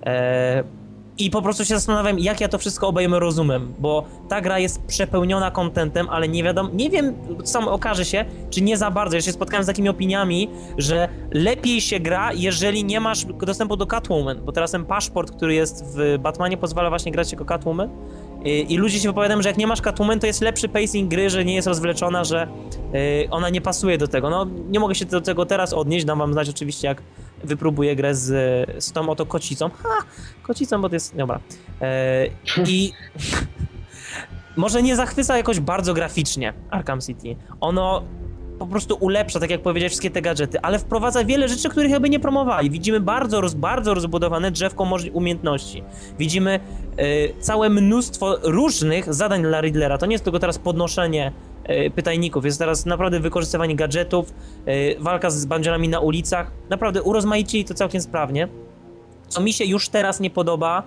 Yy, 0.05 0.09
i 1.19 1.29
po 1.29 1.41
prostu 1.41 1.65
się 1.65 1.75
zastanawiam, 1.75 2.19
jak 2.19 2.41
ja 2.41 2.47
to 2.47 2.57
wszystko 2.57 2.87
obejmę 2.87 3.19
rozumem, 3.19 3.73
bo 3.79 4.05
ta 4.29 4.41
gra 4.41 4.59
jest 4.59 4.83
przepełniona 4.83 5.51
kontentem, 5.51 6.07
ale 6.09 6.27
nie 6.27 6.43
wiadomo, 6.43 6.69
nie 6.73 6.89
wiem, 6.89 7.13
sam 7.43 7.67
okaże 7.67 8.05
się, 8.05 8.25
czy 8.49 8.61
nie 8.61 8.77
za 8.77 8.91
bardzo. 8.91 9.15
Ja 9.15 9.21
się 9.21 9.31
spotkałem 9.31 9.63
z 9.63 9.67
takimi 9.67 9.89
opiniami, 9.89 10.49
że 10.77 11.09
lepiej 11.31 11.81
się 11.81 11.99
gra, 11.99 12.33
jeżeli 12.33 12.83
nie 12.83 12.99
masz 12.99 13.25
dostępu 13.25 13.77
do 13.77 13.87
Catwoman, 13.87 14.41
bo 14.45 14.51
teraz 14.51 14.71
ten 14.71 14.85
paszport, 14.85 15.31
który 15.31 15.53
jest 15.53 15.85
w 15.85 16.17
Batmanie 16.19 16.57
pozwala 16.57 16.89
właśnie 16.89 17.11
grać 17.11 17.31
jako 17.31 17.45
Catwoman 17.45 17.89
i, 18.45 18.73
i 18.73 18.77
ludzie 18.77 18.99
się 18.99 19.09
wypowiadają, 19.09 19.41
że 19.41 19.49
jak 19.49 19.57
nie 19.57 19.67
masz 19.67 19.81
Catwoman, 19.81 20.19
to 20.19 20.27
jest 20.27 20.41
lepszy 20.41 20.69
pacing 20.69 21.09
gry, 21.09 21.29
że 21.29 21.45
nie 21.45 21.55
jest 21.55 21.67
rozwleczona, 21.67 22.23
że 22.23 22.47
y, 22.95 23.29
ona 23.31 23.49
nie 23.49 23.61
pasuje 23.61 23.97
do 23.97 24.07
tego. 24.07 24.29
No, 24.29 24.47
nie 24.69 24.79
mogę 24.79 24.95
się 24.95 25.05
do 25.05 25.21
tego 25.21 25.45
teraz 25.45 25.73
odnieść, 25.73 26.05
dam 26.05 26.19
wam 26.19 26.33
znać 26.33 26.49
oczywiście, 26.49 26.87
jak 26.87 27.01
wypróbuję 27.43 27.95
grę 27.95 28.15
z, 28.15 28.25
z 28.83 28.91
tą 28.91 29.09
oto 29.09 29.25
kocicą. 29.25 29.69
Ha! 29.69 30.03
Kocicą, 30.43 30.81
bo 30.81 30.89
to 30.89 30.95
jest... 30.95 31.15
Dobra. 31.15 31.39
E, 31.81 32.27
I... 32.67 32.91
może 34.55 34.83
nie 34.83 34.95
zachwyca 34.95 35.37
jakoś 35.37 35.59
bardzo 35.59 35.93
graficznie 35.93 36.53
Arkham 36.69 37.01
City. 37.01 37.35
Ono 37.61 38.03
po 38.59 38.67
prostu 38.67 38.97
ulepsza, 38.99 39.39
tak 39.39 39.49
jak 39.49 39.61
powiedziałeś, 39.61 39.91
wszystkie 39.91 40.11
te 40.11 40.21
gadżety, 40.21 40.61
ale 40.61 40.79
wprowadza 40.79 41.25
wiele 41.25 41.47
rzeczy, 41.47 41.69
których 41.69 41.91
jakby 41.91 42.09
nie 42.09 42.19
promowali. 42.19 42.69
Widzimy 42.69 42.99
bardzo, 42.99 43.41
roz, 43.41 43.53
bardzo 43.53 43.93
rozbudowane 43.93 44.51
drzewko 44.51 44.87
umiejętności. 45.13 45.83
Widzimy 46.19 46.59
y, 46.99 47.33
całe 47.39 47.69
mnóstwo 47.69 48.37
różnych 48.43 49.13
zadań 49.13 49.41
dla 49.41 49.61
Riddlera. 49.61 49.97
To 49.97 50.05
nie 50.05 50.11
jest 50.11 50.23
tylko 50.23 50.39
teraz 50.39 50.57
podnoszenie 50.57 51.31
pytajników, 51.95 52.45
jest 52.45 52.59
teraz 52.59 52.85
naprawdę 52.85 53.19
wykorzystywanie 53.19 53.75
gadżetów, 53.75 54.33
y, 54.67 54.95
walka 54.99 55.29
z 55.29 55.45
bandziorami 55.45 55.89
na 55.89 55.99
ulicach. 55.99 56.51
Naprawdę 56.69 57.01
urozmaicili 57.01 57.65
to 57.65 57.73
całkiem 57.73 58.01
sprawnie. 58.01 58.47
Co 59.27 59.41
mi 59.41 59.53
się 59.53 59.65
już 59.65 59.89
teraz 59.89 60.19
nie 60.19 60.29
podoba, 60.29 60.83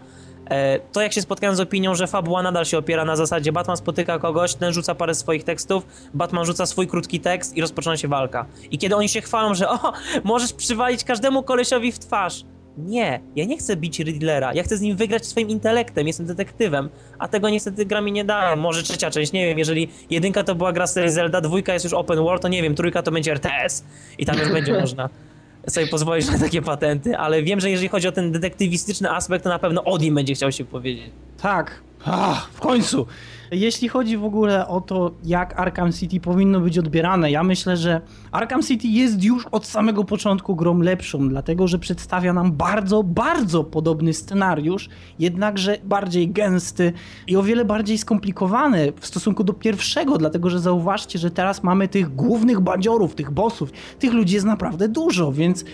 E, 0.51 0.79
to 0.93 1.01
jak 1.03 1.13
się 1.13 1.23
spotkałem 1.23 1.57
z 1.57 1.61
opinią, 1.61 1.95
że 1.95 2.07
fabuła 2.07 2.43
nadal 2.43 2.65
się 2.65 2.79
opiera 2.79 3.05
na 3.05 3.17
zasadzie 3.17 3.53
Batman 3.53 3.77
spotyka 3.77 4.19
kogoś, 4.19 4.55
ten 4.55 4.73
rzuca 4.73 4.95
parę 4.95 5.15
swoich 5.15 5.45
tekstów, 5.45 5.87
Batman 6.15 6.45
rzuca 6.45 6.67
swój 6.67 6.87
krótki 6.87 7.21
tekst 7.21 7.57
i 7.57 7.61
rozpoczyna 7.61 7.97
się 7.97 8.09
walka. 8.09 8.47
I 8.71 8.79
kiedy 8.79 8.97
oni 8.97 9.09
się 9.09 9.21
chwalą, 9.21 9.55
że 9.55 9.69
o, 9.69 9.93
możesz 10.25 10.53
przywalić 10.53 11.05
każdemu 11.05 11.43
kolesiowi 11.43 11.93
w 11.93 11.99
twarz. 11.99 12.45
Nie, 12.79 13.21
ja 13.37 13.45
nie 13.45 13.59
chcę 13.59 13.77
bić 13.77 13.99
Riddlera, 13.99 14.55
ja 14.55 14.63
chcę 14.63 14.77
z 14.77 14.81
nim 14.81 14.97
wygrać 14.97 15.27
swoim 15.27 15.49
intelektem, 15.49 16.07
jestem 16.07 16.27
detektywem, 16.27 16.89
a 17.19 17.29
tego 17.29 17.51
niestety 17.51 17.87
gra 17.87 18.01
mi 18.01 18.13
nie 18.13 18.25
daje. 18.25 18.57
Może 18.57 18.83
trzecia 18.83 19.11
część, 19.11 19.33
nie 19.33 19.47
wiem, 19.47 19.59
jeżeli 19.59 19.89
jedynka 20.11 20.45
to 20.45 20.55
była 20.55 20.73
gra 20.73 20.87
serii 20.87 21.11
Zelda, 21.11 21.41
dwójka 21.41 21.73
jest 21.73 21.85
już 21.85 21.95
open 21.95 22.19
world, 22.19 22.43
to 22.43 22.49
nie 22.49 22.63
wiem, 22.63 22.75
trójka 22.75 23.03
to 23.03 23.11
będzie 23.11 23.33
RTS 23.33 23.85
i 24.19 24.27
tam 24.27 24.39
już 24.39 24.53
będzie 24.53 24.73
można 24.81 25.09
sobie 25.69 25.87
pozwolić 25.87 26.31
na 26.31 26.39
takie 26.39 26.63
patenty, 26.63 27.19
ale 27.19 27.43
wiem, 27.43 27.61
że 27.61 27.71
jeżeli 27.71 27.89
chodzi 27.89 28.09
o 28.09 28.13
ten 28.13 28.33
detektywistyczny 28.33 29.11
aspekt, 29.11 29.45
to 29.45 29.51
na 29.51 29.59
pewno 29.59 29.85
Odin 29.85 30.15
będzie 30.15 30.35
chciał 30.35 30.53
się 30.53 30.65
powiedzieć. 30.65 31.11
Tak, 31.43 31.83
Ach, 32.05 32.51
w 32.53 32.61
końcu. 32.61 33.07
Jeśli 33.51 33.89
chodzi 33.89 34.17
w 34.17 34.25
ogóle 34.25 34.69
o 34.69 34.81
to, 34.81 35.11
jak 35.25 35.61
Arkham 35.61 35.93
City 35.93 36.21
powinno 36.21 36.61
być 36.61 36.79
odbierane, 36.79 37.31
ja 37.31 37.43
myślę, 37.43 37.77
że 37.77 38.01
Arkham 38.33 38.63
City 38.63 38.89
jest 38.89 39.25
już 39.25 39.47
od 39.47 39.67
samego 39.67 40.05
początku 40.05 40.57
grą 40.57 40.79
lepszą, 40.79 41.29
dlatego 41.29 41.69
że 41.69 41.79
przedstawia 41.79 42.33
nam 42.33 42.53
bardzo, 42.53 43.03
bardzo 43.03 43.65
podobny 43.65 44.13
scenariusz, 44.15 44.89
jednakże 45.19 45.79
bardziej 45.85 46.31
gęsty 46.31 46.93
i 47.27 47.37
o 47.37 47.43
wiele 47.43 47.65
bardziej 47.65 47.99
skomplikowany 47.99 48.93
w 49.01 49.07
stosunku 49.07 49.45
do 49.45 49.53
pierwszego, 49.53 50.19
dlatego 50.19 50.51
że 50.51 50.61
zauważcie, 50.61 51.19
że 51.19 51.31
teraz 51.31 51.63
mamy 51.63 51.89
tych 51.89 52.15
głównych 52.15 52.61
bandziorów, 52.61 53.15
tych 53.15 53.31
bossów, 53.31 53.71
tych 53.99 54.13
ludzi 54.13 54.35
jest 54.35 54.47
naprawdę 54.47 54.89
dużo, 54.89 55.33
więc 55.33 55.65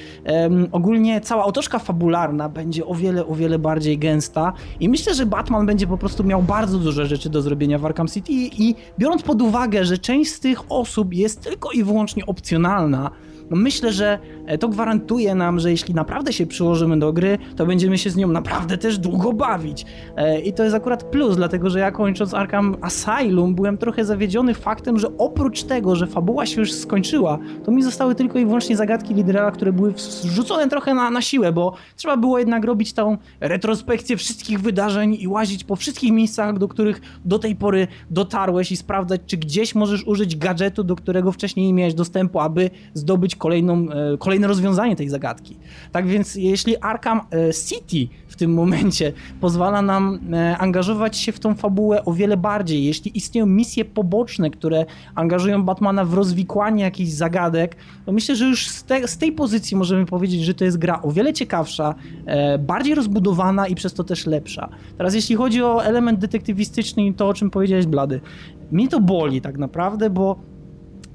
ogólnie 0.73 1.21
cała 1.21 1.45
otoczka 1.45 1.79
fabularna 1.79 2.49
będzie 2.49 2.87
o 2.87 2.95
wiele, 2.95 3.27
o 3.27 3.35
wiele 3.35 3.59
bardziej 3.59 3.99
gęsta 3.99 4.53
i 4.81 4.89
myślę, 4.89 5.15
że 5.15 5.27
Batman 5.27 5.67
będzie 5.67 5.87
po 5.87 5.99
prostu 5.99 6.25
miał 6.25 6.43
bardzo 6.43 6.79
dużo 6.79 7.07
rzeczy 7.07 7.31
do 7.31 7.43
zrobienia 7.43 7.79
w 7.79 7.85
Arkham 7.85 8.09
City 8.09 8.33
i 8.33 8.75
biorąc 8.99 9.23
pod 9.23 9.43
uwagę, 9.43 9.85
że 9.85 9.99
część 9.99 10.33
z 10.33 10.41
tych 10.41 10.73
osób 10.73 11.15
jest 11.15 11.41
tylko 11.41 11.71
i 11.71 11.85
wyłącznie 11.85 12.27
opcjonalna, 12.49 13.13
no 13.51 13.57
myślę, 13.57 13.93
że 13.93 14.19
e, 14.47 14.59
to 14.59 14.69
gwarantuje 14.69 15.35
nam, 15.35 15.61
że 15.61 15.71
jeśli 15.71 15.95
naprawdę 15.95 16.33
się 16.33 16.47
przyłożymy 16.47 16.99
do 16.99 17.13
gry, 17.13 17.39
to 17.57 17.67
będziemy 17.67 17.99
się 17.99 18.11
z 18.11 18.17
nią 18.17 18.29
naprawdę 18.29 18.79
też 18.79 18.99
długo 18.99 19.33
bawić. 19.33 19.87
E, 20.17 20.41
I 20.41 20.53
to 20.53 20.65
jest 20.65 20.77
akurat 20.77 21.05
plus, 21.05 21.37
dlatego 21.37 21.71
że 21.71 21.79
ja 21.79 21.91
kończąc 21.91 22.35
Arkham 22.35 22.77
Asylum 22.81 23.55
byłem 23.55 23.79
trochę 23.79 24.05
zawiedziony 24.05 24.55
faktem, 24.55 24.99
że 24.99 25.09
oprócz 25.19 25.63
tego, 25.63 25.97
że 25.97 26.07
fabuła 26.07 26.47
się 26.47 26.61
już 26.61 26.73
skończyła, 26.73 27.39
to 27.65 27.71
mi 27.71 27.83
zostały 27.83 28.15
tylko 28.15 28.39
i 28.39 28.45
wyłącznie 28.45 28.77
zagadki 28.77 29.15
lidera, 29.15 29.51
które 29.51 29.73
były 29.73 29.93
wrzucone 30.25 30.69
trochę 30.69 30.95
na, 30.95 31.11
na 31.11 31.23
siłę, 31.23 31.53
bo 31.53 31.75
trzeba 31.97 32.17
było 32.17 32.39
jednak 32.39 32.65
robić 32.65 32.93
tą 32.93 33.19
retrospekcję 33.41 34.17
wszystkich 34.17 34.61
wydarzeń 34.61 35.17
i 35.21 35.29
łazić 35.29 35.65
po 35.65 35.77
wszystkich 35.77 36.13
miejscach, 36.13 36.59
do 36.59 36.69
których 36.69 37.01
do 37.25 37.39
tej 37.39 37.57
pory 37.57 37.89
dotarłeś 38.11 38.73
i 38.73 38.77
sprawdzać, 38.77 39.21
czy 39.27 39.37
gdzieś 39.37 39.75
możesz 39.75 40.07
użyć 40.07 40.37
gadżetu, 40.37 40.85
do 40.85 40.97
którego 40.97 41.33
wcześniej 41.33 41.67
nie 41.67 41.75
miałeś 41.75 41.95
dostępu, 41.95 42.41
aby 42.41 42.71
zdobyć 42.95 43.37
kolejną, 43.39 43.87
e, 43.91 44.19
kolejne 44.19 44.47
rozwiązanie 44.47 44.97
tej 44.97 45.09
zagadki. 45.09 45.57
Tak 45.93 46.07
więc 46.07 46.35
jeśli 46.35 46.77
Arkham 46.77 47.21
e, 47.21 47.55
City 47.55 48.15
w 48.29 48.37
tym 48.37 48.55
momencie 48.55 49.13
pozwala 49.41 49.83
nam 49.83 50.21
e, 50.33 50.59
angażować 50.59 51.17
się 51.17 51.33
w 51.33 51.41
tą 51.41 51.55
fabułę 51.55 52.05
o 52.05 52.13
wiele 52.13 52.37
bardziej, 52.37 52.85
jeśli 52.85 53.17
istnieją 53.19 53.47
misje 53.47 53.85
poboczne, 53.85 54.51
które 54.51 54.87
angażują 55.15 55.63
Batmana 55.63 56.05
w 56.05 56.15
rozwikłanie 56.15 56.85
jakichś 56.85 57.11
zagadek, 57.11 57.77
to 58.07 58.13
myślę, 58.13 58.37
że 58.37 58.45
już 58.45 58.69
z, 58.69 58.85
te, 58.85 59.09
z 59.09 59.19
tej 59.19 59.33
pozycji 59.33 59.77
możemy 59.77 60.07
powiedzieć, 60.07 60.45
że 60.45 60.55
to 60.55 60.65
jest 60.65 60.79
gra 60.79 61.03
o 61.03 61.13
wiele 61.13 61.33
ciekawsza, 61.33 61.95
bardziej 62.59 62.95
rozbudowana 62.95 63.67
i 63.67 63.75
przez 63.75 63.95
to 63.95 64.05
też 64.05 64.27
lepsza. 64.27 64.69
Teraz 64.99 65.15
jeśli 65.15 65.37
chodzi 65.37 65.63
o 65.63 65.85
element 65.85 66.19
detektywistyczny 66.19 67.07
i 67.07 67.15
to, 67.15 67.29
o 67.29 67.35
czym 67.35 67.51
powiedziałeś, 67.51 67.87
Blady, 67.87 68.21
mnie 68.71 68.89
to 68.89 69.01
boli 69.01 69.41
tak 69.41 69.59
naprawdę, 69.59 70.11
bo 70.11 70.37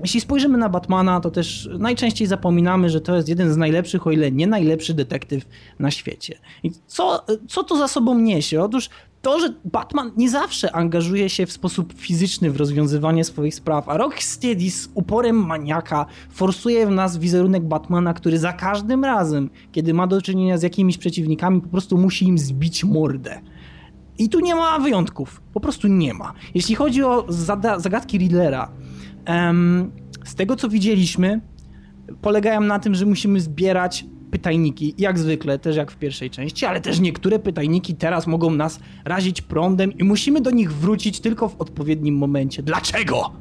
jeśli 0.02 0.22
spojrzymy 0.22 0.58
na 0.58 0.70
Batmana, 0.70 1.20
to 1.20 1.32
też 1.32 1.70
najczęściej 1.80 2.28
zapominamy, 2.28 2.90
że 2.90 3.02
to 3.02 3.16
jest 3.16 3.30
jeden 3.30 3.54
z 3.54 3.58
najlepszych, 3.58 4.08
o 4.08 4.12
ile 4.12 4.32
nie 4.32 4.48
najlepszy 4.48 4.94
detektyw 4.94 5.46
na 5.80 5.92
świecie. 5.92 6.38
I 6.64 6.72
co, 6.88 7.26
co 7.48 7.64
to 7.64 7.78
za 7.78 7.88
sobą 7.88 8.20
niesie? 8.20 8.62
Otóż 8.62 8.90
to, 9.24 9.40
że 9.40 9.54
Batman 9.66 10.12
nie 10.18 10.30
zawsze 10.30 10.76
angażuje 10.76 11.30
się 11.30 11.46
w 11.46 11.52
sposób 11.52 11.94
fizyczny 11.94 12.52
w 12.52 12.58
rozwiązywanie 12.58 13.24
swoich 13.24 13.56
spraw, 13.56 13.90
a 13.90 13.98
Rocksteady 13.98 14.72
z 14.72 14.90
uporem 14.94 15.46
maniaka 15.46 16.06
forsuje 16.30 16.88
w 16.88 16.92
nas 16.92 17.18
wizerunek 17.18 17.64
Batmana, 17.64 18.14
który 18.14 18.40
za 18.40 18.54
każdym 18.54 19.04
razem, 19.04 19.50
kiedy 19.72 19.94
ma 19.94 20.08
do 20.08 20.22
czynienia 20.22 20.58
z 20.58 20.64
jakimiś 20.64 20.98
przeciwnikami, 20.98 21.62
po 21.62 21.68
prostu 21.68 21.98
musi 21.98 22.26
im 22.26 22.38
zbić 22.38 22.84
mordę. 22.84 23.42
I 24.18 24.30
tu 24.30 24.40
nie 24.40 24.56
ma 24.56 24.80
wyjątków. 24.80 25.42
Po 25.54 25.60
prostu 25.60 25.88
nie 25.88 26.14
ma. 26.14 26.34
Jeśli 26.56 26.76
chodzi 26.76 27.04
o 27.04 27.26
zagadki 27.78 28.18
Riddlera, 28.18 28.72
z 30.26 30.36
tego 30.36 30.56
co 30.56 30.70
widzieliśmy, 30.70 31.42
polegają 32.22 32.62
na 32.62 32.80
tym, 32.80 32.96
że 32.96 33.06
musimy 33.06 33.40
zbierać 33.40 34.06
pytajniki, 34.32 34.96
jak 34.98 35.20
zwykle, 35.20 35.60
też 35.60 35.76
jak 35.76 35.92
w 35.92 35.98
pierwszej 35.98 36.30
części, 36.30 36.66
ale 36.66 36.82
też 36.82 37.00
niektóre 37.00 37.40
pytajniki 37.40 37.96
teraz 37.96 38.28
mogą 38.28 38.52
nas 38.52 38.80
razić 39.06 39.42
prądem 39.42 39.98
i 39.98 40.04
musimy 40.04 40.42
do 40.42 40.52
nich 40.52 40.74
wrócić 40.74 41.20
tylko 41.20 41.50
w 41.50 41.62
odpowiednim 41.62 42.18
momencie. 42.18 42.64
Dlaczego? 42.64 43.32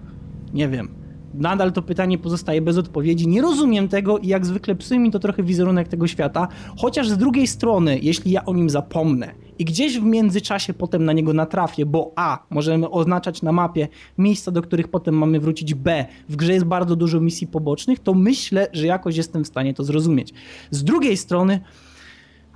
Nie 0.54 0.68
wiem. 0.68 1.01
Nadal 1.34 1.72
to 1.72 1.82
pytanie 1.82 2.18
pozostaje 2.18 2.62
bez 2.62 2.78
odpowiedzi. 2.78 3.28
Nie 3.28 3.42
rozumiem 3.42 3.88
tego 3.88 4.18
i 4.18 4.26
jak 4.28 4.46
zwykle 4.46 4.74
psuje 4.74 5.00
mi 5.00 5.10
to 5.10 5.18
trochę 5.18 5.42
wizerunek 5.42 5.88
tego 5.88 6.06
świata, 6.06 6.48
chociaż 6.78 7.08
z 7.08 7.16
drugiej 7.16 7.46
strony, 7.46 7.98
jeśli 8.02 8.32
ja 8.32 8.44
o 8.44 8.54
nim 8.54 8.70
zapomnę 8.70 9.34
i 9.58 9.64
gdzieś 9.64 9.98
w 9.98 10.04
międzyczasie 10.04 10.74
potem 10.74 11.04
na 11.04 11.12
niego 11.12 11.32
natrafię, 11.32 11.86
bo 11.86 12.12
A, 12.16 12.38
możemy 12.50 12.90
oznaczać 12.90 13.42
na 13.42 13.52
mapie 13.52 13.88
miejsca, 14.18 14.50
do 14.50 14.62
których 14.62 14.88
potem 14.88 15.18
mamy 15.18 15.40
wrócić, 15.40 15.74
B, 15.74 16.04
w 16.28 16.36
grze 16.36 16.52
jest 16.52 16.64
bardzo 16.64 16.96
dużo 16.96 17.20
misji 17.20 17.46
pobocznych, 17.46 17.98
to 17.98 18.14
myślę, 18.14 18.66
że 18.72 18.86
jakoś 18.86 19.16
jestem 19.16 19.44
w 19.44 19.46
stanie 19.46 19.74
to 19.74 19.84
zrozumieć. 19.84 20.32
Z 20.70 20.84
drugiej 20.84 21.16
strony, 21.16 21.60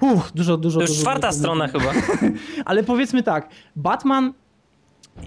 Uff, 0.00 0.32
dużo, 0.32 0.56
dużo. 0.56 0.78
To 0.78 0.82
już 0.82 0.90
dużo, 0.90 1.02
czwarta 1.02 1.32
strona 1.32 1.68
chyba. 1.68 1.92
Ale 2.64 2.82
powiedzmy 2.82 3.22
tak, 3.22 3.48
Batman 3.76 4.32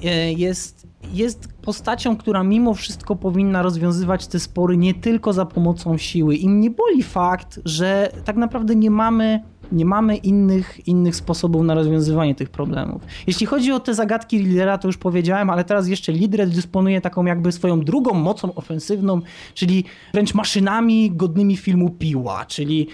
e, 0.04 0.34
jest, 0.34 0.88
jest 1.14 1.54
postacią, 1.62 2.18
która 2.18 2.44
mimo 2.44 2.74
wszystko 2.74 3.16
powinna 3.16 3.62
rozwiązywać 3.62 4.28
te 4.28 4.40
spory 4.40 4.78
nie 4.78 4.94
tylko 4.94 5.34
za 5.34 5.46
pomocą 5.46 5.98
siły. 5.98 6.36
I 6.36 6.50
mnie 6.50 6.70
boli 6.70 7.04
fakt, 7.04 7.60
że 7.66 8.12
tak 8.26 8.36
naprawdę 8.36 8.76
nie 8.76 8.92
mamy 8.92 9.44
nie 9.72 9.86
mamy 9.86 10.16
innych, 10.16 10.88
innych 10.88 11.16
sposobów 11.16 11.64
na 11.64 11.74
rozwiązywanie 11.74 12.36
tych 12.36 12.50
problemów. 12.50 13.02
Jeśli 13.28 13.46
chodzi 13.46 13.72
o 13.72 13.80
te 13.80 13.94
zagadki 13.94 14.40
lidera, 14.40 14.78
to 14.78 14.88
już 14.88 14.98
powiedziałem, 14.98 15.50
ale 15.50 15.64
teraz 15.64 15.88
jeszcze 15.88 16.12
lider 16.12 16.50
dysponuje 16.50 17.02
taką 17.02 17.26
jakby 17.26 17.52
swoją 17.52 17.82
drugą 17.82 18.14
mocą 18.14 18.56
ofensywną, 18.56 19.22
czyli 19.54 19.84
wręcz 20.14 20.34
maszynami 20.34 21.12
godnymi 21.12 21.58
filmu 21.58 21.90
Piła, 21.90 22.46
czyli 22.46 22.88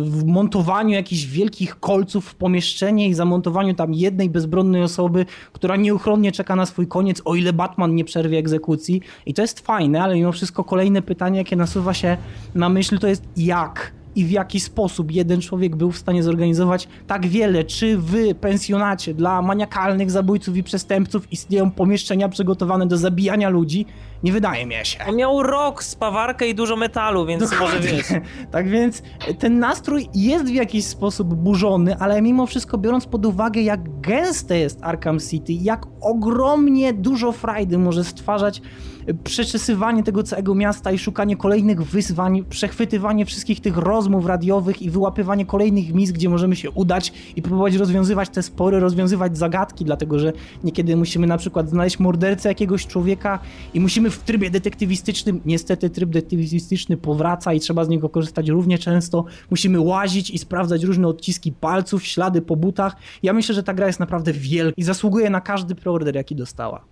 w 0.00 0.24
montowaniu 0.24 0.90
jakichś 0.90 1.24
wielkich 1.24 1.80
kolców 1.80 2.26
w 2.26 2.34
pomieszczenie 2.34 3.08
i 3.08 3.14
zamontowaniu 3.14 3.74
tam 3.74 3.94
jednej 3.94 4.30
bezbronnej 4.30 4.82
osoby, 4.82 5.26
która 5.52 5.76
nieuchronnie 5.76 6.32
czeka 6.32 6.56
na 6.56 6.66
swój 6.66 6.86
koniec, 6.86 7.22
o 7.24 7.34
ile 7.34 7.52
Batman 7.52 7.94
nie 7.94 8.04
przerwie 8.04 8.38
egzekucji. 8.38 9.00
I 9.26 9.34
to 9.34 9.42
jest 9.42 9.60
fajne, 9.60 10.02
ale 10.02 10.14
mimo 10.14 10.32
wszystko 10.32 10.64
kolejne 10.64 11.02
pytanie, 11.02 11.38
jakie 11.38 11.56
nasuwa 11.56 11.94
się 11.94 12.16
na 12.54 12.68
myśl, 12.68 12.98
to 12.98 13.06
jest 13.06 13.24
jak 13.36 13.99
i 14.20 14.24
w 14.24 14.30
jaki 14.30 14.60
sposób 14.60 15.12
jeden 15.12 15.40
człowiek 15.40 15.76
był 15.76 15.92
w 15.92 15.98
stanie 15.98 16.22
zorganizować 16.22 16.88
tak 17.06 17.26
wiele. 17.26 17.64
Czy 17.64 17.98
w 17.98 18.34
pensjonacie 18.40 19.14
dla 19.14 19.42
maniakalnych 19.42 20.10
zabójców 20.10 20.56
i 20.56 20.62
przestępców 20.62 21.32
istnieją 21.32 21.70
pomieszczenia 21.70 22.28
przygotowane 22.28 22.86
do 22.86 22.96
zabijania 22.96 23.48
ludzi? 23.48 23.86
Nie 24.22 24.32
wydaje 24.32 24.66
mi 24.66 24.74
się. 24.82 24.98
On 25.08 25.16
miał 25.16 25.42
rok, 25.42 25.84
spawarkę 25.84 26.48
i 26.48 26.54
dużo 26.54 26.76
metalu, 26.76 27.26
więc 27.26 27.50
Dokładnie. 27.50 27.66
może 27.66 27.80
wiesz. 27.80 28.06
Tak 28.50 28.68
więc 28.68 29.02
ten 29.38 29.58
nastrój 29.58 30.08
jest 30.14 30.44
w 30.44 30.54
jakiś 30.54 30.84
sposób 30.84 31.34
burzony, 31.34 31.96
ale 31.96 32.22
mimo 32.22 32.46
wszystko 32.46 32.78
biorąc 32.78 33.06
pod 33.06 33.26
uwagę 33.26 33.60
jak 33.60 34.00
gęste 34.00 34.58
jest 34.58 34.78
Arkham 34.82 35.20
City, 35.20 35.52
jak 35.52 35.86
ogromnie 36.00 36.92
dużo 36.92 37.32
frajdy 37.32 37.78
może 37.78 38.04
stwarzać 38.04 38.62
przeczesywanie 39.24 40.02
tego 40.02 40.22
całego 40.22 40.54
miasta 40.54 40.92
i 40.92 40.98
szukanie 40.98 41.36
kolejnych 41.36 41.82
wyzwań, 41.82 42.44
przechwytywanie 42.50 43.26
wszystkich 43.26 43.60
tych 43.60 43.76
rozmów 43.76 44.26
radiowych 44.26 44.82
i 44.82 44.90
wyłapywanie 44.90 45.46
kolejnych 45.46 45.94
miejsc, 45.94 46.12
gdzie 46.12 46.28
możemy 46.28 46.56
się 46.56 46.70
udać 46.70 47.12
i 47.36 47.42
próbować 47.42 47.74
rozwiązywać 47.74 48.28
te 48.28 48.42
spory, 48.42 48.80
rozwiązywać 48.80 49.38
zagadki, 49.38 49.84
dlatego 49.84 50.18
że 50.18 50.32
niekiedy 50.64 50.96
musimy 50.96 51.26
na 51.26 51.38
przykład 51.38 51.70
znaleźć 51.70 51.98
mordercę 51.98 52.48
jakiegoś 52.48 52.86
człowieka 52.86 53.38
i 53.74 53.80
musimy 53.80 54.10
w 54.10 54.18
trybie 54.18 54.50
detektywistycznym, 54.50 55.40
niestety 55.44 55.90
tryb 55.90 56.10
detektywistyczny 56.10 56.96
powraca 56.96 57.52
i 57.52 57.60
trzeba 57.60 57.84
z 57.84 57.88
niego 57.88 58.08
korzystać 58.08 58.48
równie 58.48 58.78
często, 58.78 59.24
musimy 59.50 59.80
łazić 59.80 60.30
i 60.30 60.38
sprawdzać 60.38 60.84
różne 60.84 61.08
odciski 61.08 61.52
palców, 61.52 62.06
ślady 62.06 62.42
po 62.42 62.56
butach. 62.56 62.96
Ja 63.22 63.32
myślę, 63.32 63.54
że 63.54 63.62
ta 63.62 63.74
gra 63.74 63.86
jest 63.86 64.00
naprawdę 64.00 64.32
wielka 64.32 64.74
i 64.76 64.82
zasługuje 64.82 65.30
na 65.30 65.40
każdy 65.40 65.74
preorder, 65.74 66.16
jaki 66.16 66.36
dostała. 66.36 66.89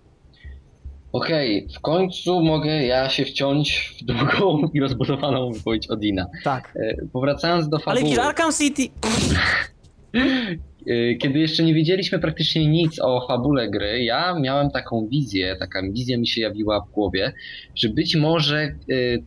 Okej, 1.11 1.63
okay, 1.65 1.75
w 1.77 1.79
końcu 1.79 2.41
mogę 2.41 2.83
ja 2.85 3.09
się 3.09 3.25
wciąć 3.25 3.95
w 4.01 4.05
długą 4.05 4.69
i 4.73 4.79
rozbudowaną 4.79 5.51
wypowiedź 5.51 5.87
Odina. 5.87 6.25
Tak. 6.43 6.73
E, 6.75 7.05
powracając 7.13 7.69
do 7.69 7.79
fabuły... 7.79 8.13
Ale 8.13 8.23
Arkham 8.23 8.51
City... 8.51 8.83
E, 10.87 11.15
kiedy 11.15 11.39
jeszcze 11.39 11.63
nie 11.63 11.73
wiedzieliśmy 11.73 12.19
praktycznie 12.19 12.67
nic 12.67 12.99
o 13.01 13.27
fabule 13.27 13.69
gry, 13.69 14.03
ja 14.03 14.39
miałem 14.39 14.71
taką 14.71 15.07
wizję, 15.07 15.55
taka 15.59 15.81
wizja 15.91 16.17
mi 16.17 16.27
się 16.27 16.41
jawiła 16.41 16.81
w 16.81 16.91
głowie, 16.91 17.33
że 17.75 17.89
być 17.89 18.15
może 18.15 18.57
e, 18.57 18.75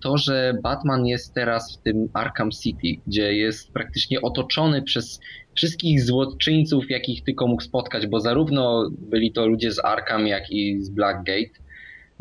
to, 0.01 0.19
że 0.19 0.55
Batman 0.63 1.07
jest 1.07 1.35
teraz 1.35 1.77
w 1.77 1.83
tym 1.83 2.09
Arkham 2.13 2.51
City, 2.51 2.89
gdzie 3.07 3.35
jest 3.35 3.73
praktycznie 3.73 4.21
otoczony 4.21 4.83
przez 4.83 5.21
wszystkich 5.55 6.03
złoczyńców, 6.03 6.91
jakich 6.91 7.25
tylko 7.25 7.47
mógł 7.47 7.63
spotkać, 7.63 8.07
bo 8.07 8.21
zarówno 8.21 8.91
byli 8.99 9.33
to 9.33 9.47
ludzie 9.47 9.73
z 9.73 9.85
Arkham, 9.85 10.27
jak 10.27 10.51
i 10.51 10.83
z 10.83 10.91
Blackgate, 10.91 11.63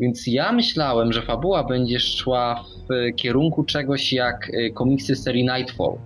więc 0.00 0.26
ja 0.26 0.52
myślałem, 0.52 1.12
że 1.12 1.22
fabuła 1.22 1.64
będzie 1.64 2.00
szła 2.00 2.64
w 2.88 3.16
kierunku 3.16 3.64
czegoś 3.64 4.12
jak 4.12 4.48
y, 4.48 4.70
komiksy 4.74 5.16
serii 5.16 5.44
Nightfall. 5.44 5.98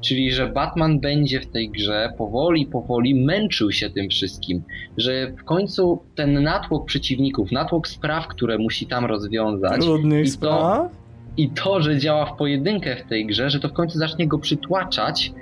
Czyli, 0.00 0.32
że 0.32 0.46
Batman 0.46 1.00
będzie 1.00 1.40
w 1.40 1.46
tej 1.46 1.70
grze 1.70 2.12
powoli, 2.18 2.66
powoli 2.66 3.24
męczył 3.24 3.72
się 3.72 3.90
tym 3.90 4.08
wszystkim. 4.08 4.62
Że 4.96 5.32
w 5.38 5.44
końcu 5.44 6.02
ten 6.14 6.42
natłok 6.42 6.86
przeciwników, 6.86 7.52
natłok 7.52 7.88
spraw, 7.88 8.26
które 8.28 8.58
musi 8.58 8.86
tam 8.86 9.04
rozwiązać. 9.04 9.80
Trudnych 9.80 10.26
i 10.26 10.30
to, 10.30 10.34
spraw? 10.34 10.92
I 11.36 11.50
to, 11.50 11.80
że 11.80 11.98
działa 11.98 12.26
w 12.26 12.36
pojedynkę 12.36 12.96
w 12.96 13.08
tej 13.08 13.26
grze, 13.26 13.50
że 13.50 13.60
to 13.60 13.68
w 13.68 13.72
końcu 13.72 13.98
zacznie 13.98 14.26
go 14.26 14.38
przytłaczać 14.38 15.32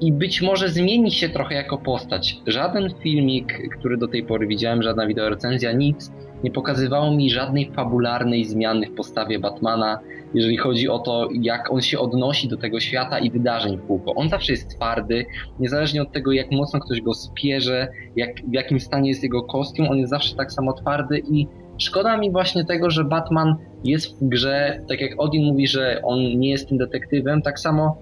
i 0.00 0.12
być 0.12 0.42
może 0.42 0.68
zmieni 0.68 1.10
się 1.10 1.28
trochę 1.28 1.54
jako 1.54 1.78
postać. 1.78 2.36
Żaden 2.46 2.90
filmik, 3.02 3.78
który 3.78 3.96
do 3.96 4.08
tej 4.08 4.24
pory 4.24 4.46
widziałem, 4.46 4.82
żadna 4.82 5.06
wideorecenzja, 5.06 5.72
nic 5.72 6.12
nie 6.44 6.50
pokazywało 6.50 7.14
mi 7.14 7.30
żadnej 7.30 7.72
fabularnej 7.72 8.44
zmiany 8.44 8.86
w 8.86 8.94
postawie 8.94 9.38
Batmana, 9.38 9.98
jeżeli 10.34 10.56
chodzi 10.56 10.88
o 10.88 10.98
to, 10.98 11.28
jak 11.32 11.72
on 11.72 11.82
się 11.82 11.98
odnosi 11.98 12.48
do 12.48 12.56
tego 12.56 12.80
świata 12.80 13.18
i 13.18 13.30
wydarzeń 13.30 13.76
w 13.76 13.86
kółko. 13.86 14.14
On 14.14 14.28
zawsze 14.28 14.52
jest 14.52 14.70
twardy, 14.70 15.26
niezależnie 15.60 16.02
od 16.02 16.12
tego, 16.12 16.32
jak 16.32 16.50
mocno 16.52 16.80
ktoś 16.80 17.00
go 17.00 17.14
spierze, 17.14 17.88
jak, 18.16 18.30
w 18.48 18.52
jakim 18.52 18.80
stanie 18.80 19.08
jest 19.08 19.22
jego 19.22 19.42
kostium, 19.42 19.88
on 19.88 19.98
jest 19.98 20.10
zawsze 20.10 20.36
tak 20.36 20.52
samo 20.52 20.72
twardy 20.72 21.22
i 21.30 21.46
szkoda 21.78 22.16
mi 22.16 22.30
właśnie 22.30 22.64
tego, 22.64 22.90
że 22.90 23.04
Batman 23.04 23.56
jest 23.84 24.20
w 24.20 24.28
grze, 24.28 24.80
tak 24.88 25.00
jak 25.00 25.10
Odin 25.18 25.44
mówi, 25.44 25.66
że 25.66 26.00
on 26.04 26.18
nie 26.18 26.50
jest 26.50 26.68
tym 26.68 26.78
detektywem, 26.78 27.42
tak 27.42 27.60
samo 27.60 27.98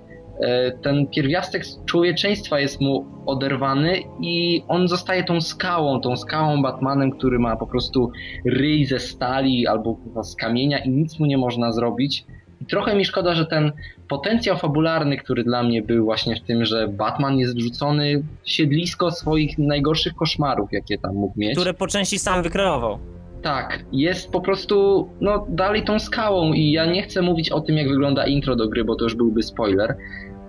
ten 0.83 1.07
pierwiastek 1.07 1.65
człowieczeństwa 1.87 2.61
jest 2.61 2.81
mu 2.81 3.05
oderwany 3.27 3.99
i 4.21 4.63
on 4.69 4.89
zostaje 4.89 5.25
tą 5.25 5.41
skałą, 5.41 6.01
tą 6.01 6.17
skałą 6.17 6.63
Batmanem, 6.63 7.11
który 7.11 7.39
ma 7.39 7.57
po 7.57 7.67
prostu 7.67 8.11
ryj 8.45 8.87
ze 8.87 8.99
stali 8.99 9.67
albo 9.67 9.97
z 10.23 10.37
kamienia 10.37 10.79
i 10.79 10.91
nic 10.91 11.19
mu 11.19 11.27
nie 11.27 11.39
można 11.39 11.73
zrobić. 11.73 12.25
I 12.61 12.67
trochę 12.67 12.97
mi 12.97 13.05
szkoda, 13.05 13.35
że 13.35 13.47
ten 13.47 13.73
potencjał 14.09 14.57
fabularny, 14.57 15.17
który 15.17 15.45
dla 15.45 15.63
mnie 15.63 15.83
był 15.83 16.05
właśnie 16.05 16.37
w 16.37 16.41
tym, 16.41 16.65
że 16.65 16.89
Batman 16.89 17.39
jest 17.39 17.57
wrzucony 17.57 18.23
w 18.43 18.51
siedlisko 18.51 19.11
swoich 19.11 19.59
najgorszych 19.59 20.15
koszmarów, 20.15 20.73
jakie 20.73 20.99
tam 20.99 21.15
mógł 21.15 21.41
mieć. 21.41 21.55
Które 21.55 21.75
po 21.75 21.87
części 21.87 22.19
sam 22.19 22.43
wykreował. 22.43 22.99
Tak, 23.43 23.85
jest 23.93 24.31
po 24.31 24.41
prostu 24.41 25.09
no, 25.21 25.47
dalej 25.49 25.83
tą 25.83 25.99
skałą 25.99 26.53
i 26.53 26.71
ja 26.71 26.87
nie 26.87 27.03
chcę 27.03 27.23
mówić 27.23 27.51
o 27.51 27.61
tym, 27.61 27.77
jak 27.77 27.89
wygląda 27.89 28.27
intro 28.27 28.57
do 28.57 28.69
gry, 28.69 28.85
bo 28.85 28.95
to 28.95 29.05
już 29.05 29.15
byłby 29.15 29.43
spoiler, 29.43 29.97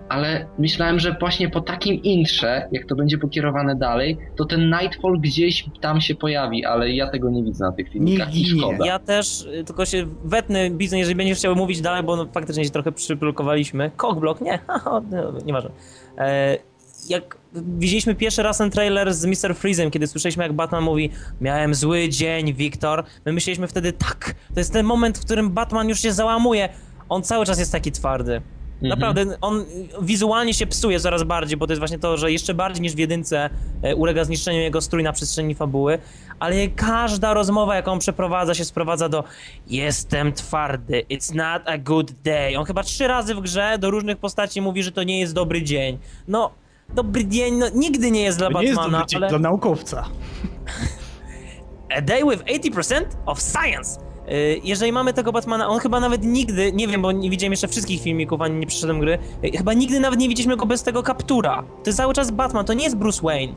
ale 0.08 0.46
myślałem, 0.58 1.00
że 1.00 1.16
właśnie 1.20 1.50
po 1.50 1.60
takim 1.60 2.02
intrze, 2.02 2.68
jak 2.72 2.86
to 2.86 2.94
będzie 2.94 3.18
pokierowane 3.18 3.76
dalej, 3.76 4.18
to 4.36 4.44
ten 4.44 4.70
Nightfall 4.70 5.20
gdzieś 5.20 5.64
tam 5.80 6.00
się 6.00 6.14
pojawi, 6.14 6.64
ale 6.64 6.92
ja 6.92 7.10
tego 7.10 7.30
nie 7.30 7.42
widzę 7.42 7.64
na 7.64 7.72
tych 7.72 7.88
filmikach 7.88 8.34
nie, 8.34 8.40
i 8.40 8.44
szkoda. 8.46 8.86
Ja 8.86 8.98
też, 8.98 9.42
y, 9.42 9.64
tylko 9.64 9.84
się 9.84 10.06
wetnę, 10.24 10.70
Bizon, 10.70 10.98
jeżeli 10.98 11.16
będziesz 11.16 11.38
chciał 11.38 11.56
mówić 11.56 11.80
dalej, 11.80 12.02
bo 12.02 12.16
no, 12.16 12.26
faktycznie 12.32 12.64
się 12.64 12.70
trochę 12.70 12.92
przyblokowaliśmy. 12.92 13.90
Cockblock? 13.96 14.40
Nie, 14.40 14.58
no, 15.10 15.32
nieważne. 15.46 15.70
E, 16.18 16.58
jak 17.08 17.38
widzieliśmy 17.54 18.14
pierwszy 18.14 18.42
raz 18.42 18.58
ten 18.58 18.70
trailer 18.70 19.14
z 19.14 19.24
Mr. 19.24 19.54
Freezem, 19.54 19.90
kiedy 19.90 20.06
słyszeliśmy 20.06 20.42
jak 20.42 20.52
Batman 20.52 20.84
mówi 20.84 21.10
miałem 21.40 21.74
zły 21.74 22.08
dzień, 22.08 22.54
Wiktor, 22.54 23.04
my 23.24 23.32
myśleliśmy 23.32 23.68
wtedy 23.68 23.92
tak, 23.92 24.34
to 24.54 24.60
jest 24.60 24.72
ten 24.72 24.86
moment, 24.86 25.18
w 25.18 25.24
którym 25.24 25.50
Batman 25.50 25.88
już 25.88 26.00
się 26.00 26.12
załamuje. 26.12 26.68
On 27.08 27.22
cały 27.22 27.46
czas 27.46 27.58
jest 27.58 27.72
taki 27.72 27.92
twardy. 27.92 28.42
Mhm. 28.82 28.90
Naprawdę, 28.90 29.36
on 29.40 29.64
wizualnie 30.02 30.54
się 30.54 30.66
psuje 30.66 31.00
coraz 31.00 31.22
bardziej, 31.22 31.56
bo 31.56 31.66
to 31.66 31.72
jest 31.72 31.78
właśnie 31.80 31.98
to, 31.98 32.16
że 32.16 32.32
jeszcze 32.32 32.54
bardziej 32.54 32.82
niż 32.82 32.94
w 32.94 32.98
jedynce 32.98 33.50
e, 33.82 33.96
ulega 33.96 34.24
zniszczeniu 34.24 34.60
jego 34.60 34.80
strój 34.80 35.02
na 35.02 35.12
przestrzeni 35.12 35.54
fabuły, 35.54 35.98
ale 36.38 36.68
każda 36.68 37.34
rozmowa, 37.34 37.76
jaką 37.76 37.98
przeprowadza, 37.98 38.54
się 38.54 38.64
sprowadza 38.64 39.08
do 39.08 39.24
jestem 39.66 40.32
twardy, 40.32 41.02
it's 41.10 41.34
not 41.34 41.62
a 41.68 41.78
good 41.78 42.12
day. 42.12 42.58
On 42.58 42.64
chyba 42.64 42.82
trzy 42.82 43.06
razy 43.06 43.34
w 43.34 43.40
grze 43.40 43.76
do 43.78 43.90
różnych 43.90 44.18
postaci 44.18 44.60
mówi, 44.60 44.82
że 44.82 44.92
to 44.92 45.02
nie 45.02 45.20
jest 45.20 45.34
dobry 45.34 45.62
dzień. 45.62 45.98
No, 46.28 46.50
dobry 46.94 47.26
dzień 47.26 47.54
no, 47.54 47.66
nigdy 47.74 48.10
nie 48.10 48.22
jest 48.22 48.38
dla 48.38 48.48
to 48.48 48.52
Batmana. 48.52 48.72
Nie 48.72 48.80
jest 48.80 48.90
dobry 48.90 49.06
dzień 49.06 49.22
ale... 49.22 49.28
dla 49.28 49.38
naukowca. 49.38 50.04
a 51.96 52.00
day 52.00 52.22
with 52.24 52.44
80% 52.44 53.16
of 53.26 53.40
science. 53.40 54.05
Y, 54.32 54.60
jeżeli 54.64 54.92
mamy 54.92 55.12
tego 55.12 55.32
Batmana, 55.32 55.68
on 55.68 55.78
chyba 55.78 56.00
nawet 56.00 56.24
nigdy, 56.24 56.72
nie 56.72 56.88
wiem, 56.88 57.02
bo 57.02 57.12
nie 57.12 57.30
widziałem 57.30 57.52
jeszcze 57.52 57.68
wszystkich 57.68 58.02
filmików, 58.02 58.40
ani 58.40 58.54
nie 58.58 58.66
przeszedłem 58.66 59.00
gry, 59.00 59.18
y, 59.44 59.56
chyba 59.56 59.72
nigdy 59.72 60.00
nawet 60.00 60.20
nie 60.20 60.28
widzieliśmy 60.28 60.56
go 60.56 60.66
bez 60.66 60.82
tego 60.82 61.02
kaptura. 61.02 61.62
To 61.62 61.90
jest 61.90 61.96
cały 61.96 62.14
czas 62.14 62.30
Batman, 62.30 62.64
to 62.64 62.72
nie 62.72 62.84
jest 62.84 62.96
Bruce 62.96 63.22
Wayne. 63.22 63.54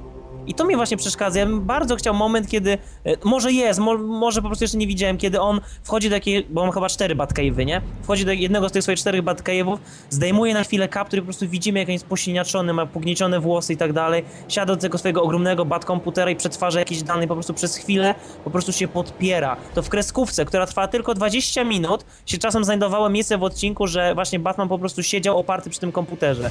I 0.50 0.54
to 0.54 0.66
mnie 0.66 0.76
właśnie 0.76 0.98
przeszkadza. 0.98 1.40
Ja 1.40 1.46
bym 1.46 1.62
bardzo 1.62 1.96
chciał 1.96 2.14
moment, 2.14 2.48
kiedy, 2.48 2.78
e, 3.06 3.16
może 3.24 3.52
jest, 3.52 3.80
mo, 3.80 3.98
może 3.98 4.42
po 4.42 4.48
prostu 4.48 4.64
jeszcze 4.64 4.78
nie 4.78 4.88
widziałem, 4.88 5.18
kiedy 5.18 5.42
on 5.42 5.62
wchodzi 5.84 6.10
do 6.10 6.16
takiej, 6.16 6.46
bo 6.50 6.62
on 6.62 6.72
chyba 6.72 6.90
cztery 6.90 7.16
Batcave'y, 7.16 7.66
nie? 7.66 7.82
Wchodzi 8.04 8.26
do 8.26 8.32
jednego 8.32 8.70
z 8.70 8.72
tych 8.72 8.84
swoich 8.84 9.00
czterech 9.00 9.24
Batcave'ów, 9.24 9.78
zdejmuje 10.10 10.54
na 10.54 10.64
chwilę 10.64 10.88
kaptur 10.88 11.20
i 11.20 11.22
po 11.22 11.26
prostu 11.26 11.50
widzimy, 11.50 11.80
jak 11.80 11.88
on 11.88 11.94
jest 11.94 12.06
posiniaczony, 12.06 12.74
ma 12.74 12.86
pogniecione 12.86 13.40
włosy 13.40 13.74
i 13.74 13.78
tak 13.78 13.94
dalej, 13.94 14.24
siada 14.48 14.76
do 14.76 14.82
tego 14.82 14.98
swojego 14.98 15.24
ogromnego 15.24 15.66
bat-komputera 15.66 16.32
i 16.32 16.36
przetwarza 16.36 16.80
jakieś 16.80 17.04
dane 17.04 17.28
po 17.28 17.34
prostu 17.34 17.54
przez 17.54 17.76
chwilę 17.76 18.16
po 18.44 18.50
prostu 18.50 18.72
się 18.72 18.88
podpiera. 18.88 19.58
To 19.74 19.82
w 19.82 19.90
kreskówce, 19.90 20.46
która 20.46 20.68
trwa 20.68 20.88
tylko 20.88 21.14
20 21.14 21.64
minut, 21.64 22.06
się 22.26 22.38
czasem 22.38 22.64
znajdowało 22.64 23.10
miejsce 23.10 23.38
w 23.38 23.44
odcinku, 23.44 23.88
że 23.88 24.16
właśnie 24.16 24.40
Batman 24.40 24.68
po 24.68 24.80
prostu 24.80 25.04
siedział 25.04 25.38
oparty 25.38 25.70
przy 25.70 25.80
tym 25.80 25.92
komputerze. 25.92 26.50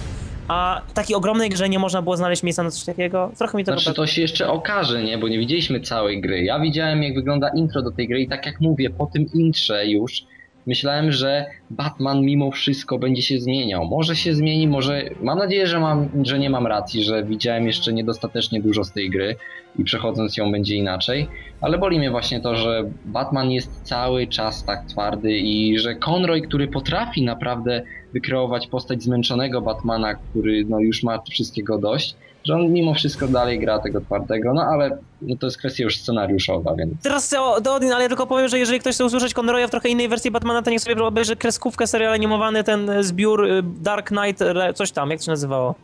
A 0.48 0.82
w 0.86 0.92
takiej 0.92 1.16
ogromnej 1.16 1.50
grze 1.50 1.68
nie 1.68 1.78
można 1.78 2.02
było 2.02 2.16
znaleźć 2.16 2.42
miejsca 2.42 2.62
na 2.62 2.70
coś 2.70 2.84
takiego? 2.84 3.30
Trochę 3.38 3.58
mi 3.58 3.64
to 3.64 3.72
Znaczy 3.72 3.94
to 3.94 4.06
się 4.06 4.22
jeszcze 4.22 4.48
okaże, 4.48 5.02
nie? 5.02 5.18
Bo 5.18 5.28
nie 5.28 5.38
widzieliśmy 5.38 5.80
całej 5.80 6.20
gry. 6.20 6.42
Ja 6.44 6.60
widziałem 6.60 7.02
jak 7.02 7.14
wygląda 7.14 7.48
intro 7.48 7.82
do 7.82 7.90
tej 7.90 8.08
gry 8.08 8.20
i 8.20 8.28
tak 8.28 8.46
jak 8.46 8.60
mówię, 8.60 8.90
po 8.90 9.06
tym 9.06 9.26
intrze 9.34 9.86
już 9.86 10.24
myślałem, 10.68 11.12
że 11.12 11.46
Batman 11.70 12.20
mimo 12.20 12.50
wszystko 12.50 12.98
będzie 12.98 13.22
się 13.22 13.40
zmieniał. 13.40 13.84
Może 13.84 14.16
się 14.16 14.34
zmieni, 14.34 14.68
może. 14.68 15.10
Mam 15.22 15.38
nadzieję, 15.38 15.66
że, 15.66 15.80
mam, 15.80 16.08
że 16.22 16.38
nie 16.38 16.50
mam 16.50 16.66
racji, 16.66 17.04
że 17.04 17.24
widziałem 17.24 17.66
jeszcze 17.66 17.92
niedostatecznie 17.92 18.60
dużo 18.60 18.84
z 18.84 18.92
tej 18.92 19.10
gry 19.10 19.36
i 19.78 19.84
przechodząc 19.84 20.36
ją 20.36 20.52
będzie 20.52 20.76
inaczej. 20.76 21.28
Ale 21.60 21.78
boli 21.78 21.98
mnie 21.98 22.10
właśnie 22.10 22.40
to, 22.40 22.54
że 22.54 22.90
Batman 23.04 23.50
jest 23.50 23.82
cały 23.82 24.26
czas 24.26 24.64
tak 24.64 24.86
twardy 24.86 25.38
i 25.38 25.78
że 25.78 25.94
Conroy, 25.94 26.40
który 26.40 26.68
potrafi 26.68 27.22
naprawdę 27.22 27.82
wykreować 28.12 28.66
postać 28.66 29.02
zmęczonego 29.02 29.60
Batmana, 29.60 30.14
który 30.14 30.64
no, 30.68 30.80
już 30.80 31.02
ma 31.02 31.18
wszystkiego 31.30 31.78
dość, 31.78 32.16
że 32.48 32.54
on 32.54 32.72
mimo 32.72 32.94
wszystko 32.94 33.28
dalej 33.28 33.58
gra 33.58 33.78
tego 33.78 34.00
twardego, 34.00 34.54
no 34.54 34.62
ale 34.62 34.98
no, 35.22 35.36
to 35.36 35.46
jest 35.46 35.58
kwestia 35.58 35.84
już 35.84 35.96
scenariuszowa, 35.96 36.74
więc... 36.74 37.02
Teraz 37.02 37.34
do 37.62 37.74
Odin, 37.74 37.92
ale 37.92 38.02
ja 38.02 38.08
tylko 38.08 38.26
powiem, 38.26 38.48
że 38.48 38.58
jeżeli 38.58 38.80
ktoś 38.80 38.94
chce 38.94 39.04
usłyszeć 39.04 39.34
Conroya 39.34 39.66
w 39.66 39.70
trochę 39.70 39.88
innej 39.88 40.08
wersji 40.08 40.30
Batmana, 40.30 40.62
to 40.62 40.70
niech 40.70 40.80
sobie 40.80 41.04
obejrzy 41.04 41.36
kreskówkę, 41.36 41.86
serial 41.86 42.12
animowany, 42.12 42.64
ten 42.64 42.90
zbiór 43.00 43.44
y, 43.44 43.62
Dark 43.62 44.08
Knight, 44.08 44.44
coś 44.74 44.92
tam, 44.92 45.10
jak 45.10 45.18
to 45.18 45.24
się 45.24 45.30
nazywało? 45.30 45.74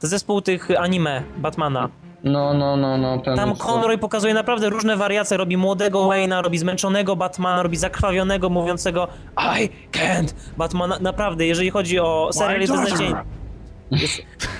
To 0.00 0.06
zespół 0.06 0.40
tych 0.40 0.68
anime 0.80 1.22
Batmana. 1.36 1.88
No, 2.24 2.54
no, 2.54 2.76
no, 2.76 2.98
no. 2.98 3.18
Ten 3.18 3.36
Tam 3.36 3.56
Conroy 3.56 3.98
pokazuje 3.98 4.34
naprawdę 4.34 4.70
różne 4.70 4.96
wariacje. 4.96 5.36
Robi 5.36 5.56
młodego 5.56 5.98
Wayne'a, 5.98 6.42
robi 6.42 6.58
zmęczonego 6.58 7.16
Batmana, 7.16 7.62
robi 7.62 7.76
zakrwawionego, 7.76 8.50
mówiącego 8.50 9.08
I 9.36 9.70
can't. 9.92 10.34
Batmana, 10.56 10.98
naprawdę, 11.00 11.46
jeżeli 11.46 11.70
chodzi 11.70 11.98
o 11.98 12.30
serial, 12.32 12.60
jest 12.60 12.72
beznadziejny. 12.72 13.20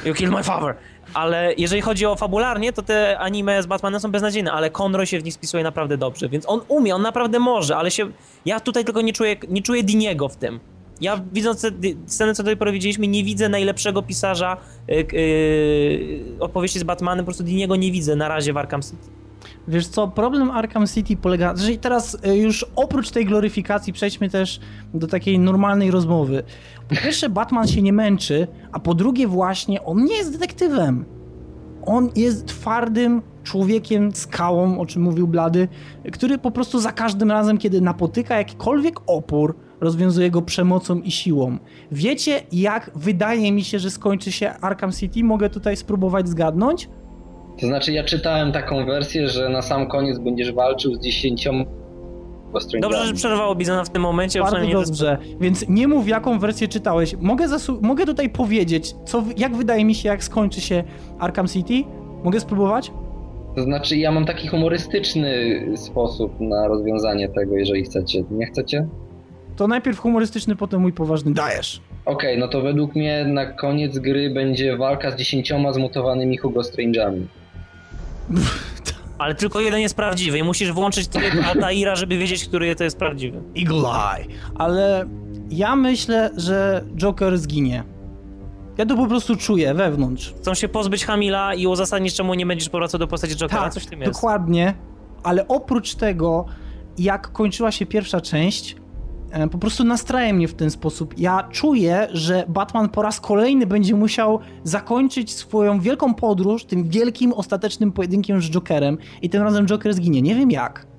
You 0.05 0.15
killed 0.15 0.35
my 0.35 0.43
father. 0.43 0.75
Ale 1.15 1.55
jeżeli 1.59 1.83
chodzi 1.83 2.07
o 2.07 2.17
fabularnie, 2.17 2.73
to 2.73 2.83
te 2.83 3.19
anime 3.19 3.63
z 3.63 3.67
Batmanem 3.67 4.01
są 4.01 4.11
beznadziejne, 4.11 4.53
ale 4.53 4.71
Conroy 4.71 5.07
się 5.07 5.19
w 5.19 5.25
nich 5.25 5.35
spisuje 5.35 5.63
naprawdę 5.65 5.99
dobrze, 5.99 6.29
więc 6.29 6.49
on 6.49 6.61
umie, 6.69 6.95
on 6.95 7.03
naprawdę 7.03 7.39
może, 7.39 7.77
ale 7.77 7.91
się... 7.91 8.11
Ja 8.45 8.61
tutaj 8.61 8.85
tylko 8.85 9.01
nie 9.01 9.13
czuję, 9.13 9.37
nie 9.49 9.63
czuję 9.63 9.83
Diniego 9.83 10.29
w 10.29 10.37
tym. 10.37 10.61
Ja 11.01 11.21
widząc 11.33 11.63
te 11.63 11.71
scenę, 12.07 12.35
co 12.35 12.43
tutaj 12.43 12.57
powiedzieliśmy, 12.57 13.07
nie 13.07 13.25
widzę 13.25 13.49
najlepszego 13.49 14.03
pisarza 14.03 14.57
yy, 14.89 15.05
opowieści 16.41 16.79
z 16.79 16.83
Batmanem, 16.83 17.25
po 17.25 17.27
prostu 17.27 17.45
Diniego 17.45 17.77
nie 17.77 17.93
widzę 17.93 18.17
na 18.17 18.29
razie 18.29 18.53
w 18.53 18.57
Arkham 18.57 18.83
City. 18.83 19.28
Wiesz 19.69 19.87
co, 19.87 20.09
problem 20.09 20.51
Arkham 20.51 20.87
City 20.87 21.17
polega, 21.17 21.57
że 21.57 21.77
teraz 21.77 22.19
y, 22.27 22.37
już 22.37 22.67
oprócz 22.77 23.11
tej 23.11 23.27
gloryfikacji 23.27 23.93
przejdźmy 23.93 24.31
też 24.31 24.61
do 24.95 25.07
takiej 25.07 25.39
normalnej 25.39 25.91
rozmowy. 25.91 26.43
Po 26.89 26.95
pierwsze 26.95 27.29
Batman 27.29 27.69
się 27.69 27.83
nie 27.83 27.93
męczy, 27.93 28.47
a 28.73 28.81
po 28.81 28.95
drugie 28.95 29.27
właśnie 29.27 29.85
on 29.85 30.05
nie 30.05 30.17
jest 30.17 30.33
detektywem. 30.33 31.05
On 31.87 32.11
jest 32.17 32.47
twardym 32.47 33.23
człowiekiem, 33.45 34.15
skałą, 34.15 34.79
o 34.81 34.87
czym 34.87 35.03
mówił 35.03 35.29
Blady, 35.29 35.69
który 36.13 36.39
po 36.39 36.51
prostu 36.51 36.79
za 36.81 36.93
każdym 36.93 37.31
razem, 37.31 37.59
kiedy 37.59 37.81
napotyka 37.81 38.39
jakikolwiek 38.39 39.01
opór, 39.07 39.57
rozwiązuje 39.81 40.31
go 40.31 40.43
przemocą 40.43 41.01
i 41.01 41.11
siłą. 41.11 41.59
Wiecie, 41.93 42.43
jak 42.53 42.91
wydaje 42.95 43.53
mi 43.53 43.65
się, 43.65 43.79
że 43.79 43.91
skończy 43.91 44.33
się 44.33 44.51
Arkham 44.61 44.93
City? 44.93 45.25
Mogę 45.25 45.51
tutaj 45.51 45.77
spróbować 45.77 46.29
zgadnąć? 46.29 46.89
To 47.61 47.67
znaczy, 47.67 47.93
ja 47.93 48.05
czytałem 48.05 48.53
taką 48.53 48.87
wersję, 48.87 49.29
że 49.29 49.49
na 49.49 49.63
sam 49.63 49.87
koniec 49.87 50.19
będziesz 50.19 50.53
walczył 50.53 50.95
z 50.95 51.01
dziesięcioma 51.01 51.65
Dobrze, 52.81 53.07
że 53.07 53.15
przerwało 53.15 53.55
Bizona 53.55 53.85
w 53.85 53.91
tym 53.91 54.03
momencie. 54.03 54.41
Bardzo 54.41 54.67
dobrze, 54.67 55.19
więc 55.41 55.69
nie 55.69 55.89
mów 55.89 56.09
jaką 56.09 56.39
wersję 56.39 56.69
czytałeś. 56.69 57.15
Mogę, 57.21 57.47
mogę 57.83 58.07
tutaj 58.07 58.31
powiedzieć, 58.31 58.95
co, 59.05 59.25
jak 59.37 59.57
wydaje 59.57 59.85
mi 59.85 59.95
się, 59.95 60.09
jak 60.09 60.25
skończy 60.25 60.61
się 60.61 60.85
Arkham 61.19 61.49
City? 61.49 61.85
Mogę 62.25 62.41
spróbować? 62.41 62.93
To 63.57 63.63
znaczy, 63.63 63.97
ja 63.97 64.13
mam 64.13 64.27
taki 64.27 64.49
humorystyczny 64.49 65.61
sposób 65.77 66.41
na 66.41 66.69
rozwiązanie 66.69 67.29
tego, 67.29 67.57
jeżeli 67.57 67.85
chcecie. 67.85 68.25
Nie 68.31 68.47
chcecie? 68.47 68.87
To 69.57 69.69
najpierw 69.69 69.99
humorystyczny, 69.99 70.57
potem 70.57 70.81
mój 70.81 70.93
poważny. 70.93 71.33
Dajesz. 71.35 71.81
Okej, 72.05 72.31
okay, 72.31 72.41
no 72.41 72.49
to 72.49 72.61
według 72.61 72.95
mnie 72.95 73.25
na 73.25 73.47
koniec 73.47 73.99
gry 73.99 74.31
będzie 74.31 74.77
walka 74.77 75.11
z 75.11 75.17
dziesięcioma 75.17 75.73
zmutowanymi 75.73 76.37
Hugo 76.37 76.61
Strange'ami. 76.61 77.23
Ale 79.19 79.35
tylko 79.35 79.61
jeden 79.61 79.81
jest 79.81 79.97
prawdziwy 79.97 80.39
i 80.39 80.43
musisz 80.43 80.73
włączyć 80.73 81.09
tryb 81.09 81.35
Altaira, 81.55 81.97
żeby 81.97 82.19
wiedzieć, 82.19 82.45
który 82.49 82.77
to 82.77 82.85
jest 82.85 82.99
prawdziwy. 82.99 83.41
Eagle 83.59 83.89
Eye. 84.17 84.27
Ale 84.55 85.07
ja 85.51 85.77
myślę, 85.77 86.31
że 86.37 86.85
Joker 86.97 87.39
zginie. 87.39 87.85
Ja 88.79 88.87
to 88.87 88.97
po 88.97 89.07
prostu 89.07 89.37
czuję 89.37 89.75
wewnątrz. 89.75 90.35
Chcą 90.39 90.55
się 90.55 90.69
pozbyć 90.69 91.05
Hamila 91.05 91.55
i 91.55 91.67
uzasadnić, 91.67 92.15
czemu 92.15 92.35
nie 92.35 92.47
będziesz 92.47 92.69
powracał 92.69 92.99
do 93.01 93.07
postaci 93.07 93.37
Jokera. 93.37 93.63
Tak, 93.63 93.73
Coś 93.75 93.83
w 93.83 93.87
tym 93.87 94.01
jest. 94.01 94.13
dokładnie. 94.13 94.75
Ale 95.23 95.49
oprócz 95.49 95.95
tego, 95.95 96.45
jak 96.99 97.33
kończyła 97.33 97.73
się 97.73 97.87
pierwsza 97.87 98.21
część, 98.21 98.77
po 99.51 99.59
prostu 99.59 99.85
nastraja 99.85 100.33
mnie 100.33 100.49
w 100.49 100.55
ten 100.55 100.71
sposób. 100.71 101.15
Ja 101.19 101.49
czuję, 101.51 102.09
że 102.13 102.45
Batman 102.49 102.89
po 102.89 103.03
raz 103.03 103.21
kolejny 103.21 103.67
będzie 103.67 103.95
musiał 103.95 104.41
zakończyć 104.65 105.33
swoją 105.33 105.81
wielką 105.81 106.15
podróż 106.15 106.65
tym 106.65 106.89
wielkim, 106.89 107.33
ostatecznym 107.33 107.93
pojedynkiem 107.93 108.43
z 108.43 108.51
Jokerem 108.51 108.99
i 109.23 109.31
tym 109.31 109.43
razem 109.43 109.67
Joker 109.67 109.95
zginie. 109.95 110.23
Nie 110.23 110.35
wiem 110.35 110.51
jak. 110.51 110.98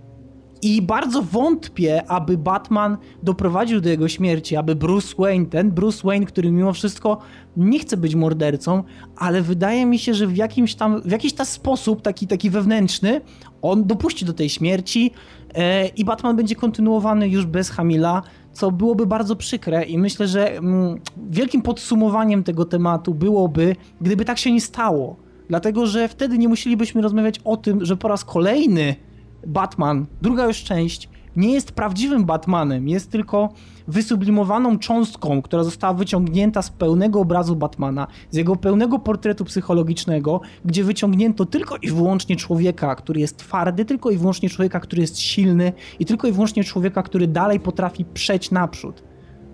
I 0.61 0.81
bardzo 0.81 1.21
wątpię, 1.21 2.11
aby 2.11 2.37
Batman 2.37 2.97
doprowadził 3.23 3.81
do 3.81 3.89
jego 3.89 4.07
śmierci, 4.07 4.55
aby 4.55 4.75
Bruce 4.75 5.15
Wayne, 5.17 5.45
ten 5.45 5.71
Bruce 5.71 6.07
Wayne, 6.07 6.25
który 6.25 6.51
mimo 6.51 6.73
wszystko 6.73 7.17
nie 7.57 7.79
chce 7.79 7.97
być 7.97 8.15
mordercą, 8.15 8.83
ale 9.17 9.41
wydaje 9.41 9.85
mi 9.85 9.99
się, 9.99 10.13
że 10.13 10.27
w 10.27 10.37
jakimś 10.37 10.75
tam, 10.75 11.01
w 11.01 11.11
jakiś 11.11 11.33
tam 11.33 11.45
sposób, 11.45 12.01
taki, 12.01 12.27
taki 12.27 12.49
wewnętrzny, 12.49 13.21
on 13.61 13.83
dopuści 13.83 14.25
do 14.25 14.33
tej 14.33 14.49
śmierci 14.49 15.11
e, 15.53 15.87
i 15.87 16.05
Batman 16.05 16.35
będzie 16.35 16.55
kontynuowany 16.55 17.29
już 17.29 17.45
bez 17.45 17.69
Hamila, 17.69 18.21
co 18.53 18.71
byłoby 18.71 19.05
bardzo 19.05 19.35
przykre 19.35 19.83
i 19.83 19.97
myślę, 19.97 20.27
że 20.27 20.57
mm, 20.57 20.99
wielkim 21.29 21.61
podsumowaniem 21.61 22.43
tego 22.43 22.65
tematu 22.65 23.13
byłoby, 23.13 23.75
gdyby 24.01 24.25
tak 24.25 24.37
się 24.37 24.51
nie 24.51 24.61
stało. 24.61 25.15
Dlatego, 25.49 25.87
że 25.87 26.07
wtedy 26.07 26.37
nie 26.37 26.47
musielibyśmy 26.47 27.01
rozmawiać 27.01 27.39
o 27.43 27.57
tym, 27.57 27.85
że 27.85 27.97
po 27.97 28.07
raz 28.07 28.25
kolejny 28.25 28.95
Batman, 29.47 30.05
druga 30.21 30.47
już 30.47 30.63
część, 30.63 31.09
nie 31.35 31.53
jest 31.53 31.71
prawdziwym 31.71 32.25
Batmanem, 32.25 32.87
jest 32.87 33.11
tylko 33.11 33.49
wysublimowaną 33.87 34.79
cząstką, 34.79 35.41
która 35.41 35.63
została 35.63 35.93
wyciągnięta 35.93 36.61
z 36.61 36.69
pełnego 36.69 37.19
obrazu 37.19 37.55
Batmana, 37.55 38.07
z 38.31 38.35
jego 38.35 38.55
pełnego 38.55 38.99
portretu 38.99 39.45
psychologicznego, 39.45 40.41
gdzie 40.65 40.83
wyciągnięto 40.83 41.45
tylko 41.45 41.77
i 41.77 41.87
wyłącznie 41.87 42.35
człowieka, 42.35 42.95
który 42.95 43.19
jest 43.19 43.37
twardy, 43.37 43.85
tylko 43.85 44.11
i 44.11 44.17
wyłącznie 44.17 44.49
człowieka, 44.49 44.79
który 44.79 45.01
jest 45.01 45.19
silny 45.19 45.73
i 45.99 46.05
tylko 46.05 46.27
i 46.27 46.31
wyłącznie 46.31 46.63
człowieka, 46.63 47.03
który 47.03 47.27
dalej 47.27 47.59
potrafi 47.59 48.05
przejść 48.05 48.51
naprzód. 48.51 49.08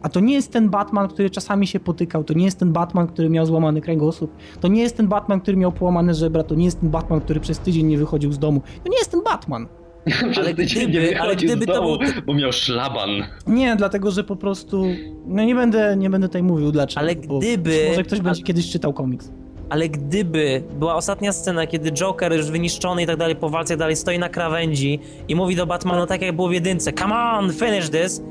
A 0.05 0.09
to 0.09 0.19
nie 0.19 0.33
jest 0.33 0.51
ten 0.51 0.69
Batman, 0.69 1.07
który 1.07 1.29
czasami 1.29 1.67
się 1.67 1.79
potykał, 1.79 2.23
to 2.23 2.33
nie 2.33 2.45
jest 2.45 2.59
ten 2.59 2.73
Batman, 2.73 3.07
który 3.07 3.29
miał 3.29 3.45
złamany 3.45 3.81
kręgosłup, 3.81 4.31
to 4.61 4.67
nie 4.67 4.81
jest 4.81 4.97
ten 4.97 5.07
Batman, 5.07 5.41
który 5.41 5.57
miał 5.57 5.71
połamane 5.71 6.13
żebra, 6.13 6.43
to 6.43 6.55
nie 6.55 6.65
jest 6.65 6.79
ten 6.79 6.89
Batman, 6.89 7.21
który 7.21 7.39
przez 7.39 7.59
tydzień 7.59 7.85
nie 7.85 7.97
wychodził 7.97 8.31
z 8.31 8.39
domu. 8.39 8.61
To 8.83 8.89
nie 8.89 8.97
jest 8.97 9.11
ten 9.11 9.23
Batman. 9.23 9.67
ale 10.37 10.53
gdyby, 10.53 10.87
nie 10.87 11.21
ale 11.21 11.35
gdyby 11.35 11.63
z 11.63 11.67
domu, 11.67 11.97
to 11.97 12.03
był... 12.03 12.21
bo 12.25 12.33
miał 12.33 12.51
szlaban. 12.51 13.09
Nie, 13.47 13.75
dlatego, 13.75 14.11
że 14.11 14.23
po 14.23 14.35
prostu... 14.35 14.85
No 15.25 15.43
nie 15.43 15.55
będę, 15.55 15.95
nie 15.97 16.09
będę 16.09 16.27
tutaj 16.27 16.43
mówił 16.43 16.71
dlaczego. 16.71 16.99
Ale 16.99 17.15
gdyby... 17.15 17.85
Może 17.89 18.03
ktoś 18.03 18.21
będzie 18.21 18.43
kiedyś 18.43 18.71
czytał 18.71 18.93
komiks. 18.93 19.31
Ale 19.69 19.89
gdyby 19.89 20.63
była 20.79 20.95
ostatnia 20.95 21.33
scena, 21.33 21.67
kiedy 21.67 21.91
Joker 21.91 22.33
już 22.33 22.51
wyniszczony 22.51 23.03
i 23.03 23.05
tak 23.05 23.17
dalej 23.17 23.35
po 23.35 23.49
walce 23.49 23.77
dalej 23.77 23.95
stoi 23.95 24.19
na 24.19 24.29
krawędzi 24.29 24.99
i 25.27 25.35
mówi 25.35 25.55
do 25.55 25.65
Batmana 25.65 26.05
tak 26.05 26.21
jak 26.21 26.35
było 26.35 26.49
w 26.49 26.53
jedynce 26.53 26.93
Come 26.93 27.15
on, 27.15 27.53
finish 27.53 27.89
this! 27.89 28.21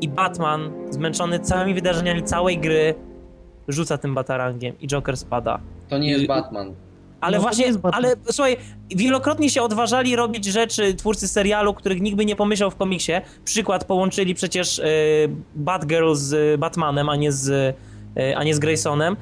I 0.00 0.08
Batman, 0.08 0.70
zmęczony 0.90 1.40
całymi 1.40 1.74
wydarzeniami 1.74 2.22
całej 2.22 2.58
gry, 2.58 2.94
rzuca 3.68 3.98
tym 3.98 4.14
batarangiem 4.14 4.80
i 4.80 4.88
Joker 4.88 5.16
spada. 5.16 5.60
To 5.88 5.98
nie 5.98 6.10
jest 6.10 6.26
Batman. 6.26 6.74
Ale 7.20 7.36
no, 7.36 7.42
właśnie, 7.42 7.66
ale 7.92 8.14
słuchaj, 8.30 8.56
wielokrotnie 8.90 9.50
się 9.50 9.62
odważali 9.62 10.16
robić 10.16 10.44
rzeczy 10.44 10.94
twórcy 10.94 11.28
serialu, 11.28 11.74
których 11.74 12.00
nikt 12.00 12.16
by 12.16 12.24
nie 12.24 12.36
pomyślał 12.36 12.70
w 12.70 12.76
komiksie. 12.76 13.12
Przykład 13.44 13.84
połączyli 13.84 14.34
przecież 14.34 14.78
y, 14.78 14.84
Batgirl 15.54 16.14
z 16.14 16.60
Batmanem, 16.60 17.08
a 17.08 17.16
nie 17.16 17.32
z 17.32 17.76
a 18.36 18.44
nie 18.44 18.54
z 18.54 18.58
Graysonem. 18.58 19.16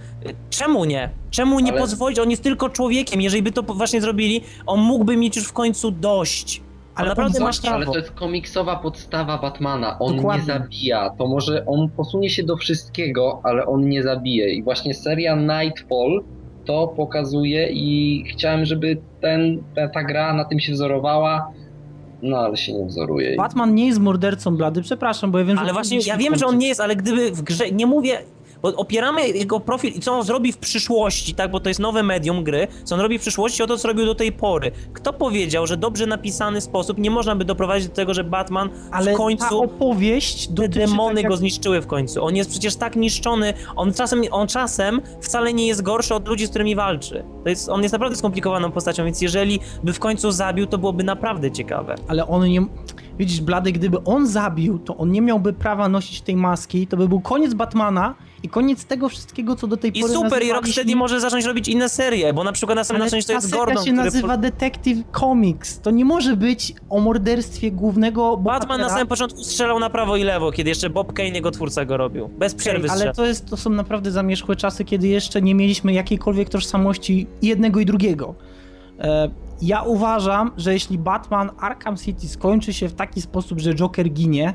Czemu 0.50 0.84
nie? 0.84 1.10
Czemu 1.30 1.60
nie 1.60 1.72
Ale... 1.72 1.80
pozwolić? 1.80 2.18
On 2.18 2.30
jest 2.30 2.42
tylko 2.42 2.68
człowiekiem. 2.68 3.20
Jeżeli 3.20 3.42
by 3.42 3.52
to 3.52 3.62
właśnie 3.62 4.00
zrobili, 4.00 4.40
on 4.66 4.80
mógłby 4.80 5.16
mieć 5.16 5.36
już 5.36 5.46
w 5.46 5.52
końcu 5.52 5.90
dość. 5.90 6.62
Ale 6.94 7.08
naprawdę 7.08 7.40
masz 7.40 7.60
prawo. 7.60 7.76
Ale 7.76 7.86
to 7.86 7.96
jest 7.96 8.10
komiksowa 8.10 8.76
podstawa 8.76 9.38
Batmana. 9.38 9.98
On 9.98 10.16
Dokładnie. 10.16 10.40
nie 10.40 10.46
zabija. 10.46 11.10
To 11.10 11.26
może 11.26 11.66
on 11.66 11.88
posunie 11.90 12.30
się 12.30 12.42
do 12.42 12.56
wszystkiego, 12.56 13.40
ale 13.42 13.66
on 13.66 13.88
nie 13.88 14.02
zabije. 14.02 14.54
I 14.54 14.62
właśnie 14.62 14.94
seria 14.94 15.36
Nightfall 15.36 16.24
to 16.64 16.88
pokazuje 16.88 17.68
i 17.72 18.22
chciałem, 18.26 18.64
żeby 18.64 18.96
ten, 19.20 19.62
ta, 19.74 19.88
ta 19.88 20.04
gra 20.04 20.34
na 20.34 20.44
tym 20.44 20.60
się 20.60 20.72
wzorowała. 20.72 21.52
No, 22.22 22.36
ale 22.36 22.56
się 22.56 22.72
nie 22.72 22.84
wzoruje. 22.84 23.36
Batman 23.36 23.74
nie 23.74 23.86
jest 23.86 24.00
mordercą 24.00 24.56
blady, 24.56 24.82
przepraszam, 24.82 25.30
bo 25.30 25.38
ja 25.38 25.44
wiem, 25.44 25.56
że. 25.56 25.62
Ale 25.62 25.72
właśnie, 25.72 25.98
ja 26.06 26.16
wiem, 26.16 26.36
że 26.36 26.46
on 26.46 26.58
nie 26.58 26.68
jest, 26.68 26.80
ale 26.80 26.96
gdyby 26.96 27.30
w 27.30 27.42
grze. 27.42 27.70
Nie 27.70 27.86
mówię 27.86 28.18
opieramy 28.64 29.28
jego 29.28 29.60
profil 29.60 29.92
i 29.94 30.00
co 30.00 30.12
on 30.12 30.22
zrobi 30.22 30.52
w 30.52 30.58
przyszłości, 30.58 31.34
tak, 31.34 31.50
bo 31.50 31.60
to 31.60 31.68
jest 31.68 31.80
nowe 31.80 32.02
medium 32.02 32.44
gry, 32.44 32.68
co 32.84 32.94
on 32.94 33.00
robi 33.00 33.18
w 33.18 33.20
przyszłości 33.20 33.62
o 33.62 33.66
to, 33.66 33.78
co 33.78 33.88
robił 33.88 34.06
do 34.06 34.14
tej 34.14 34.32
pory. 34.32 34.70
Kto 34.92 35.12
powiedział, 35.12 35.66
że 35.66 35.76
dobrze 35.76 36.06
napisany 36.06 36.60
sposób 36.60 36.98
nie 36.98 37.10
można 37.10 37.36
by 37.36 37.44
doprowadzić 37.44 37.88
do 37.88 37.94
tego, 37.94 38.14
że 38.14 38.24
Batman 38.24 38.70
Ale 38.90 39.12
w 39.12 39.16
końcu... 39.16 39.48
ta 39.48 39.56
opowieść 39.56 40.48
te 40.48 40.68
demony 40.68 41.14
tak 41.14 41.22
jak... 41.22 41.32
go 41.32 41.36
zniszczyły 41.36 41.80
w 41.80 41.86
końcu. 41.86 42.24
On 42.24 42.36
jest 42.36 42.50
przecież 42.50 42.76
tak 42.76 42.96
niszczony, 42.96 43.54
on 43.76 43.92
czasem, 43.92 44.22
on 44.30 44.48
czasem 44.48 45.00
wcale 45.20 45.52
nie 45.52 45.66
jest 45.66 45.82
gorszy 45.82 46.14
od 46.14 46.28
ludzi, 46.28 46.46
z 46.46 46.50
którymi 46.50 46.76
walczy. 46.76 47.24
To 47.42 47.48
jest, 47.48 47.68
on 47.68 47.82
jest 47.82 47.92
naprawdę 47.92 48.16
skomplikowaną 48.16 48.72
postacią, 48.72 49.04
więc 49.04 49.20
jeżeli 49.20 49.60
by 49.82 49.92
w 49.92 49.98
końcu 49.98 50.30
zabił, 50.30 50.66
to 50.66 50.78
byłoby 50.78 51.04
naprawdę 51.04 51.50
ciekawe. 51.50 51.94
Ale 52.08 52.26
on 52.26 52.48
nie... 52.48 52.66
Widzisz, 53.18 53.40
Blady, 53.40 53.72
gdyby 53.72 54.04
on 54.04 54.26
zabił, 54.26 54.78
to 54.78 54.96
on 54.96 55.12
nie 55.12 55.20
miałby 55.20 55.52
prawa 55.52 55.88
nosić 55.88 56.20
tej 56.20 56.36
maski, 56.36 56.86
to 56.86 56.96
by 56.96 57.08
był 57.08 57.20
koniec 57.20 57.54
Batmana 57.54 58.14
i 58.44 58.48
koniec 58.48 58.84
tego 58.84 59.08
wszystkiego, 59.08 59.56
co 59.56 59.66
do 59.66 59.76
tej 59.76 59.98
I 59.98 60.00
pory 60.00 60.12
I 60.12 60.16
super, 60.16 60.42
i 60.42 60.52
Rocksteady 60.52 60.96
może 60.96 61.20
zacząć 61.20 61.44
robić 61.44 61.68
inne 61.68 61.88
serie, 61.88 62.32
bo 62.32 62.44
na 62.44 62.52
przykład 62.52 62.76
następna 62.76 63.10
część 63.10 63.26
to 63.26 63.32
jest 63.32 63.50
Gordon, 63.50 63.76
się 63.76 63.92
który... 63.92 64.04
nazywa 64.04 64.36
Detective 64.36 64.98
Comics. 65.20 65.80
To 65.80 65.90
nie 65.90 66.04
może 66.04 66.36
być 66.36 66.74
o 66.90 67.00
morderstwie 67.00 67.70
głównego 67.70 68.36
Batman 68.36 68.80
na 68.80 68.88
samym 68.88 69.06
początku 69.06 69.44
strzelał 69.44 69.80
na 69.80 69.90
prawo 69.90 70.16
i 70.16 70.24
lewo, 70.24 70.52
kiedy 70.52 70.70
jeszcze 70.70 70.90
Bob 70.90 71.12
Kane, 71.12 71.28
jego 71.28 71.50
twórca, 71.50 71.84
go 71.84 71.96
robił. 71.96 72.28
Bez 72.28 72.54
przerwy 72.54 72.86
okay, 72.86 73.02
Ale 73.02 73.12
to, 73.12 73.26
jest, 73.26 73.46
to 73.46 73.56
są 73.56 73.70
naprawdę 73.70 74.10
zamierzchłe 74.10 74.56
czasy, 74.56 74.84
kiedy 74.84 75.08
jeszcze 75.08 75.42
nie 75.42 75.54
mieliśmy 75.54 75.92
jakiejkolwiek 75.92 76.48
tożsamości 76.48 77.26
jednego 77.42 77.80
i 77.80 77.86
drugiego. 77.86 78.34
E, 78.98 79.30
ja 79.62 79.82
uważam, 79.82 80.50
że 80.56 80.72
jeśli 80.72 80.98
Batman 80.98 81.50
Arkham 81.60 81.96
City 81.96 82.28
skończy 82.28 82.72
się 82.72 82.88
w 82.88 82.94
taki 82.94 83.22
sposób, 83.22 83.60
że 83.60 83.74
Joker 83.74 84.10
ginie, 84.10 84.54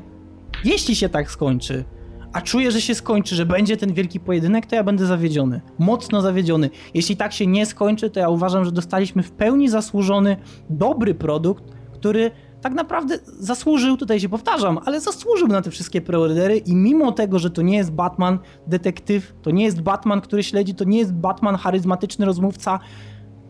jeśli 0.64 0.96
się 0.96 1.08
tak 1.08 1.30
skończy, 1.30 1.84
a 2.32 2.40
czuję, 2.40 2.70
że 2.70 2.80
się 2.80 2.94
skończy, 2.94 3.34
że 3.34 3.46
będzie 3.46 3.76
ten 3.76 3.92
wielki 3.92 4.20
pojedynek, 4.20 4.66
to 4.66 4.76
ja 4.76 4.84
będę 4.84 5.06
zawiedziony. 5.06 5.60
Mocno 5.78 6.22
zawiedziony. 6.22 6.70
Jeśli 6.94 7.16
tak 7.16 7.32
się 7.32 7.46
nie 7.46 7.66
skończy, 7.66 8.10
to 8.10 8.20
ja 8.20 8.28
uważam, 8.28 8.64
że 8.64 8.72
dostaliśmy 8.72 9.22
w 9.22 9.30
pełni 9.30 9.68
zasłużony, 9.68 10.36
dobry 10.70 11.14
produkt, 11.14 11.64
który 11.92 12.30
tak 12.60 12.74
naprawdę 12.74 13.18
zasłużył, 13.38 13.96
tutaj 13.96 14.20
się 14.20 14.28
powtarzam, 14.28 14.78
ale 14.84 15.00
zasłużył 15.00 15.48
na 15.48 15.62
te 15.62 15.70
wszystkie 15.70 16.00
preordery 16.00 16.58
i 16.58 16.76
mimo 16.76 17.12
tego, 17.12 17.38
że 17.38 17.50
to 17.50 17.62
nie 17.62 17.76
jest 17.76 17.92
Batman 17.92 18.38
detektyw, 18.66 19.34
to 19.42 19.50
nie 19.50 19.64
jest 19.64 19.80
Batman, 19.80 20.20
który 20.20 20.42
śledzi, 20.42 20.74
to 20.74 20.84
nie 20.84 20.98
jest 20.98 21.12
Batman 21.12 21.56
charyzmatyczny 21.56 22.26
rozmówca, 22.26 22.78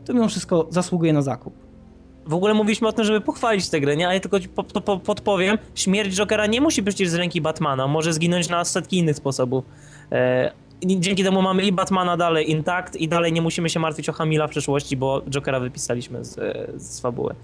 to 0.04 0.14
mimo 0.14 0.28
wszystko 0.28 0.66
zasługuje 0.70 1.12
na 1.12 1.22
zakup. 1.22 1.69
W 2.26 2.34
ogóle 2.34 2.54
mówiliśmy 2.54 2.88
o 2.88 2.92
tym, 2.92 3.04
żeby 3.04 3.20
pochwalić 3.20 3.68
tę 3.68 3.80
grę, 3.80 3.96
nie? 3.96 4.08
Ale 4.08 4.20
tylko 4.20 4.38
po, 4.54 4.80
po, 4.80 4.98
podpowiem, 4.98 5.58
śmierć 5.74 6.16
Jokera 6.16 6.46
nie 6.46 6.60
musi 6.60 6.82
być 6.82 7.08
z 7.10 7.14
ręki 7.14 7.40
Batmana, 7.40 7.86
może 7.86 8.12
zginąć 8.12 8.48
na 8.48 8.64
setki 8.64 8.98
innych 8.98 9.16
sposobów. 9.16 9.64
E, 10.12 10.52
dzięki 10.84 11.24
temu 11.24 11.42
mamy 11.42 11.62
i 11.62 11.72
Batmana 11.72 12.16
dalej 12.16 12.50
intakt 12.50 12.96
i 12.96 13.08
dalej 13.08 13.32
nie 13.32 13.42
musimy 13.42 13.70
się 13.70 13.80
martwić 13.80 14.08
o 14.08 14.12
Hamila 14.12 14.46
w 14.46 14.50
przyszłości, 14.50 14.96
bo 14.96 15.22
Jokera 15.30 15.60
wypisaliśmy 15.60 16.24
z, 16.24 16.36
z 16.82 17.00
fabuły. 17.00 17.34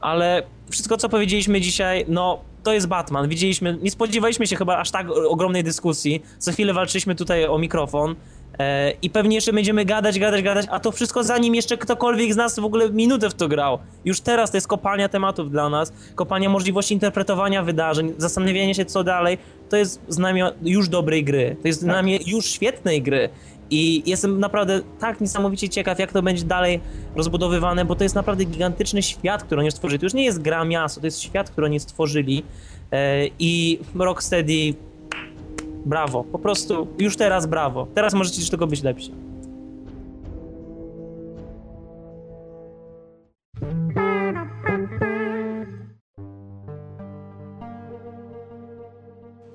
Ale 0.00 0.42
wszystko, 0.70 0.96
co 0.96 1.08
powiedzieliśmy 1.08 1.60
dzisiaj, 1.60 2.04
no 2.08 2.40
to 2.62 2.72
jest 2.72 2.86
Batman. 2.86 3.28
Widzieliśmy, 3.28 3.78
nie 3.82 3.90
spodziewaliśmy 3.90 4.46
się 4.46 4.56
chyba 4.56 4.78
aż 4.78 4.90
tak 4.90 5.06
ogromnej 5.28 5.64
dyskusji. 5.64 6.22
Co 6.38 6.52
chwilę 6.52 6.72
walczyliśmy 6.72 7.14
tutaj 7.14 7.46
o 7.46 7.58
mikrofon. 7.58 8.14
E, 8.60 8.92
I 9.02 9.10
pewnie 9.10 9.34
jeszcze 9.34 9.52
będziemy 9.52 9.84
gadać, 9.84 10.18
gadać, 10.18 10.42
gadać, 10.42 10.66
a 10.70 10.80
to 10.80 10.92
wszystko 10.92 11.24
zanim 11.24 11.54
jeszcze 11.54 11.76
ktokolwiek 11.76 12.34
z 12.34 12.36
nas 12.36 12.58
w 12.58 12.64
ogóle 12.64 12.90
minutę 12.90 13.30
w 13.30 13.34
to 13.34 13.48
grał. 13.48 13.78
Już 14.04 14.20
teraz 14.20 14.50
to 14.50 14.56
jest 14.56 14.68
kopalnia 14.68 15.08
tematów 15.08 15.50
dla 15.50 15.68
nas, 15.68 15.92
kopalnia 16.14 16.48
możliwości 16.48 16.94
interpretowania 16.94 17.62
wydarzeń, 17.62 18.14
zastanawianie 18.18 18.74
się 18.74 18.84
co 18.84 19.04
dalej. 19.04 19.38
To 19.68 19.76
jest 19.76 20.00
znamie 20.08 20.50
już 20.62 20.88
dobrej 20.88 21.24
gry, 21.24 21.56
to 21.62 21.68
jest 21.68 21.80
tak. 21.80 21.90
znamie 21.90 22.18
już 22.26 22.46
świetnej 22.46 23.02
gry. 23.02 23.28
I 23.70 24.02
jestem 24.06 24.40
naprawdę 24.40 24.80
tak 25.00 25.20
niesamowicie 25.20 25.68
ciekaw, 25.68 25.98
jak 25.98 26.12
to 26.12 26.22
będzie 26.22 26.44
dalej 26.44 26.80
rozbudowywane, 27.16 27.84
bo 27.84 27.94
to 27.96 28.02
jest 28.02 28.14
naprawdę 28.14 28.44
gigantyczny 28.44 29.02
świat, 29.02 29.42
który 29.42 29.60
oni 29.60 29.70
stworzyli. 29.70 29.98
To 29.98 30.06
już 30.06 30.14
nie 30.14 30.24
jest 30.24 30.42
gra 30.42 30.64
miasto, 30.64 31.00
to 31.00 31.06
jest 31.06 31.20
świat, 31.20 31.50
który 31.50 31.66
oni 31.66 31.80
stworzyli. 31.80 32.42
E, 32.92 33.26
I 33.38 33.78
Rocksteady 33.94 34.74
brawo. 35.84 36.24
Po 36.24 36.38
prostu 36.38 36.86
już 36.98 37.16
teraz 37.16 37.46
brawo. 37.46 37.86
Teraz 37.94 38.14
możecie 38.14 38.40
już 38.40 38.50
tylko 38.50 38.66
być 38.66 38.82
lepsi. 38.82 39.12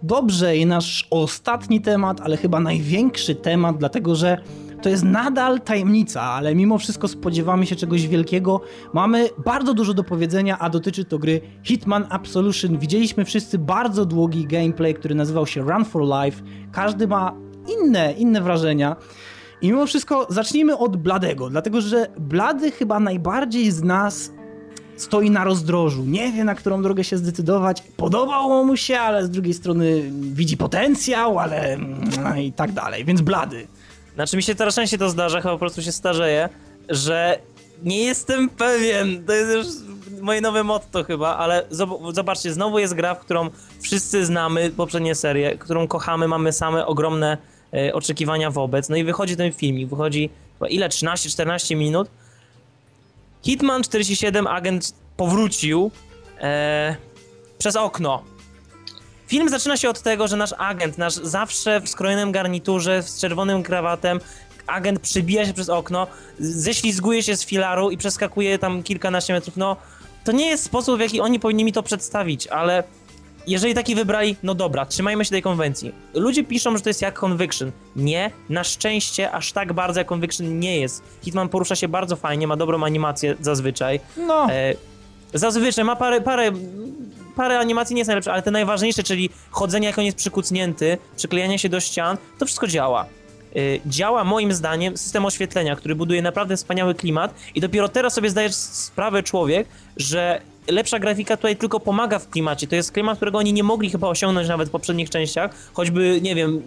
Dobrze, 0.04 0.58
i 0.58 0.66
nasz 0.66 1.08
ostatni 1.10 1.82
temat, 1.82 2.22
ale 2.22 2.38
chyba 2.38 2.60
największy 2.60 3.36
temat, 3.36 3.78
dlatego 3.78 4.16
że 4.16 4.38
to 4.86 4.90
jest 4.90 5.04
nadal 5.04 5.62
tajemnica, 5.62 6.22
ale 6.22 6.56
mimo 6.56 6.78
wszystko 6.78 7.08
spodziewamy 7.08 7.66
się 7.66 7.76
czegoś 7.76 8.08
wielkiego. 8.08 8.62
Mamy 8.94 9.30
bardzo 9.46 9.74
dużo 9.74 9.94
do 9.94 10.04
powiedzenia, 10.04 10.60
a 10.60 10.70
dotyczy 10.70 11.06
to 11.06 11.20
gry 11.20 11.42
Hitman 11.64 12.06
Absolution. 12.10 12.78
Widzieliśmy 12.78 13.26
wszyscy 13.26 13.58
bardzo 13.60 14.06
długi 14.06 14.48
gameplay, 14.48 14.94
który 14.94 15.16
nazywał 15.16 15.48
się 15.48 15.62
Run 15.62 15.86
for 15.86 16.02
Life. 16.02 16.44
Każdy 16.72 17.08
ma 17.08 17.34
inne, 17.80 18.14
inne 18.14 18.42
wrażenia. 18.42 18.96
I 19.62 19.68
mimo 19.68 19.86
wszystko 19.86 20.28
zacznijmy 20.30 20.78
od 20.78 20.98
Bladego, 20.98 21.50
dlatego 21.50 21.82
że 21.82 22.08
Blady 22.20 22.72
chyba 22.72 23.00
najbardziej 23.00 23.72
z 23.72 23.84
nas 23.84 24.32
stoi 24.98 25.32
na 25.32 25.44
rozdrożu, 25.44 26.04
nie 26.04 26.32
wie 26.32 26.44
na 26.44 26.56
którą 26.56 26.82
drogę 26.82 27.04
się 27.04 27.18
zdecydować, 27.18 27.84
podobało 27.98 28.64
mu 28.64 28.78
się, 28.78 29.00
ale 29.00 29.26
z 29.26 29.30
drugiej 29.30 29.54
strony 29.54 30.12
widzi 30.12 30.58
potencjał, 30.58 31.40
ale 31.40 31.78
no 32.24 32.36
i 32.36 32.52
tak 32.52 32.72
dalej, 32.72 33.06
więc 33.06 33.22
Blady. 33.22 33.68
Znaczy 34.16 34.38
mi 34.38 34.44
się 34.44 34.56
coraz 34.56 34.76
częściej 34.76 35.00
to 35.00 35.10
zdarza, 35.10 35.42
chyba 35.42 35.54
po 35.54 35.60
prostu 35.60 35.82
się 35.82 35.92
starzeję, 35.92 36.50
że 36.90 37.40
nie 37.84 38.04
jestem 38.04 38.50
pewien, 38.50 39.26
to 39.26 39.34
jest 39.34 39.56
już 39.56 39.68
moje 40.22 40.42
nowe 40.42 40.64
motto 40.64 41.04
chyba, 41.04 41.38
ale 41.38 41.66
zobaczcie, 42.12 42.54
znowu 42.54 42.80
jest 42.80 42.94
gra, 42.94 43.16
w 43.16 43.20
którą 43.20 43.50
wszyscy 43.82 44.26
znamy, 44.26 44.72
poprzednie 44.78 45.16
serie, 45.16 45.58
którą 45.58 45.88
kochamy, 45.88 46.28
mamy 46.28 46.52
same 46.52 46.86
ogromne 46.86 47.38
e, 47.74 47.94
oczekiwania 47.94 48.52
wobec, 48.52 48.90
no 48.90 48.96
i 48.96 49.04
wychodzi 49.04 49.38
ten 49.38 49.54
filmik, 49.54 49.90
wychodzi 49.90 50.30
ile, 50.70 50.90
13-14 50.90 51.76
minut, 51.76 52.10
Hitman 53.44 53.84
47 53.84 54.48
agent 54.48 54.94
powrócił 55.18 55.92
e, 56.42 56.96
przez 57.58 57.76
okno 57.76 58.24
Film 59.28 59.50
zaczyna 59.50 59.78
się 59.78 59.90
od 59.90 60.02
tego, 60.02 60.28
że 60.28 60.38
nasz 60.38 60.54
agent, 60.58 60.98
nasz 60.98 61.14
zawsze 61.14 61.82
w 61.82 61.90
skrojonym 61.90 62.32
garniturze, 62.32 63.04
z 63.04 63.20
czerwonym 63.20 63.64
krawatem, 63.64 64.20
agent 64.68 65.00
przybija 65.00 65.46
się 65.46 65.54
przez 65.54 65.70
okno, 65.70 66.08
ześlizguje 66.40 67.24
się 67.24 67.38
z 67.38 67.46
filaru 67.46 67.92
i 67.92 67.98
przeskakuje 67.98 68.60
tam 68.60 68.84
kilkanaście 68.84 69.34
metrów. 69.34 69.58
No, 69.58 69.76
to 70.24 70.32
nie 70.32 70.48
jest 70.48 70.64
sposób, 70.64 70.98
w 70.98 71.00
jaki 71.00 71.22
oni 71.22 71.40
powinni 71.40 71.66
mi 71.66 71.74
to 71.74 71.84
przedstawić, 71.84 72.48
ale 72.48 72.84
jeżeli 73.48 73.74
taki 73.74 73.96
wybrali, 73.96 74.36
no 74.44 74.56
dobra, 74.56 74.86
trzymajmy 74.86 75.26
się 75.26 75.32
tej 75.32 75.42
konwencji. 75.42 75.92
Ludzie 76.14 76.44
piszą, 76.44 76.78
że 76.78 76.84
to 76.84 76.90
jest 76.90 77.02
jak 77.02 77.24
Conviction. 77.24 77.72
Nie, 77.96 78.32
na 78.50 78.64
szczęście 78.64 79.32
aż 79.32 79.52
tak 79.52 79.74
bardzo 79.74 80.00
jak 80.00 80.08
Conviction 80.12 80.60
nie 80.60 80.80
jest. 80.80 81.04
Hitman 81.22 81.50
porusza 81.50 81.76
się 81.76 81.88
bardzo 81.88 82.16
fajnie, 82.16 82.48
ma 82.48 82.58
dobrą 82.58 82.84
animację 82.84 83.36
zazwyczaj. 83.42 84.00
No. 84.18 84.48
E, 84.52 84.74
zazwyczaj 85.34 85.86
ma 85.86 85.96
parę, 85.96 86.22
parę 86.22 86.52
parę 87.36 87.60
animacji 87.60 87.96
nie 87.96 88.00
jest 88.00 88.08
najlepsze, 88.08 88.34
ale 88.34 88.42
te 88.42 88.52
najważniejsze, 88.52 89.04
czyli 89.04 89.30
chodzenie 89.52 89.88
jak 89.88 90.00
on 90.00 90.06
jest 90.06 90.18
przykucnięty, 90.18 90.98
przyklejanie 91.16 91.60
się 91.60 91.70
do 91.70 91.80
ścian, 91.80 92.18
to 92.40 92.46
wszystko 92.46 92.68
działa. 92.68 93.06
Yy, 93.56 93.82
działa 93.86 94.24
moim 94.24 94.54
zdaniem 94.54 94.98
system 94.98 95.26
oświetlenia, 95.26 95.76
który 95.76 95.96
buduje 95.96 96.22
naprawdę 96.22 96.58
wspaniały 96.58 96.96
klimat 96.96 97.34
i 97.56 97.62
dopiero 97.62 97.90
teraz 97.90 98.14
sobie 98.14 98.30
zdajesz 98.30 98.56
sprawę 98.56 99.24
człowiek, 99.24 99.68
że 99.98 100.42
lepsza 100.68 101.00
grafika 101.00 101.38
tutaj 101.38 101.56
tylko 101.56 101.80
pomaga 101.80 102.20
w 102.20 102.30
klimacie. 102.30 102.68
To 102.68 102.76
jest 102.76 102.92
klimat, 102.92 103.18
którego 103.18 103.38
oni 103.38 103.54
nie 103.54 103.64
mogli 103.64 103.90
chyba 103.90 104.08
osiągnąć 104.08 104.48
nawet 104.48 104.68
w 104.68 104.72
poprzednich 104.72 105.10
częściach, 105.10 105.52
choćby, 105.74 106.20
nie 106.22 106.36
wiem, 106.36 106.62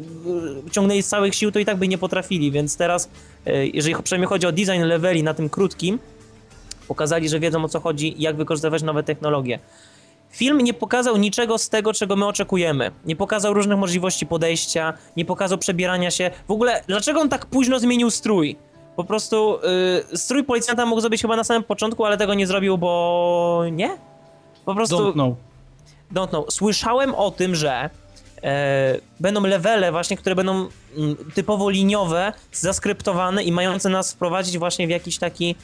ciągnęli 0.70 1.02
z 1.02 1.08
całych 1.08 1.34
sił, 1.34 1.52
to 1.52 1.58
i 1.58 1.64
tak 1.64 1.76
by 1.76 1.88
nie 1.88 1.98
potrafili, 1.98 2.50
więc 2.50 2.76
teraz, 2.76 3.08
yy, 3.46 3.68
jeżeli 3.68 4.02
przynajmniej 4.02 4.28
chodzi 4.28 4.46
o 4.46 4.52
design 4.52 4.82
leveli 4.82 5.22
na 5.22 5.34
tym 5.34 5.48
krótkim, 5.48 5.98
pokazali, 6.88 7.28
że 7.28 7.40
wiedzą 7.40 7.64
o 7.64 7.68
co 7.68 7.80
chodzi, 7.80 8.14
jak 8.18 8.36
wykorzystywać 8.36 8.82
nowe 8.82 9.02
technologie. 9.02 9.58
Film 10.31 10.61
nie 10.61 10.74
pokazał 10.74 11.16
niczego 11.16 11.59
z 11.59 11.68
tego, 11.68 11.93
czego 11.93 12.16
my 12.16 12.26
oczekujemy. 12.26 12.91
Nie 13.05 13.16
pokazał 13.16 13.55
różnych 13.55 13.79
możliwości 13.79 14.26
podejścia, 14.26 14.93
nie 15.16 15.24
pokazał 15.24 15.59
przebierania 15.59 16.11
się. 16.11 16.31
W 16.49 16.51
ogóle, 16.51 16.83
dlaczego 16.87 17.20
on 17.20 17.29
tak 17.29 17.47
późno 17.47 17.81
zmienił 17.81 18.11
strój? 18.11 18.57
Po 18.97 19.05
prostu 19.05 19.59
yy, 20.11 20.18
strój 20.18 20.45
policjanta 20.45 20.87
mógł 20.87 21.01
zrobić 21.01 21.22
chyba 21.22 21.37
na 21.37 21.45
samym 21.45 21.64
początku, 21.64 22.05
ale 22.05 22.16
tego 22.16 22.35
nie 22.35 22.47
zrobił, 22.47 22.79
bo 22.79 23.62
nie? 23.72 23.99
Po 24.64 24.74
prostu... 24.74 24.97
Don't 24.97 25.12
know. 25.12 25.35
Don't 26.12 26.29
know. 26.29 26.53
Słyszałem 26.53 27.14
o 27.14 27.31
tym, 27.31 27.55
że 27.55 27.91
e, 28.43 28.99
będą 29.20 29.43
levele 29.43 29.93
właśnie, 29.93 30.16
które 30.16 30.35
będą 30.35 30.68
mm, 30.97 31.16
typowo 31.35 31.70
liniowe, 31.70 32.33
zaskryptowane 32.53 33.43
i 33.43 33.53
mające 33.53 33.89
nas 33.89 34.12
wprowadzić 34.12 34.59
właśnie 34.59 34.87
w 34.87 34.91
jakiś 34.91 35.18
taki 35.18 35.55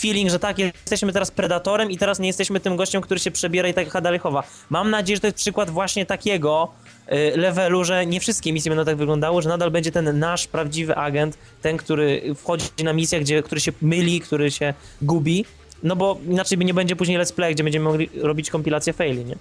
feeling, 0.00 0.30
że 0.30 0.38
tak, 0.38 0.58
jesteśmy 0.58 1.12
teraz 1.12 1.30
predatorem 1.30 1.90
i 1.90 1.98
teraz 1.98 2.18
nie 2.18 2.26
jesteśmy 2.26 2.60
tym 2.60 2.76
gościem, 2.76 3.02
który 3.02 3.20
się 3.20 3.30
przebiera 3.30 3.68
i 3.68 3.74
tak 3.74 4.02
dalej 4.02 4.18
chowa. 4.18 4.42
Mam 4.70 4.90
nadzieję, 4.90 5.16
że 5.16 5.20
to 5.20 5.26
jest 5.26 5.36
przykład 5.36 5.70
właśnie 5.70 6.06
takiego 6.06 6.68
e, 7.06 7.36
levelu, 7.36 7.84
że 7.84 8.06
nie 8.06 8.20
wszystkie 8.20 8.52
misje 8.52 8.70
będą 8.70 8.84
tak 8.84 8.96
wyglądały, 8.96 9.42
że 9.42 9.48
nadal 9.48 9.70
będzie 9.70 9.92
ten 9.92 10.18
nasz 10.18 10.46
prawdziwy 10.46 10.96
agent, 10.96 11.38
ten, 11.62 11.76
który 11.76 12.34
wchodzi 12.34 12.84
na 12.84 12.92
misję, 12.92 13.20
gdzie, 13.20 13.42
który 13.42 13.60
się 13.60 13.72
myli, 13.82 14.20
który 14.20 14.50
się 14.50 14.74
gubi, 15.02 15.44
no 15.82 15.96
bo 15.96 16.18
inaczej 16.28 16.58
nie 16.58 16.74
będzie 16.74 16.96
później 16.96 17.18
let's 17.18 17.32
play, 17.32 17.54
gdzie 17.54 17.64
będziemy 17.64 17.84
mogli 17.84 18.10
robić 18.14 18.50
kompilację 18.50 18.92
faili, 18.92 19.24
nie? 19.24 19.36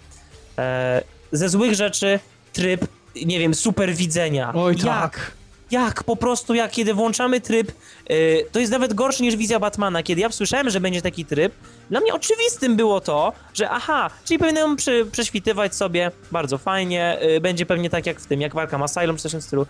E, 0.58 1.04
ze 1.32 1.50
złych 1.50 1.76
rzeczy 1.76 2.20
tryb, 2.54 2.88
nie 3.26 3.40
wiem, 3.40 3.56
super 3.56 3.96
widzenia. 3.96 4.54
Oj 4.56 4.74
jak? 4.74 4.84
tak. 4.84 5.39
Jak? 5.72 6.04
Po 6.04 6.16
prostu 6.16 6.54
jak 6.54 6.72
kiedy 6.72 6.94
włączamy 6.94 7.42
tryb, 7.42 7.72
yy, 8.10 8.46
to 8.52 8.60
jest 8.60 8.72
nawet 8.72 8.94
gorsze 8.94 9.24
niż 9.24 9.36
wizja 9.36 9.60
Batmana. 9.60 10.04
Kiedy 10.04 10.22
ja 10.22 10.32
słyszałem, 10.32 10.70
że 10.70 10.80
będzie 10.80 11.02
taki 11.02 11.26
tryb, 11.26 11.54
dla 11.90 12.00
mnie 12.00 12.14
oczywistym 12.14 12.76
było 12.76 13.02
to, 13.02 13.34
że 13.54 13.70
aha, 13.70 14.10
czyli 14.26 14.40
powinienem 14.40 14.76
przy, 14.76 15.06
prześwitywać 15.12 15.76
sobie 15.76 16.12
bardzo 16.32 16.58
fajnie, 16.58 17.18
yy, 17.22 17.42
będzie 17.42 17.66
pewnie 17.66 17.90
tak 17.90 18.06
jak 18.06 18.20
w 18.20 18.26
tym, 18.26 18.42
jak 18.42 18.56
Arkham 18.56 18.84
Asylum 18.84 19.16
czy 19.16 19.24
coś 19.24 19.32
w 19.32 19.34
tym 19.34 19.42
stylu. 19.42 19.66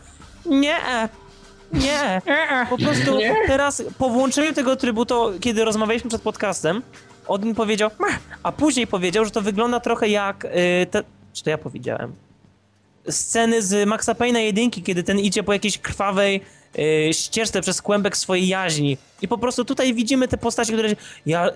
Nie, 0.45 0.77
nie, 1.73 2.21
po 2.69 2.77
prostu 2.77 3.17
nie? 3.17 3.35
teraz 3.47 3.83
po 3.97 4.09
włączeniu 4.09 4.53
tego 4.53 4.75
trybu, 4.75 5.05
to 5.05 5.31
kiedy 5.41 5.65
rozmawialiśmy 5.65 6.09
przed 6.09 6.21
podcastem, 6.21 6.81
Odin 7.27 7.55
powiedział, 7.55 7.89
a 8.43 8.51
później 8.51 8.87
powiedział, 8.87 9.25
że 9.25 9.31
to 9.31 9.41
wygląda 9.41 9.79
trochę 9.79 10.07
jak, 10.07 10.43
yy, 10.43 10.85
te, 10.85 11.03
czy 11.33 11.43
to 11.43 11.49
ja 11.49 11.57
powiedziałem? 11.57 12.28
Sceny 13.09 13.61
z 13.61 13.87
Maxa 13.87 14.13
Payne'a 14.13 14.37
jedynki, 14.37 14.83
kiedy 14.83 15.03
ten 15.03 15.19
idzie 15.19 15.43
po 15.43 15.53
jakiejś 15.53 15.77
krwawej 15.77 16.41
yy, 16.77 17.13
ścieżce 17.13 17.61
przez 17.61 17.81
kłębek 17.81 18.17
swojej 18.17 18.47
jaźni. 18.47 18.97
I 19.21 19.27
po 19.27 19.37
prostu 19.37 19.65
tutaj 19.65 19.93
widzimy 19.93 20.27
te 20.27 20.37
postacie, 20.37 20.73
które 20.73 20.89
ja, 21.25 21.49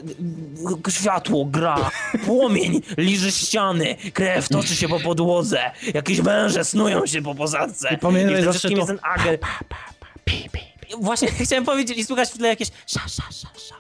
światło 0.90 1.46
gra, 1.46 1.92
płomień 2.26 2.82
liży 2.98 3.32
ściany, 3.32 3.96
krew 4.14 4.50
toczy 4.50 4.76
się 4.76 4.88
po 4.88 5.00
podłodze, 5.00 5.72
jakieś 5.94 6.22
węże 6.22 6.66
snują 6.66 7.06
się 7.06 7.22
po 7.22 7.36
posadzce. 7.36 7.94
I 7.94 7.98
pamiętaj, 7.98 8.42
I 8.42 8.46
to... 8.46 8.52
jest 8.52 8.88
ten 8.88 9.00
agent. 9.04 9.42
Właśnie 11.00 11.32
chciałem 11.46 11.66
powiedzieć 11.66 11.98
i 11.98 12.06
słuchać 12.06 12.30
w 12.30 12.38
tle 12.38 12.48
jakieś 12.48 12.68
sza, 12.88 13.00
sza, 13.08 13.24
sza, 13.32 13.48
sza 13.58 13.76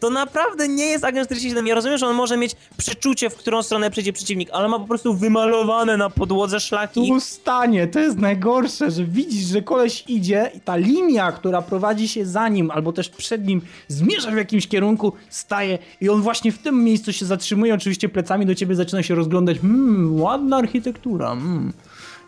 to 0.00 0.10
naprawdę 0.10 0.68
nie 0.68 0.84
jest 0.84 1.04
Agent 1.04 1.28
47. 1.28 1.66
Ja 1.66 1.74
rozumiem, 1.74 1.98
że 1.98 2.06
on 2.06 2.16
może 2.16 2.36
mieć 2.36 2.56
przeczucie, 2.76 3.30
w 3.30 3.36
którą 3.36 3.62
stronę 3.62 3.90
przyjdzie 3.90 4.12
przeciwnik, 4.12 4.48
ale 4.52 4.68
ma 4.68 4.78
po 4.78 4.86
prostu 4.86 5.14
wymalowane 5.14 5.96
na 5.96 6.10
podłodze 6.10 6.60
szlaki. 6.60 7.08
Tu 7.08 7.20
stanie, 7.20 7.86
to 7.86 8.00
jest 8.00 8.18
najgorsze, 8.18 8.90
że 8.90 9.04
widzisz, 9.04 9.44
że 9.44 9.62
koleś 9.62 10.04
idzie 10.08 10.50
i 10.54 10.60
ta 10.60 10.76
linia, 10.76 11.32
która 11.32 11.62
prowadzi 11.62 12.08
się 12.08 12.26
za 12.26 12.48
nim, 12.48 12.70
albo 12.70 12.92
też 12.92 13.08
przed 13.08 13.46
nim, 13.46 13.60
zmierza 13.88 14.30
w 14.30 14.36
jakimś 14.36 14.68
kierunku, 14.68 15.12
staje 15.30 15.78
i 16.00 16.08
on 16.08 16.22
właśnie 16.22 16.52
w 16.52 16.58
tym 16.58 16.84
miejscu 16.84 17.12
się 17.12 17.26
zatrzymuje, 17.26 17.74
oczywiście 17.74 18.08
plecami 18.08 18.46
do 18.46 18.54
ciebie 18.54 18.74
zaczyna 18.74 19.02
się 19.02 19.14
rozglądać. 19.14 19.56
Mmm, 19.58 20.20
ładna 20.20 20.56
architektura, 20.56 21.32
mmm. 21.32 21.72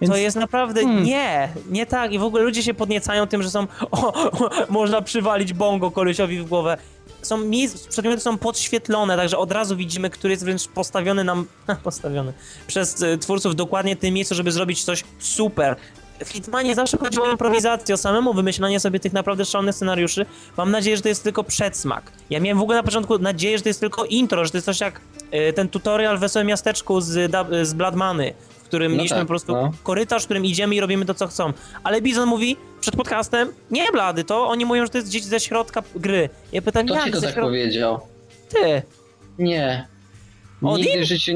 Więc... 0.01 0.13
To 0.13 0.19
jest 0.19 0.37
naprawdę 0.37 0.83
hmm. 0.83 1.05
nie, 1.05 1.49
nie 1.71 1.87
tak. 1.87 2.13
I 2.13 2.19
w 2.19 2.23
ogóle 2.23 2.43
ludzie 2.43 2.63
się 2.63 2.75
podniecają 2.75 3.27
tym, 3.27 3.43
że 3.43 3.51
są. 3.51 3.67
O, 3.91 4.13
o, 4.45 4.51
można 4.69 5.03
przywalić 5.03 5.53
bongo 5.53 5.91
kolesiowi 5.91 6.39
w 6.39 6.49
głowę 6.49 6.77
są 7.25 7.39
miejsc, 7.39 7.87
przedmioty 7.87 8.21
są 8.21 8.39
podświetlone, 8.39 9.17
także 9.17 9.39
od 9.39 9.53
razu 9.53 9.77
widzimy, 9.77 10.11
który 10.11 10.33
jest 10.33 10.45
wręcz 10.45 10.69
postawiony 10.69 11.25
nam, 11.25 11.47
postawiony 11.85 12.33
przez 12.67 13.03
y, 13.03 13.19
twórców 13.19 13.57
dokładnie 13.57 13.97
w 13.97 13.99
tym 13.99 14.15
miejscu, 14.15 14.35
żeby 14.35 14.53
zrobić 14.53 14.85
coś 14.85 15.05
super. 15.19 15.77
W 16.25 16.29
Hitmanie 16.29 16.75
zawsze 16.75 16.99
chodziło 16.99 17.27
o 17.27 17.31
improwizację, 17.31 17.95
o 17.95 17.99
samemu 17.99 18.35
wymyślanie 18.35 18.81
sobie 18.81 19.01
tych 19.01 19.13
naprawdę 19.13 19.45
szalonych 19.45 19.75
scenariuszy. 19.75 20.27
Mam 20.57 20.71
nadzieję, 20.71 20.97
że 20.97 21.03
to 21.03 21.09
jest 21.09 21.25
tylko 21.25 21.45
przedsmak. 21.45 22.13
Ja 22.31 22.41
miałem 22.41 22.59
w 22.59 22.63
ogóle 22.63 22.77
na 22.77 22.83
początku 22.83 23.19
nadzieję, 23.19 23.59
że 23.59 23.63
to 23.63 23.69
jest 23.69 23.81
tylko 23.81 24.05
intro, 24.05 24.45
że 24.45 24.51
to 24.51 24.57
jest 24.57 24.67
coś 24.67 24.81
jak 24.81 25.01
y, 25.49 25.53
ten 25.53 25.69
tutorial 25.69 26.17
w 26.19 26.21
Wesołym 26.21 26.49
Miasteczku 26.49 27.01
z, 27.01 27.33
z 27.63 27.75
Bloodmany, 27.75 28.35
którym 28.75 28.93
no 28.93 28.97
mieliśmy 28.97 29.17
tak, 29.17 29.25
po 29.25 29.29
prostu 29.29 29.53
no. 29.53 29.73
korytarz, 29.83 30.23
w 30.23 30.25
którym 30.25 30.45
idziemy 30.45 30.75
i 30.75 30.81
robimy 30.81 31.05
to, 31.05 31.15
co 31.15 31.27
chcą. 31.27 31.53
Ale 31.85 32.03
Bizon 32.03 32.29
mówi 32.29 32.57
przed 32.81 32.97
podcastem, 32.97 33.49
nie 33.71 33.93
blady, 33.93 34.25
to 34.25 34.49
oni 34.49 34.65
mówią, 34.65 34.85
że 34.85 34.91
to 34.91 34.99
jest 34.99 35.09
gdzieś 35.09 35.23
ze 35.23 35.41
środka 35.41 35.83
gry. 35.97 36.29
Ja 36.53 36.63
pytam, 36.63 36.87
Kto 36.87 36.95
jak 36.95 37.05
ci 37.05 37.13
to 37.13 37.21
tak 37.21 37.33
środ... 37.33 37.45
powiedział? 37.45 38.01
Ty. 38.49 38.83
Nie. 39.39 39.87
Nigdy 40.63 41.01
w 41.01 41.05
życiu 41.05 41.33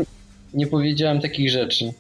nie 0.55 0.67
powiedziałem 0.67 1.21
takich 1.21 1.51
rzeczy. 1.51 1.93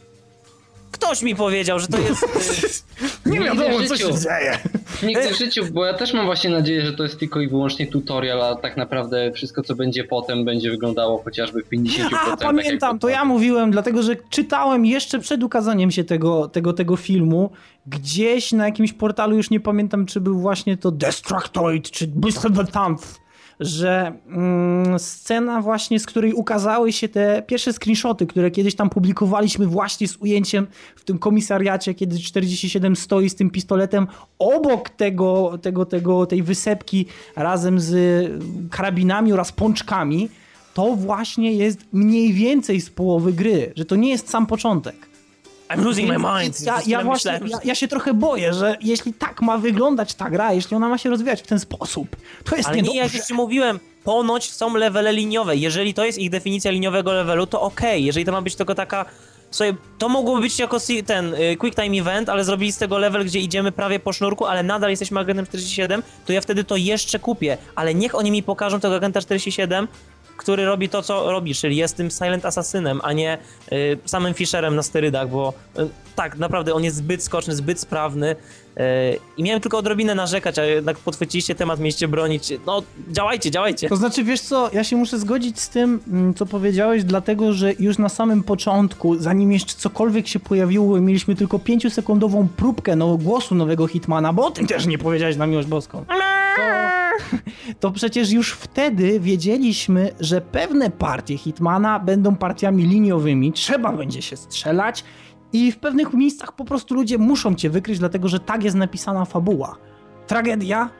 Ktoś 0.98 1.22
mi 1.22 1.36
powiedział, 1.36 1.78
że 1.78 1.86
to 1.86 1.98
jest... 1.98 2.86
Nie 3.26 3.40
wiadomo, 3.40 3.84
co 3.88 3.96
się 3.96 4.04
dzieje. 4.04 4.58
Nigdy 5.02 5.34
w 5.34 5.38
życiu, 5.38 5.64
bo 5.72 5.84
ja 5.86 5.94
też 5.94 6.14
mam 6.14 6.26
właśnie 6.26 6.50
nadzieję, 6.50 6.86
że 6.86 6.92
to 6.92 7.02
jest 7.02 7.18
tylko 7.18 7.40
i 7.40 7.48
wyłącznie 7.48 7.86
tutorial, 7.86 8.42
a 8.42 8.56
tak 8.56 8.76
naprawdę 8.76 9.32
wszystko, 9.32 9.62
co 9.62 9.74
będzie 9.74 10.04
potem, 10.04 10.44
będzie 10.44 10.70
wyglądało 10.70 11.22
chociażby 11.22 11.62
w 11.62 11.70
50%. 11.70 12.08
A, 12.12 12.26
tak 12.26 12.38
pamiętam, 12.38 12.98
to 12.98 13.08
ja 13.08 13.24
mówiłem, 13.24 13.70
dlatego 13.70 14.02
że 14.02 14.16
czytałem 14.30 14.86
jeszcze 14.86 15.18
przed 15.18 15.42
ukazaniem 15.42 15.90
się 15.90 16.04
tego, 16.04 16.48
tego, 16.48 16.72
tego 16.72 16.96
filmu, 16.96 17.50
gdzieś 17.86 18.52
na 18.52 18.64
jakimś 18.64 18.92
portalu, 18.92 19.36
już 19.36 19.50
nie 19.50 19.60
pamiętam, 19.60 20.06
czy 20.06 20.20
był 20.20 20.38
właśnie 20.38 20.76
to 20.76 20.90
Destructoid, 20.90 21.90
czy 21.90 22.10
Tanth 22.72 23.20
że 23.60 24.12
mm, 24.26 24.98
scena 24.98 25.62
właśnie, 25.62 26.00
z 26.00 26.06
której 26.06 26.32
ukazały 26.32 26.92
się 26.92 27.08
te 27.08 27.42
pierwsze 27.46 27.72
screenshoty, 27.72 28.26
które 28.26 28.50
kiedyś 28.50 28.74
tam 28.74 28.90
publikowaliśmy 28.90 29.66
właśnie 29.66 30.08
z 30.08 30.16
ujęciem 30.16 30.66
w 30.96 31.04
tym 31.04 31.18
komisariacie, 31.18 31.94
kiedy 31.94 32.18
47 32.18 32.96
stoi 32.96 33.30
z 33.30 33.34
tym 33.34 33.50
pistoletem 33.50 34.06
obok 34.38 34.90
tego, 34.90 35.58
tego, 35.62 35.86
tego, 35.86 36.26
tej 36.26 36.42
wysepki 36.42 37.06
razem 37.36 37.80
z 37.80 37.92
karabinami 38.70 39.32
oraz 39.32 39.52
pączkami, 39.52 40.28
to 40.74 40.94
właśnie 40.96 41.52
jest 41.52 41.80
mniej 41.92 42.32
więcej 42.32 42.80
z 42.80 42.90
połowy 42.90 43.32
gry, 43.32 43.72
że 43.76 43.84
to 43.84 43.96
nie 43.96 44.10
jest 44.10 44.30
sam 44.30 44.46
początek. 44.46 45.07
I'm 45.68 45.84
losing 45.84 46.08
my 46.08 46.18
mind. 46.18 46.60
Ja, 46.60 46.80
ja 46.86 47.04
właśnie, 47.04 47.40
ja, 47.46 47.58
ja, 47.64 47.74
się 47.74 47.88
trochę 47.88 48.14
boję, 48.14 48.54
że 48.54 48.76
jeśli 48.80 49.14
tak 49.14 49.42
ma 49.42 49.58
wyglądać 49.58 50.14
ta 50.14 50.30
gra, 50.30 50.52
jeśli 50.52 50.76
ona 50.76 50.88
ma 50.88 50.98
się 50.98 51.10
rozwijać 51.10 51.42
w 51.42 51.46
ten 51.46 51.60
sposób, 51.60 52.16
to 52.44 52.56
jest 52.56 52.68
Ale 52.68 52.76
niedobrze. 52.76 52.94
nie, 52.94 53.00
jak 53.00 53.14
już 53.14 53.26
ci 53.26 53.34
mówiłem, 53.34 53.80
ponoć 54.04 54.52
są 54.52 54.76
levele 54.76 55.12
liniowe. 55.12 55.56
Jeżeli 55.56 55.94
to 55.94 56.04
jest 56.04 56.18
ich 56.18 56.30
definicja 56.30 56.70
liniowego 56.70 57.12
levelu, 57.12 57.46
to 57.46 57.60
okej. 57.60 57.88
Okay. 57.88 58.00
Jeżeli 58.00 58.26
to 58.26 58.32
ma 58.32 58.42
być 58.42 58.54
tylko 58.56 58.74
taka 58.74 59.06
Słuchaj, 59.50 59.74
to 59.98 60.08
mogłoby 60.08 60.40
być 60.40 60.58
jako 60.58 60.78
ten 61.06 61.34
y, 61.34 61.56
quick 61.56 61.76
time 61.76 61.98
event, 61.98 62.28
ale 62.28 62.44
zrobili 62.44 62.72
z 62.72 62.78
tego 62.78 62.98
level, 62.98 63.24
gdzie 63.24 63.40
idziemy 63.40 63.72
prawie 63.72 64.00
po 64.00 64.12
sznurku, 64.12 64.46
ale 64.46 64.62
nadal 64.62 64.90
jesteśmy 64.90 65.20
agentem 65.20 65.46
47, 65.46 66.02
to 66.26 66.32
ja 66.32 66.40
wtedy 66.40 66.64
to 66.64 66.76
jeszcze 66.76 67.18
kupię. 67.18 67.58
Ale 67.74 67.94
niech 67.94 68.14
oni 68.14 68.30
mi 68.30 68.42
pokażą 68.42 68.80
tego 68.80 68.96
agenta 68.96 69.20
47 69.20 69.88
który 70.38 70.64
robi 70.64 70.88
to, 70.88 71.02
co 71.02 71.32
robi, 71.32 71.54
czyli 71.54 71.76
jest 71.76 71.96
tym 71.96 72.10
silent 72.10 72.46
assassinem, 72.46 73.00
a 73.02 73.12
nie 73.12 73.38
y, 73.72 73.98
samym 74.04 74.34
Fisherem 74.34 74.76
na 74.76 74.82
sterydach, 74.82 75.28
bo 75.28 75.52
y, 75.78 75.88
tak, 76.14 76.36
naprawdę 76.36 76.74
on 76.74 76.84
jest 76.84 76.96
zbyt 76.96 77.22
skoczny, 77.22 77.56
zbyt 77.56 77.80
sprawny 77.80 78.36
i 79.36 79.42
miałem 79.42 79.60
tylko 79.60 79.78
odrobinę 79.78 80.14
narzekać, 80.14 80.58
a 80.58 80.64
jednak 80.64 80.98
podchwyciliście 80.98 81.54
temat, 81.54 81.80
mieliście 81.80 82.08
bronić. 82.08 82.52
No, 82.66 82.82
działajcie, 83.10 83.50
działajcie. 83.50 83.88
To 83.88 83.96
znaczy, 83.96 84.24
wiesz 84.24 84.40
co, 84.40 84.70
ja 84.72 84.84
się 84.84 84.96
muszę 84.96 85.18
zgodzić 85.18 85.60
z 85.60 85.68
tym, 85.68 86.00
mm, 86.08 86.34
co 86.34 86.46
powiedziałeś, 86.46 87.04
dlatego, 87.04 87.52
że 87.52 87.72
już 87.78 87.98
na 87.98 88.08
samym 88.08 88.42
początku, 88.42 89.18
zanim 89.18 89.52
jeszcze 89.52 89.74
cokolwiek 89.74 90.28
się 90.28 90.40
pojawiło, 90.40 91.00
mieliśmy 91.00 91.34
tylko 91.34 91.58
pięciosekundową 91.58 92.48
próbkę 92.56 92.96
no, 92.96 93.16
głosu 93.16 93.54
nowego 93.54 93.86
Hitmana, 93.86 94.32
bo 94.32 94.46
o 94.46 94.50
tym 94.50 94.66
też 94.66 94.86
nie 94.86 94.98
powiedziałeś 94.98 95.36
na 95.36 95.46
miłość 95.46 95.68
boską. 95.68 96.04
To 97.80 97.88
to 97.88 97.90
przecież 97.90 98.30
już 98.30 98.52
wtedy 98.52 99.20
wiedzieliśmy, 99.20 100.10
że 100.20 100.40
pewne 100.40 100.90
partie 100.90 101.38
Hitmana 101.38 101.98
będą 101.98 102.36
partiami 102.36 102.84
liniowymi, 102.84 103.52
trzeba 103.52 103.92
będzie 103.92 104.22
się 104.22 104.36
strzelać 104.36 105.04
i 105.52 105.72
w 105.72 105.78
pewnych 105.78 106.14
miejscach 106.14 106.52
po 106.52 106.64
prostu 106.64 106.94
ludzie 106.94 107.18
muszą 107.18 107.54
cię 107.54 107.70
wykryć, 107.70 107.98
dlatego 107.98 108.28
że 108.28 108.40
tak 108.40 108.64
jest 108.64 108.76
napisana 108.76 109.24
fabuła. 109.24 109.76
Tragedia? 110.26 110.90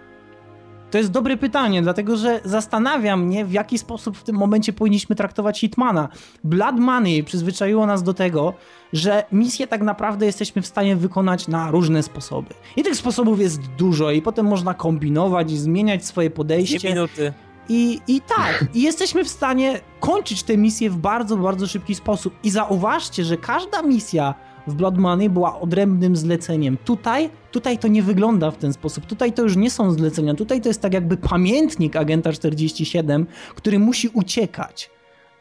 To 0.90 0.98
jest 0.98 1.10
dobre 1.10 1.36
pytanie, 1.36 1.82
dlatego 1.82 2.16
że 2.16 2.40
zastanawia 2.44 3.16
mnie, 3.16 3.44
w 3.44 3.52
jaki 3.52 3.78
sposób 3.78 4.16
w 4.16 4.22
tym 4.22 4.36
momencie 4.36 4.72
powinniśmy 4.72 5.16
traktować 5.16 5.60
Hitmana. 5.60 6.08
Blood 6.44 6.76
Money 6.78 7.24
przyzwyczaiło 7.24 7.86
nas 7.86 8.02
do 8.02 8.14
tego, 8.14 8.54
że 8.92 9.24
misje 9.32 9.66
tak 9.66 9.82
naprawdę 9.82 10.26
jesteśmy 10.26 10.62
w 10.62 10.66
stanie 10.66 10.96
wykonać 10.96 11.48
na 11.48 11.70
różne 11.70 12.02
sposoby. 12.02 12.54
I 12.76 12.82
tych 12.82 12.96
sposobów 12.96 13.40
jest 13.40 13.60
dużo 13.78 14.10
i 14.10 14.22
potem 14.22 14.46
można 14.46 14.74
kombinować 14.74 15.52
i 15.52 15.56
zmieniać 15.56 16.06
swoje 16.06 16.30
podejście. 16.30 16.78
Dwie 16.78 16.88
minuty. 16.88 17.32
I, 17.68 18.00
I 18.08 18.20
tak, 18.20 18.64
i 18.74 18.82
jesteśmy 18.82 19.24
w 19.24 19.28
stanie 19.28 19.80
kończyć 20.00 20.42
tę 20.42 20.56
misję 20.56 20.90
w 20.90 20.96
bardzo, 20.96 21.36
bardzo 21.36 21.66
szybki 21.66 21.94
sposób. 21.94 22.34
I 22.42 22.50
zauważcie, 22.50 23.24
że 23.24 23.36
każda 23.36 23.82
misja 23.82 24.34
w 24.66 24.74
Blood 24.74 24.98
Money 24.98 25.30
była 25.30 25.60
odrębnym 25.60 26.16
zleceniem. 26.16 26.76
Tutaj, 26.84 27.30
tutaj 27.50 27.78
to 27.78 27.88
nie 27.88 28.02
wygląda 28.02 28.50
w 28.50 28.56
ten 28.56 28.72
sposób. 28.72 29.06
Tutaj 29.06 29.32
to 29.32 29.42
już 29.42 29.56
nie 29.56 29.70
są 29.70 29.90
zlecenia. 29.90 30.34
Tutaj 30.34 30.60
to 30.60 30.68
jest 30.68 30.82
tak 30.82 30.94
jakby 30.94 31.16
pamiętnik 31.16 31.96
agenta 31.96 32.32
47, 32.32 33.26
który 33.54 33.78
musi 33.78 34.08
uciekać. 34.08 34.90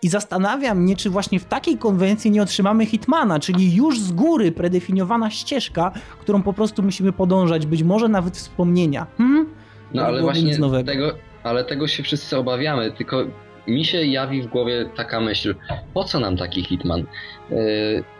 I 0.01 0.09
zastanawiam 0.09 0.81
mnie, 0.81 0.95
czy 0.95 1.09
właśnie 1.09 1.39
w 1.39 1.45
takiej 1.45 1.77
konwencji 1.77 2.31
nie 2.31 2.41
otrzymamy 2.41 2.85
Hitmana, 2.85 3.39
czyli 3.39 3.75
już 3.75 3.99
z 3.99 4.11
góry 4.11 4.51
predefiniowana 4.51 5.29
ścieżka, 5.29 5.91
którą 6.19 6.41
po 6.41 6.53
prostu 6.53 6.83
musimy 6.83 7.11
podążać, 7.11 7.65
być 7.65 7.83
może 7.83 8.07
nawet 8.07 8.37
wspomnienia. 8.37 9.07
Hmm? 9.17 9.45
No 9.93 10.05
ale 10.05 10.21
właśnie 10.21 10.57
tego, 10.85 11.13
ale 11.43 11.63
tego 11.63 11.87
się 11.87 12.03
wszyscy 12.03 12.37
obawiamy, 12.37 12.91
tylko 12.91 13.25
mi 13.67 13.85
się 13.85 14.05
jawi 14.05 14.41
w 14.41 14.47
głowie 14.47 14.89
taka 14.95 15.19
myśl, 15.19 15.55
po 15.93 16.03
co 16.03 16.19
nam 16.19 16.37
taki 16.37 16.63
Hitman? 16.63 16.99
E, 17.01 17.55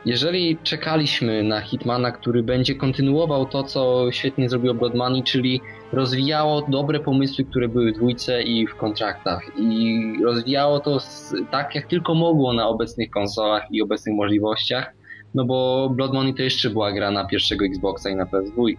jeżeli 0.06 0.58
czekaliśmy 0.64 1.44
na 1.44 1.62
Hitmana, 1.62 2.12
który 2.12 2.44
będzie 2.44 2.76
kontynuował 2.76 3.46
to, 3.46 3.64
co 3.64 4.12
świetnie 4.12 4.50
zrobił 4.50 4.74
Blood 4.74 4.96
Money, 4.96 5.24
czyli 5.24 5.62
rozwijało 5.92 6.62
dobre 6.62 7.00
pomysły, 7.00 7.46
które 7.46 7.68
były 7.68 7.92
w 7.92 7.96
dwójce 7.96 8.44
i 8.44 8.68
w 8.68 8.76
kontraktach 8.76 9.42
i 9.60 10.02
rozwijało 10.26 10.80
to 10.80 11.00
tak, 11.52 11.76
jak 11.76 11.88
tylko 11.88 12.16
mogło 12.16 12.54
na 12.54 12.68
obecnych 12.68 13.10
konsolach 13.10 13.64
i 13.72 13.82
obecnych 13.82 14.16
możliwościach, 14.16 14.94
no 15.36 15.46
bo 15.46 15.90
Blood 15.96 16.14
Money 16.14 16.34
to 16.34 16.44
jeszcze 16.44 16.70
była 16.70 16.92
gra 16.92 17.12
na 17.12 17.26
pierwszego 17.26 17.66
Xboxa 17.66 18.10
i 18.10 18.16
na 18.16 18.26
PS2. 18.26 18.74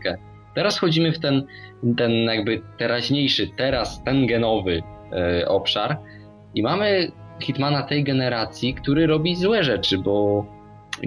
Teraz 0.59 0.77
wchodzimy 0.77 1.13
w 1.13 1.19
ten, 1.19 1.47
ten 1.97 2.13
jakby 2.13 2.63
teraźniejszy, 2.79 3.49
teraz 3.57 4.03
ten 4.05 4.27
genowy 4.27 4.83
e, 5.13 5.49
obszar, 5.49 5.99
i 6.55 6.63
mamy 6.63 7.13
Hitmana 7.43 7.83
tej 7.83 8.05
generacji, 8.05 8.75
który 8.75 9.07
robi 9.07 9.37
złe 9.37 9.65
rzeczy, 9.65 9.99
bo 9.99 10.47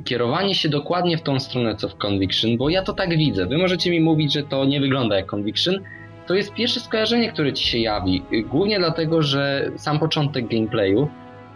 kierowanie 0.06 0.56
się 0.56 0.70
dokładnie 0.70 1.18
w 1.18 1.22
tą 1.22 1.39
stronę 1.39 1.76
co 1.76 1.89
w 1.89 1.95
Conviction, 1.95 2.58
bo 2.58 2.70
ja 2.70 2.84
to 2.84 2.93
tak 2.93 3.18
widzę. 3.18 3.45
Wy 3.45 3.58
możecie 3.58 3.91
mi 3.91 4.02
mówić, 4.02 4.34
że 4.34 4.43
to 4.43 4.66
nie 4.66 4.80
wygląda 4.80 5.16
jak 5.16 5.34
Conviction. 5.34 5.76
To 6.28 6.34
jest 6.34 6.54
pierwsze 6.54 6.80
skojarzenie, 6.80 7.32
które 7.32 7.54
ci 7.54 7.68
się 7.68 7.78
jawi. 7.78 8.24
Głównie 8.45 8.80
dlatego, 8.80 9.22
że 9.22 9.72
sam 9.76 9.99
początek 9.99 10.47
gameplayu 10.47 11.08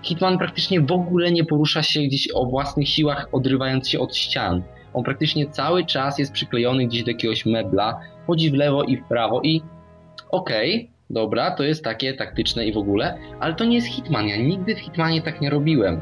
Hitman 0.03 0.37
praktycznie 0.37 0.81
w 0.81 0.91
ogóle 0.91 1.31
nie 1.31 1.45
porusza 1.45 1.83
się 1.83 2.01
gdzieś 2.01 2.27
o 2.33 2.45
własnych 2.45 2.89
siłach, 2.89 3.29
odrywając 3.31 3.89
się 3.89 3.99
od 3.99 4.15
ścian. 4.15 4.63
On 4.95 5.03
praktycznie 5.03 5.49
cały 5.49 5.85
czas 5.85 6.19
jest 6.19 6.31
przyklejony 6.31 6.87
gdzieś 6.87 7.03
do 7.03 7.11
jakiegoś 7.11 7.45
mebla, 7.45 7.99
chodzi 8.27 8.51
w 8.51 8.53
lewo 8.53 8.83
i 8.83 8.97
w 8.97 9.03
prawo 9.03 9.41
i 9.41 9.61
okej, 10.31 10.75
okay, 10.75 10.89
dobra, 11.09 11.51
to 11.51 11.63
jest 11.63 11.83
takie 11.83 12.13
taktyczne 12.13 12.65
i 12.65 12.73
w 12.73 12.77
ogóle, 12.77 13.17
ale 13.39 13.53
to 13.53 13.65
nie 13.65 13.75
jest 13.75 13.87
Hitman. 13.87 14.27
Ja 14.27 14.37
nigdy 14.37 14.75
w 14.75 14.79
Hitmanie 14.79 15.21
tak 15.21 15.41
nie 15.41 15.49
robiłem. 15.49 16.01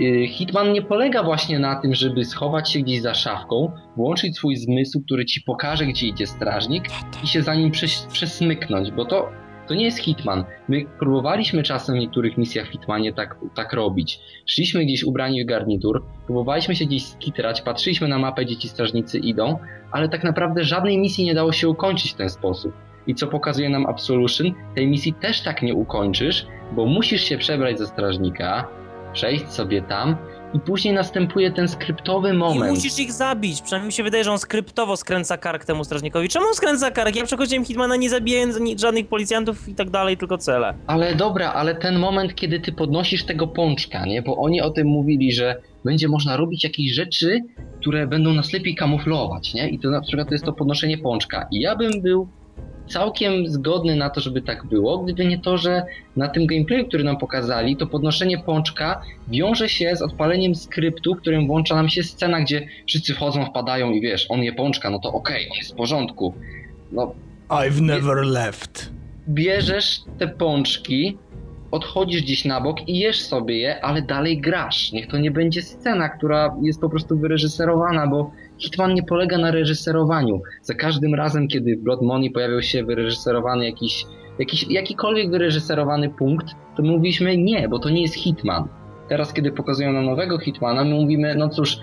Y, 0.00 0.26
Hitman 0.28 0.72
nie 0.72 0.82
polega 0.82 1.22
właśnie 1.22 1.58
na 1.58 1.76
tym, 1.76 1.94
żeby 1.94 2.24
schować 2.24 2.72
się 2.72 2.80
gdzieś 2.80 3.00
za 3.02 3.14
szafką, 3.14 3.72
włączyć 3.96 4.36
swój 4.36 4.56
zmysł, 4.56 5.02
który 5.04 5.24
ci 5.24 5.40
pokaże, 5.40 5.86
gdzie 5.86 6.06
idzie 6.06 6.26
strażnik 6.26 6.84
i 7.24 7.26
się 7.26 7.42
za 7.42 7.54
nim 7.54 7.70
przes 7.70 8.06
przesmyknąć, 8.12 8.90
bo 8.90 9.04
to, 9.04 9.30
to 9.68 9.74
nie 9.74 9.84
jest 9.84 9.98
Hitman. 9.98 10.44
My 10.68 10.84
próbowaliśmy 10.98 11.62
czasem 11.62 11.96
w 11.96 11.98
niektórych 11.98 12.38
misjach 12.38 12.66
w 12.66 12.70
Hitmanie 12.70 13.12
tak, 13.12 13.36
tak 13.54 13.72
robić. 13.72 14.20
Szliśmy 14.46 14.84
gdzieś 14.84 15.04
ubrani 15.04 15.44
w 15.44 15.46
garnitur, 15.46 16.04
próbowaliśmy 16.26 16.76
się 16.76 16.84
gdzieś 16.84 17.06
skitrać, 17.06 17.62
patrzyliśmy 17.62 18.08
na 18.08 18.18
mapę, 18.18 18.44
gdzie 18.44 18.56
ci 18.56 18.68
strażnicy 18.68 19.18
idą, 19.18 19.58
ale 19.92 20.08
tak 20.08 20.24
naprawdę 20.24 20.64
żadnej 20.64 20.98
misji 20.98 21.24
nie 21.24 21.34
dało 21.34 21.52
się 21.52 21.68
ukończyć 21.68 22.12
w 22.12 22.16
ten 22.16 22.30
sposób. 22.30 22.72
I 23.06 23.14
co 23.14 23.26
pokazuje 23.26 23.68
nam 23.68 23.86
Absolution, 23.86 24.52
tej 24.74 24.88
misji 24.88 25.12
też 25.12 25.42
tak 25.42 25.62
nie 25.62 25.74
ukończysz, 25.74 26.46
bo 26.72 26.86
musisz 26.86 27.22
się 27.22 27.38
przebrać 27.38 27.78
ze 27.78 27.86
strażnika, 27.86 28.68
przejść 29.12 29.52
sobie 29.52 29.82
tam 29.82 30.16
i 30.54 30.60
później 30.60 30.94
następuje 30.94 31.50
ten 31.50 31.68
skryptowy 31.68 32.32
moment. 32.32 32.72
I 32.72 32.74
musisz 32.74 32.98
ich 32.98 33.12
zabić. 33.12 33.62
Przynajmniej 33.62 33.86
mi 33.86 33.92
się 33.92 34.02
wydaje, 34.02 34.24
że 34.24 34.32
on 34.32 34.38
skryptowo 34.38 34.96
skręca 34.96 35.36
kark 35.36 35.64
temu 35.64 35.84
strażnikowi. 35.84 36.28
Czemu 36.28 36.46
on 36.46 36.54
skręca 36.54 36.90
kark? 36.90 37.16
Ja 37.16 37.24
przechodziłem 37.24 37.64
Hitmana 37.64 37.96
nie 37.96 38.10
zabijając 38.10 38.80
żadnych 38.80 39.08
policjantów 39.08 39.68
i 39.68 39.74
tak 39.74 39.90
dalej, 39.90 40.16
tylko 40.16 40.38
cele. 40.38 40.74
Ale 40.86 41.14
dobra, 41.14 41.52
ale 41.52 41.74
ten 41.74 41.98
moment, 41.98 42.34
kiedy 42.34 42.60
ty 42.60 42.72
podnosisz 42.72 43.24
tego 43.24 43.46
pączka, 43.46 44.06
nie? 44.06 44.22
Bo 44.22 44.36
oni 44.36 44.60
o 44.60 44.70
tym 44.70 44.86
mówili, 44.86 45.32
że 45.32 45.56
będzie 45.84 46.08
można 46.08 46.36
robić 46.36 46.64
jakieś 46.64 46.92
rzeczy, 46.94 47.40
które 47.80 48.06
będą 48.06 48.32
nas 48.32 48.52
lepiej 48.52 48.74
kamuflować, 48.74 49.54
nie? 49.54 49.68
I 49.68 49.78
to 49.78 49.90
na 49.90 50.00
przykład 50.00 50.28
to 50.28 50.34
jest 50.34 50.44
to 50.44 50.52
podnoszenie 50.52 50.98
pączka. 50.98 51.48
I 51.50 51.60
ja 51.60 51.76
bym 51.76 52.02
był 52.02 52.28
całkiem 52.88 53.46
zgodny 53.46 53.96
na 53.96 54.10
to, 54.10 54.20
żeby 54.20 54.42
tak 54.42 54.66
było, 54.66 54.98
gdyby 54.98 55.24
nie 55.24 55.38
to, 55.38 55.58
że 55.58 55.82
na 56.16 56.28
tym 56.28 56.46
gameplayu, 56.46 56.86
który 56.86 57.04
nam 57.04 57.18
pokazali, 57.18 57.76
to 57.76 57.86
podnoszenie 57.86 58.38
pączka 58.38 59.02
wiąże 59.28 59.68
się 59.68 59.96
z 59.96 60.02
odpaleniem 60.02 60.54
skryptu, 60.54 61.14
którym 61.14 61.46
włącza 61.46 61.74
nam 61.74 61.88
się 61.88 62.02
scena, 62.02 62.40
gdzie 62.40 62.68
wszyscy 62.86 63.14
wchodzą, 63.14 63.46
wpadają 63.46 63.90
i 63.90 64.00
wiesz, 64.00 64.26
on 64.28 64.42
je 64.42 64.52
pączka, 64.52 64.90
no 64.90 64.98
to 64.98 65.12
okej, 65.12 65.36
okay, 65.36 65.50
on 65.50 65.58
jest 65.58 65.72
w 65.72 65.76
porządku. 65.76 66.34
No, 66.92 67.14
I've 67.48 67.80
never 67.80 68.16
left. 68.16 68.90
Bierzesz 69.28 70.00
te 70.18 70.28
pączki, 70.28 71.18
odchodzisz 71.70 72.22
gdzieś 72.22 72.44
na 72.44 72.60
bok 72.60 72.88
i 72.88 72.98
jesz 72.98 73.20
sobie 73.20 73.58
je, 73.58 73.84
ale 73.84 74.02
dalej 74.02 74.40
grasz. 74.40 74.92
Niech 74.92 75.06
to 75.06 75.18
nie 75.18 75.30
będzie 75.30 75.62
scena, 75.62 76.08
która 76.08 76.56
jest 76.62 76.80
po 76.80 76.88
prostu 76.88 77.18
wyreżyserowana, 77.18 78.06
bo 78.06 78.30
Hitman 78.62 78.94
nie 78.94 79.02
polega 79.02 79.38
na 79.38 79.50
reżyserowaniu. 79.50 80.42
Za 80.62 80.74
każdym 80.74 81.14
razem, 81.14 81.48
kiedy 81.48 81.76
w 81.76 81.82
Blood 81.82 82.02
Money 82.02 82.30
pojawiał 82.30 82.62
się 82.62 82.84
wyreżyserowany 82.84 83.64
jakiś, 83.64 84.06
jakiś 84.38 84.66
jakikolwiek 84.70 85.30
wyreżyserowany 85.30 86.08
punkt, 86.08 86.46
to 86.76 86.82
mówiliśmy 86.82 87.36
nie, 87.36 87.68
bo 87.68 87.78
to 87.78 87.90
nie 87.90 88.02
jest 88.02 88.14
Hitman. 88.14 88.68
Teraz, 89.08 89.32
kiedy 89.32 89.52
pokazują 89.52 89.92
nam 89.92 90.04
nowego 90.04 90.38
Hitmana, 90.38 90.84
my 90.84 90.94
mówimy, 90.94 91.34
no 91.34 91.48
cóż, 91.48 91.78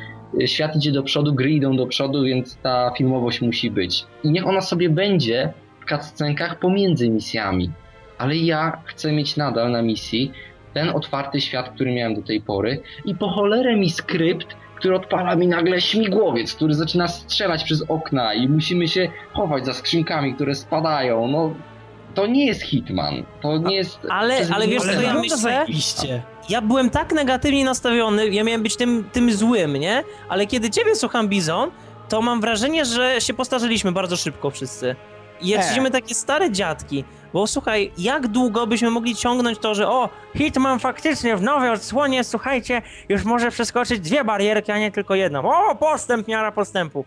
świat 0.46 0.76
idzie 0.76 0.92
do 0.92 1.04
przodu, 1.04 1.34
gry 1.34 1.52
idą 1.52 1.78
do 1.78 1.88
przodu, 1.88 2.24
więc 2.24 2.58
ta 2.58 2.92
filmowość 2.98 3.42
musi 3.42 3.72
być. 3.72 4.06
I 4.24 4.32
niech 4.32 4.48
ona 4.48 4.62
sobie 4.62 4.90
będzie 4.90 5.54
w 5.82 5.90
cutscenkach 5.90 6.60
pomiędzy 6.60 7.10
misjami. 7.10 7.72
Ale 8.18 8.36
ja 8.36 8.82
chcę 8.86 9.12
mieć 9.12 9.38
nadal 9.38 9.72
na 9.72 9.82
misji 9.82 10.32
ten 10.74 10.90
otwarty 10.90 11.42
świat, 11.42 11.70
który 11.70 11.94
miałem 11.94 12.16
do 12.16 12.22
tej 12.22 12.42
pory 12.42 12.82
i 13.06 13.16
po 13.16 13.30
cholerę 13.30 13.76
mi 13.76 13.90
skrypt, 13.90 14.48
który 14.80 14.96
odpala 14.96 15.36
mi 15.36 15.48
nagle 15.48 15.82
śmigłowiec, 15.82 16.54
który 16.54 16.74
zaczyna 16.74 17.08
strzelać 17.08 17.64
przez 17.64 17.84
okna 17.88 18.34
i 18.34 18.48
musimy 18.48 18.88
się 18.88 19.10
chować 19.34 19.66
za 19.66 19.74
skrzynkami, 19.74 20.34
które 20.36 20.56
spadają. 20.56 21.28
No, 21.28 21.54
to 22.16 22.28
nie 22.28 22.46
jest 22.46 22.62
Hitman. 22.62 23.24
To 23.42 23.58
nie 23.58 23.76
jest. 23.76 24.00
Ale, 24.10 24.48
ale 24.54 24.68
wiesz, 24.68 24.84
co 24.84 25.50
ja 25.50 25.66
myślę? 25.68 26.22
Ja 26.50 26.62
byłem 26.62 26.90
tak 26.90 27.14
negatywnie 27.14 27.66
nastawiony, 27.66 28.30
ja 28.30 28.44
miałem 28.44 28.64
być 28.64 28.76
tym, 28.78 29.10
tym 29.12 29.32
złym, 29.32 29.74
nie? 29.78 30.04
Ale 30.30 30.48
kiedy 30.48 30.70
ciebie 30.70 30.96
słucham, 30.96 31.28
Bizon, 31.28 31.72
to 32.10 32.22
mam 32.22 32.42
wrażenie, 32.42 32.86
że 32.86 33.22
się 33.22 33.34
postarzyliśmy 33.34 33.92
bardzo 33.92 34.18
szybko 34.18 34.50
wszyscy. 34.52 34.96
Jesteśmy 35.42 35.88
e. 35.88 35.92
takie 35.92 36.16
stare 36.16 36.52
dziadki. 36.52 37.04
Bo 37.34 37.48
słuchaj, 37.48 37.92
jak 37.98 38.28
długo 38.28 38.68
byśmy 38.68 38.90
mogli 38.90 39.16
ciągnąć 39.16 39.60
to, 39.60 39.76
że 39.76 39.90
o, 39.90 40.10
Hitman 40.38 40.80
faktycznie 40.80 41.38
w 41.38 41.42
nowej 41.42 41.70
odsłonie, 41.70 42.24
słuchajcie, 42.24 42.82
już 43.10 43.24
może 43.24 43.52
przeskoczyć 43.52 44.00
dwie 44.00 44.24
barierki, 44.24 44.72
a 44.72 44.80
nie 44.80 44.92
tylko 44.92 45.16
jedną. 45.16 45.52
O, 45.52 45.76
postęp, 45.76 46.28
miara 46.28 46.52
postępu. 46.52 47.06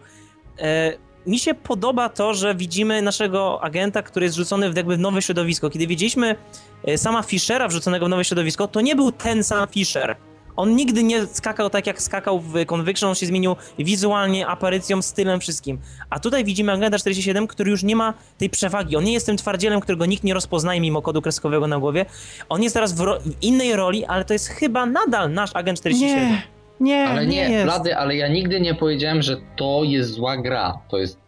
E, 0.58 0.92
mi 1.26 1.38
się 1.38 1.54
podoba 1.54 2.08
to, 2.08 2.34
że 2.34 2.54
widzimy 2.54 3.02
naszego 3.02 3.62
agenta, 3.62 4.02
który 4.02 4.26
jest 4.26 4.36
rzucony 4.36 4.72
w 4.72 4.76
jakby 4.76 4.96
w 4.96 5.00
nowe 5.00 5.22
środowisko. 5.22 5.70
Kiedy 5.70 5.86
widzieliśmy 5.86 6.36
e, 6.84 6.98
sama 6.98 7.22
Fischera 7.22 7.68
wrzuconego 7.68 8.06
w 8.06 8.08
nowe 8.08 8.24
środowisko, 8.24 8.68
to 8.68 8.80
nie 8.80 8.96
był 8.96 9.12
ten 9.12 9.44
sam 9.44 9.68
Fischer. 9.68 10.16
On 10.56 10.76
nigdy 10.76 11.02
nie 11.02 11.26
skakał 11.26 11.70
tak 11.70 11.86
jak 11.86 12.02
skakał 12.02 12.40
w 12.40 12.66
Conviction, 12.66 13.08
on 13.08 13.14
się 13.14 13.26
zmienił 13.26 13.56
wizualnie, 13.78 14.46
aparycją, 14.46 15.02
stylem, 15.02 15.40
wszystkim. 15.40 15.78
A 16.10 16.20
tutaj 16.20 16.44
widzimy 16.44 16.72
Agenta 16.72 16.98
47, 16.98 17.46
który 17.46 17.70
już 17.70 17.82
nie 17.82 17.96
ma 17.96 18.14
tej 18.38 18.50
przewagi. 18.50 18.96
On 18.96 19.04
nie 19.04 19.12
jest 19.12 19.26
tym 19.26 19.36
twardzielem, 19.36 19.80
którego 19.80 20.06
nikt 20.06 20.24
nie 20.24 20.34
rozpoznaje 20.34 20.80
mimo 20.80 21.02
kodu 21.02 21.22
kreskowego 21.22 21.66
na 21.66 21.78
głowie. 21.78 22.06
On 22.48 22.62
jest 22.62 22.74
teraz 22.74 22.92
w, 22.92 22.98
w 22.98 23.42
innej 23.42 23.76
roli, 23.76 24.04
ale 24.04 24.24
to 24.24 24.32
jest 24.32 24.48
chyba 24.48 24.86
nadal 24.86 25.32
nasz 25.32 25.50
Agent 25.54 25.78
47. 25.78 26.28
Nie. 26.28 26.42
Nie, 26.80 27.08
ale 27.08 27.26
nie, 27.26 27.48
nie 27.50 27.64
Blady, 27.64 27.96
ale 27.96 28.16
ja 28.16 28.28
nigdy 28.28 28.60
nie 28.60 28.74
powiedziałem, 28.74 29.22
że 29.22 29.36
to 29.56 29.80
jest 29.84 30.10
zła 30.10 30.36
gra. 30.36 30.78
To 30.88 30.98
jest 30.98 31.21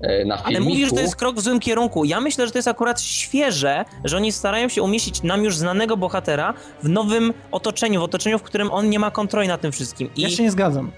na 0.00 0.36
filmiku. 0.36 0.42
Ale 0.44 0.60
mówisz, 0.60 0.88
że 0.88 0.94
to 0.94 1.00
jest 1.00 1.16
krok 1.16 1.36
w 1.36 1.40
złym 1.40 1.60
kierunku. 1.60 2.04
Ja 2.04 2.20
myślę, 2.20 2.46
że 2.46 2.52
to 2.52 2.58
jest 2.58 2.68
akurat 2.68 3.00
świeże, 3.00 3.84
że 4.04 4.16
oni 4.16 4.32
starają 4.32 4.68
się 4.68 4.82
umieścić 4.82 5.22
nam 5.22 5.44
już 5.44 5.56
znanego 5.56 5.96
bohatera 5.96 6.54
w 6.82 6.88
nowym 6.88 7.34
otoczeniu, 7.50 8.00
w 8.00 8.02
otoczeniu, 8.02 8.38
w 8.38 8.42
którym 8.42 8.70
on 8.70 8.90
nie 8.90 8.98
ma 8.98 9.10
kontroli 9.10 9.48
nad 9.48 9.60
tym 9.60 9.72
wszystkim. 9.72 10.10
I... 10.16 10.22
Ja 10.22 10.30
się 10.30 10.42
nie 10.42 10.50
zgadzam. 10.50 10.90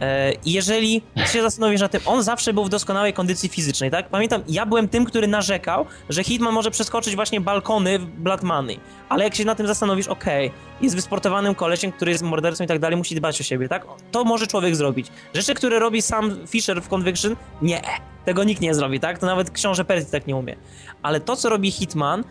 E, 0.00 0.32
jeżeli 0.46 1.02
się 1.26 1.42
zastanowisz 1.42 1.80
na 1.80 1.88
tym, 1.88 2.00
on 2.06 2.22
zawsze 2.22 2.52
był 2.52 2.64
w 2.64 2.68
doskonałej 2.68 3.12
kondycji 3.12 3.48
fizycznej, 3.48 3.90
tak? 3.90 4.08
Pamiętam, 4.08 4.42
ja 4.48 4.66
byłem 4.66 4.88
tym, 4.88 5.04
który 5.04 5.26
narzekał, 5.26 5.86
że 6.08 6.24
Hitman 6.24 6.54
może 6.54 6.70
przeskoczyć 6.70 7.14
właśnie 7.16 7.40
balkony 7.40 7.98
w 7.98 8.06
Blood 8.06 8.42
Money. 8.42 8.80
Ale 9.08 9.24
jak 9.24 9.34
się 9.34 9.44
na 9.44 9.54
tym 9.54 9.66
zastanowisz, 9.66 10.08
okej, 10.08 10.46
okay, 10.46 10.58
jest 10.80 10.96
wysportowanym 10.96 11.54
kolesiem, 11.54 11.92
który 11.92 12.10
jest 12.10 12.22
mordercą 12.22 12.64
i 12.64 12.66
tak 12.66 12.78
dalej, 12.78 12.96
musi 12.96 13.14
dbać 13.14 13.40
o 13.40 13.44
siebie, 13.44 13.68
tak? 13.68 13.86
To 14.10 14.24
może 14.24 14.46
człowiek 14.46 14.76
zrobić. 14.76 15.06
Rzeczy, 15.34 15.54
które 15.54 15.78
robi 15.78 16.02
sam 16.02 16.46
Fisher 16.46 16.82
w 16.82 16.88
Conviction, 16.88 17.36
nie. 17.62 17.82
Tego 18.28 18.44
nikt 18.44 18.60
nie 18.60 18.74
zrobi, 18.74 19.00
tak? 19.00 19.18
To 19.18 19.26
nawet 19.26 19.50
książę 19.50 19.84
Percy 19.84 20.12
tak 20.12 20.26
nie 20.26 20.36
umie. 20.36 20.56
Ale 21.02 21.20
to, 21.20 21.36
co 21.36 21.48
robi 21.48 21.70
Hitman, 21.70 22.24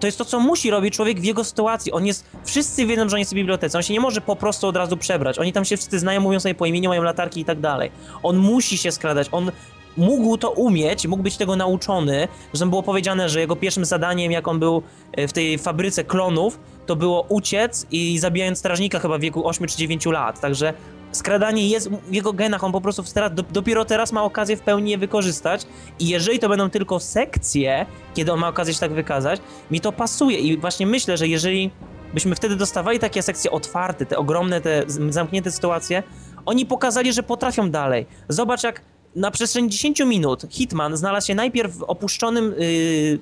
to 0.00 0.06
jest 0.06 0.18
to, 0.18 0.24
co 0.24 0.40
musi 0.40 0.70
robić 0.70 0.94
człowiek 0.94 1.20
w 1.20 1.24
jego 1.24 1.44
sytuacji. 1.44 1.92
On 1.92 2.06
jest, 2.06 2.26
wszyscy 2.44 2.86
wiedzą, 2.86 3.08
że 3.08 3.16
on 3.16 3.18
jest 3.18 3.32
w 3.32 3.34
bibliotece, 3.34 3.78
on 3.78 3.82
się 3.82 3.92
nie 3.92 4.00
może 4.00 4.20
po 4.20 4.36
prostu 4.36 4.66
od 4.66 4.76
razu 4.76 4.96
przebrać. 4.96 5.38
Oni 5.38 5.52
tam 5.52 5.64
się 5.64 5.76
wszyscy 5.76 5.98
znają, 5.98 6.20
mówią 6.20 6.40
sobie 6.40 6.54
po 6.54 6.66
imieniu, 6.66 6.88
mają 6.88 7.02
latarki 7.02 7.40
i 7.40 7.44
tak 7.44 7.60
dalej. 7.60 7.90
On 8.22 8.36
musi 8.36 8.78
się 8.78 8.92
skradać, 8.92 9.28
on 9.32 9.50
mógł 9.96 10.36
to 10.36 10.50
umieć, 10.50 11.06
mógł 11.06 11.22
być 11.22 11.36
tego 11.36 11.56
nauczony. 11.56 12.28
Zresztą 12.52 12.70
było 12.70 12.82
powiedziane, 12.82 13.28
że 13.28 13.40
jego 13.40 13.56
pierwszym 13.56 13.84
zadaniem, 13.84 14.32
jak 14.32 14.48
on 14.48 14.58
był 14.58 14.82
e, 15.12 15.28
w 15.28 15.32
tej 15.32 15.58
fabryce 15.58 16.04
klonów, 16.04 16.58
to 16.86 16.96
było 16.96 17.26
uciec 17.28 17.86
i 17.90 18.18
zabijając 18.18 18.58
strażnika 18.58 18.98
chyba 18.98 19.18
w 19.18 19.20
wieku 19.20 19.48
8 19.48 19.66
czy 19.66 19.76
9 19.76 20.06
lat. 20.06 20.40
Także 20.40 20.74
skradanie 21.12 21.68
jest 21.68 21.90
w 21.90 22.12
jego 22.12 22.32
genach, 22.32 22.64
on 22.64 22.72
po 22.72 22.80
prostu 22.80 23.02
teraz, 23.14 23.32
dopiero 23.52 23.84
teraz 23.84 24.12
ma 24.12 24.24
okazję 24.24 24.56
w 24.56 24.60
pełni 24.60 24.90
je 24.90 24.98
wykorzystać 24.98 25.66
i 25.98 26.08
jeżeli 26.08 26.38
to 26.38 26.48
będą 26.48 26.70
tylko 26.70 27.00
sekcje, 27.00 27.86
kiedy 28.14 28.32
on 28.32 28.40
ma 28.40 28.48
okazję 28.48 28.74
się 28.74 28.80
tak 28.80 28.92
wykazać, 28.92 29.40
mi 29.70 29.80
to 29.80 29.92
pasuje 29.92 30.38
i 30.38 30.58
właśnie 30.58 30.86
myślę, 30.86 31.16
że 31.16 31.28
jeżeli 31.28 31.70
byśmy 32.14 32.34
wtedy 32.34 32.56
dostawali 32.56 32.98
takie 32.98 33.22
sekcje 33.22 33.50
otwarte, 33.50 34.06
te 34.06 34.18
ogromne, 34.18 34.60
te 34.60 34.84
zamknięte 35.08 35.50
sytuacje, 35.50 36.02
oni 36.46 36.66
pokazali, 36.66 37.12
że 37.12 37.22
potrafią 37.22 37.70
dalej. 37.70 38.06
Zobacz 38.28 38.62
jak 38.62 38.82
na 39.16 39.30
przestrzeni 39.30 39.68
10 39.68 40.00
minut 40.00 40.42
Hitman 40.50 40.96
znalazł 40.96 41.26
się 41.26 41.34
najpierw 41.34 41.76
w 41.76 41.82
opuszczonym 41.82 42.54
yy, 42.58 43.18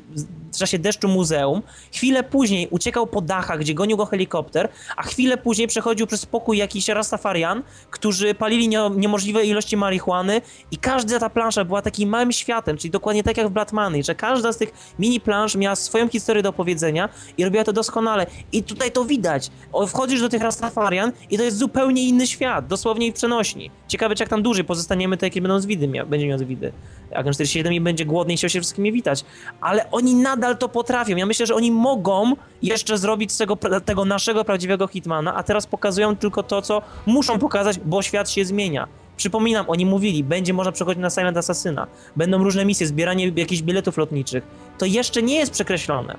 w 0.53 0.59
czasie 0.59 0.79
deszczu 0.79 1.09
muzeum, 1.09 1.63
chwilę 1.93 2.23
później 2.23 2.69
uciekał 2.71 3.07
po 3.07 3.21
dachach, 3.21 3.59
gdzie 3.61 3.75
gonił 3.75 3.97
go 3.97 4.07
helikopter, 4.07 4.69
a 4.97 5.03
chwilę 5.03 5.37
później 5.37 5.69
przechodził 5.69 6.07
przez 6.07 6.27
pokój 6.27 6.59
jakiś 6.59 6.89
Rastafarian, 6.89 7.63
którzy 7.91 8.35
palili 8.35 8.69
nie, 8.69 8.91
niemożliwe 8.97 9.45
ilości 9.45 9.77
marihuany 9.77 10.41
i 10.71 10.77
każda 10.77 11.19
ta 11.19 11.31
plansza 11.31 11.65
była 11.65 11.83
takim 11.83 12.09
małym 12.09 12.33
światem, 12.33 12.77
czyli 12.77 12.91
dokładnie 12.91 13.23
tak 13.23 13.37
jak 13.37 13.49
w 13.49 13.51
Batmany, 13.51 14.03
że 14.03 14.15
każda 14.15 14.53
z 14.53 14.57
tych 14.57 14.95
mini 14.99 15.21
plansz 15.21 15.57
miała 15.57 15.77
swoją 15.77 16.09
historię 16.09 16.43
do 16.43 16.49
opowiedzenia 16.49 17.09
i 17.39 17.45
robiła 17.45 17.65
to 17.65 17.73
doskonale. 17.73 18.27
I 18.53 18.63
tutaj 18.63 18.93
to 18.93 19.05
widać. 19.05 19.51
Wchodzisz 19.89 20.21
do 20.21 20.29
tych 20.29 20.43
Rastafarian 20.43 21.13
i 21.31 21.39
to 21.39 21.45
jest 21.45 21.57
zupełnie 21.57 22.09
inny 22.09 22.27
świat, 22.27 22.67
dosłownie 22.67 23.13
w 23.13 23.15
przenośni. 23.15 23.71
Ciekawe, 23.89 24.15
czy 24.15 24.23
jak 24.23 24.31
tam 24.31 24.43
dłużej 24.43 24.65
pozostaniemy, 24.65 25.17
to 25.17 25.27
jakie 25.27 25.41
będą 25.41 25.61
zwidy, 25.61 25.89
mia 25.89 26.07
będzie 26.07 26.27
miał 26.27 26.39
zwidy. 26.39 26.73
Agent 27.15 27.37
47 27.37 27.73
i 27.73 27.81
będzie 27.81 28.05
głodny 28.05 28.35
i 28.35 28.37
chciał 28.37 28.51
się 28.51 28.61
wszystkimi 28.61 28.93
witać. 28.93 29.25
Ale 29.61 29.91
oni 29.91 30.15
nadal 30.15 30.40
to 30.59 30.69
potrafią. 30.69 31.17
Ja 31.17 31.27
myślę, 31.27 31.47
że 31.47 31.55
oni 31.55 31.71
mogą 31.71 32.33
jeszcze 32.63 32.99
zrobić 32.99 33.33
z 33.33 33.37
tego, 33.39 33.57
tego 33.85 34.05
naszego 34.05 34.45
prawdziwego 34.45 34.87
Hitmana, 34.87 35.35
a 35.35 35.43
teraz 35.43 35.67
pokazują 35.67 36.17
tylko 36.17 36.43
to, 36.43 36.63
co 36.63 36.83
muszą 37.07 37.39
pokazać, 37.39 37.79
bo 37.79 38.03
świat 38.03 38.31
się 38.31 38.45
zmienia. 38.45 38.89
Przypominam, 39.17 39.65
oni 39.69 39.87
mówili, 39.87 40.25
będzie 40.25 40.53
można 40.53 40.73
przechodzić 40.73 41.03
na 41.03 41.11
Silent 41.11 41.37
Assassina, 41.37 41.87
będą 42.17 42.39
różne 42.39 42.65
misje, 42.65 42.87
zbieranie 42.87 43.33
jakichś 43.37 43.63
biletów 43.63 43.97
lotniczych. 43.97 44.45
To 44.79 44.87
jeszcze 44.87 45.23
nie 45.23 45.35
jest 45.35 45.53
przekreślone 45.53 46.17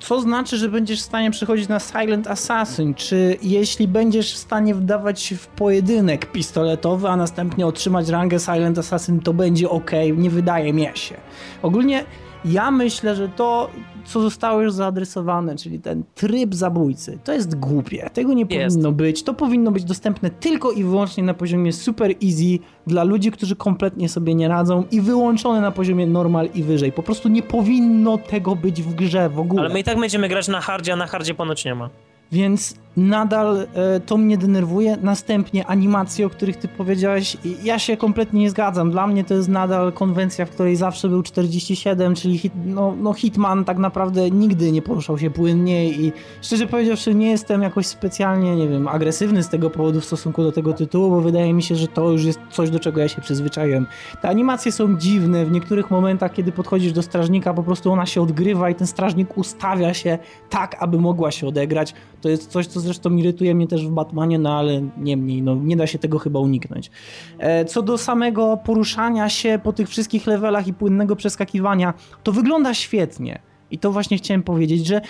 co 0.00 0.20
znaczy, 0.20 0.56
że 0.56 0.68
będziesz 0.68 1.00
w 1.00 1.04
stanie 1.04 1.30
przechodzić 1.30 1.68
na 1.68 1.80
Silent 1.80 2.26
Assassin? 2.26 2.94
Czy 2.94 3.36
jeśli 3.42 3.88
będziesz 3.88 4.34
w 4.34 4.36
stanie 4.36 4.74
wdawać 4.74 5.34
w 5.38 5.46
pojedynek 5.46 6.32
pistoletowy, 6.32 7.08
a 7.08 7.16
następnie 7.16 7.66
otrzymać 7.66 8.08
rangę 8.08 8.38
Silent 8.38 8.78
Assassin, 8.78 9.20
to 9.20 9.32
będzie 9.32 9.70
ok? 9.70 9.90
Nie 10.16 10.30
wydaje 10.30 10.72
mi 10.72 10.88
się. 10.94 11.14
Ogólnie 11.62 12.04
ja 12.44 12.70
myślę, 12.70 13.16
że 13.16 13.28
to, 13.28 13.70
co 14.04 14.20
zostało 14.20 14.62
już 14.62 14.72
zaadresowane, 14.72 15.56
czyli 15.56 15.80
ten 15.80 16.04
tryb 16.14 16.54
zabójcy, 16.54 17.18
to 17.24 17.32
jest 17.32 17.58
głupie. 17.58 18.10
Tego 18.12 18.32
nie 18.32 18.46
jest. 18.50 18.76
powinno 18.76 18.92
być. 18.92 19.22
To 19.22 19.34
powinno 19.34 19.70
być 19.70 19.84
dostępne 19.84 20.30
tylko 20.30 20.72
i 20.72 20.84
wyłącznie 20.84 21.22
na 21.22 21.34
poziomie 21.34 21.72
super 21.72 22.14
easy 22.24 22.58
dla 22.86 23.04
ludzi, 23.04 23.30
którzy 23.30 23.56
kompletnie 23.56 24.08
sobie 24.08 24.34
nie 24.34 24.48
radzą 24.48 24.84
i 24.90 25.00
wyłączone 25.00 25.60
na 25.60 25.70
poziomie 25.70 26.06
normal 26.06 26.48
i 26.54 26.62
wyżej. 26.62 26.92
Po 26.92 27.02
prostu 27.02 27.28
nie 27.28 27.42
powinno 27.42 28.18
tego 28.18 28.56
być 28.56 28.82
w 28.82 28.94
grze 28.94 29.28
w 29.28 29.38
ogóle. 29.38 29.62
Ale 29.62 29.74
my 29.74 29.80
i 29.80 29.84
tak 29.84 30.00
będziemy 30.00 30.28
grać 30.28 30.48
na 30.48 30.60
hardzie, 30.60 30.92
a 30.92 30.96
na 30.96 31.06
hardzie 31.06 31.34
ponoć 31.34 31.64
nie 31.64 31.74
ma. 31.74 31.90
Więc 32.32 32.74
nadal 32.96 33.66
e, 33.74 34.00
to 34.00 34.16
mnie 34.16 34.38
denerwuje. 34.38 34.96
Następnie 35.02 35.66
animacje, 35.66 36.26
o 36.26 36.30
których 36.30 36.56
ty 36.56 36.68
powiedziałeś, 36.68 37.36
ja 37.62 37.78
się 37.78 37.96
kompletnie 37.96 38.40
nie 38.40 38.50
zgadzam. 38.50 38.90
Dla 38.90 39.06
mnie 39.06 39.24
to 39.24 39.34
jest 39.34 39.48
nadal 39.48 39.92
konwencja, 39.92 40.46
w 40.46 40.50
której 40.50 40.76
zawsze 40.76 41.08
był 41.08 41.22
47, 41.22 42.14
czyli 42.14 42.38
hit, 42.38 42.52
no, 42.66 42.94
no 43.00 43.12
Hitman 43.12 43.64
tak 43.64 43.78
naprawdę 43.78 44.30
nigdy 44.30 44.72
nie 44.72 44.82
poruszał 44.82 45.18
się 45.18 45.30
płynnie 45.30 45.90
i 45.90 46.12
szczerze 46.42 46.66
powiedziawszy 46.66 47.14
nie 47.14 47.30
jestem 47.30 47.62
jakoś 47.62 47.86
specjalnie, 47.86 48.56
nie 48.56 48.68
wiem, 48.68 48.88
agresywny 48.88 49.42
z 49.42 49.48
tego 49.48 49.70
powodu 49.70 50.00
w 50.00 50.04
stosunku 50.04 50.42
do 50.42 50.52
tego 50.52 50.72
tytułu, 50.72 51.10
bo 51.10 51.20
wydaje 51.20 51.52
mi 51.52 51.62
się, 51.62 51.76
że 51.76 51.88
to 51.88 52.10
już 52.10 52.24
jest 52.24 52.40
coś, 52.50 52.70
do 52.70 52.80
czego 52.80 53.00
ja 53.00 53.08
się 53.08 53.20
przyzwyczaiłem. 53.20 53.86
Te 54.22 54.28
animacje 54.28 54.72
są 54.72 54.96
dziwne, 54.96 55.46
w 55.46 55.50
niektórych 55.50 55.90
momentach, 55.90 56.32
kiedy 56.32 56.52
podchodzisz 56.52 56.92
do 56.92 57.02
strażnika, 57.02 57.54
po 57.54 57.62
prostu 57.62 57.92
ona 57.92 58.06
się 58.06 58.22
odgrywa 58.22 58.70
i 58.70 58.74
ten 58.74 58.86
strażnik 58.86 59.38
ustawia 59.38 59.94
się 59.94 60.18
tak, 60.50 60.76
aby 60.80 60.98
mogła 60.98 61.30
się 61.30 61.46
odegrać. 61.46 61.94
To 62.20 62.28
jest 62.28 62.50
coś, 62.50 62.66
co 62.66 62.79
zresztą 62.80 63.16
irytuje 63.16 63.54
mnie 63.54 63.66
też 63.66 63.86
w 63.86 63.90
Batmanie, 63.90 64.38
no 64.38 64.58
ale 64.58 64.82
niemniej, 64.96 65.42
no 65.42 65.54
nie 65.54 65.76
da 65.76 65.86
się 65.86 65.98
tego 65.98 66.18
chyba 66.18 66.40
uniknąć. 66.40 66.90
E, 67.38 67.64
co 67.64 67.82
do 67.82 67.98
samego 67.98 68.56
poruszania 68.64 69.28
się 69.28 69.60
po 69.62 69.72
tych 69.72 69.88
wszystkich 69.88 70.26
levelach 70.26 70.66
i 70.66 70.74
płynnego 70.74 71.16
przeskakiwania, 71.16 71.94
to 72.22 72.32
wygląda 72.32 72.74
świetnie. 72.74 73.38
I 73.70 73.78
to 73.78 73.92
właśnie 73.92 74.16
chciałem 74.16 74.42
powiedzieć, 74.42 74.86
że 74.86 75.00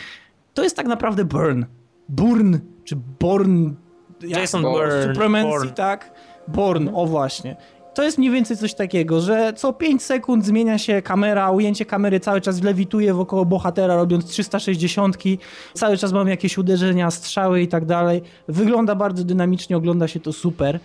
to 0.54 0.62
jest 0.62 0.76
tak 0.76 0.86
naprawdę 0.86 1.24
Burn. 1.24 1.64
Burn, 2.08 2.58
czy 2.84 2.96
Born... 3.20 3.74
Jason 4.22 4.62
Bourne. 4.62 5.14
Supremacy, 5.14 5.70
tak? 5.74 6.12
Born, 6.48 6.88
o 6.94 7.06
właśnie 7.06 7.56
to 7.94 8.02
jest 8.02 8.18
mniej 8.18 8.30
więcej 8.30 8.56
coś 8.56 8.74
takiego, 8.74 9.20
że 9.20 9.52
co 9.56 9.72
5 9.72 10.02
sekund 10.02 10.44
zmienia 10.44 10.78
się 10.78 11.02
kamera, 11.02 11.50
ujęcie 11.50 11.84
kamery 11.84 12.20
cały 12.20 12.40
czas 12.40 12.62
lewituje 12.62 13.14
wokoło 13.14 13.44
bohatera, 13.44 13.96
robiąc 13.96 14.26
360, 14.26 15.16
cały 15.74 15.96
czas 15.96 16.12
mamy 16.12 16.30
jakieś 16.30 16.58
uderzenia, 16.58 17.10
strzały 17.10 17.62
i 17.62 17.68
tak 17.68 17.84
dalej. 17.84 18.22
Wygląda 18.48 18.94
bardzo 18.94 19.24
dynamicznie, 19.24 19.76
ogląda 19.76 20.08
się 20.08 20.20
to 20.20 20.32
super. 20.32 20.80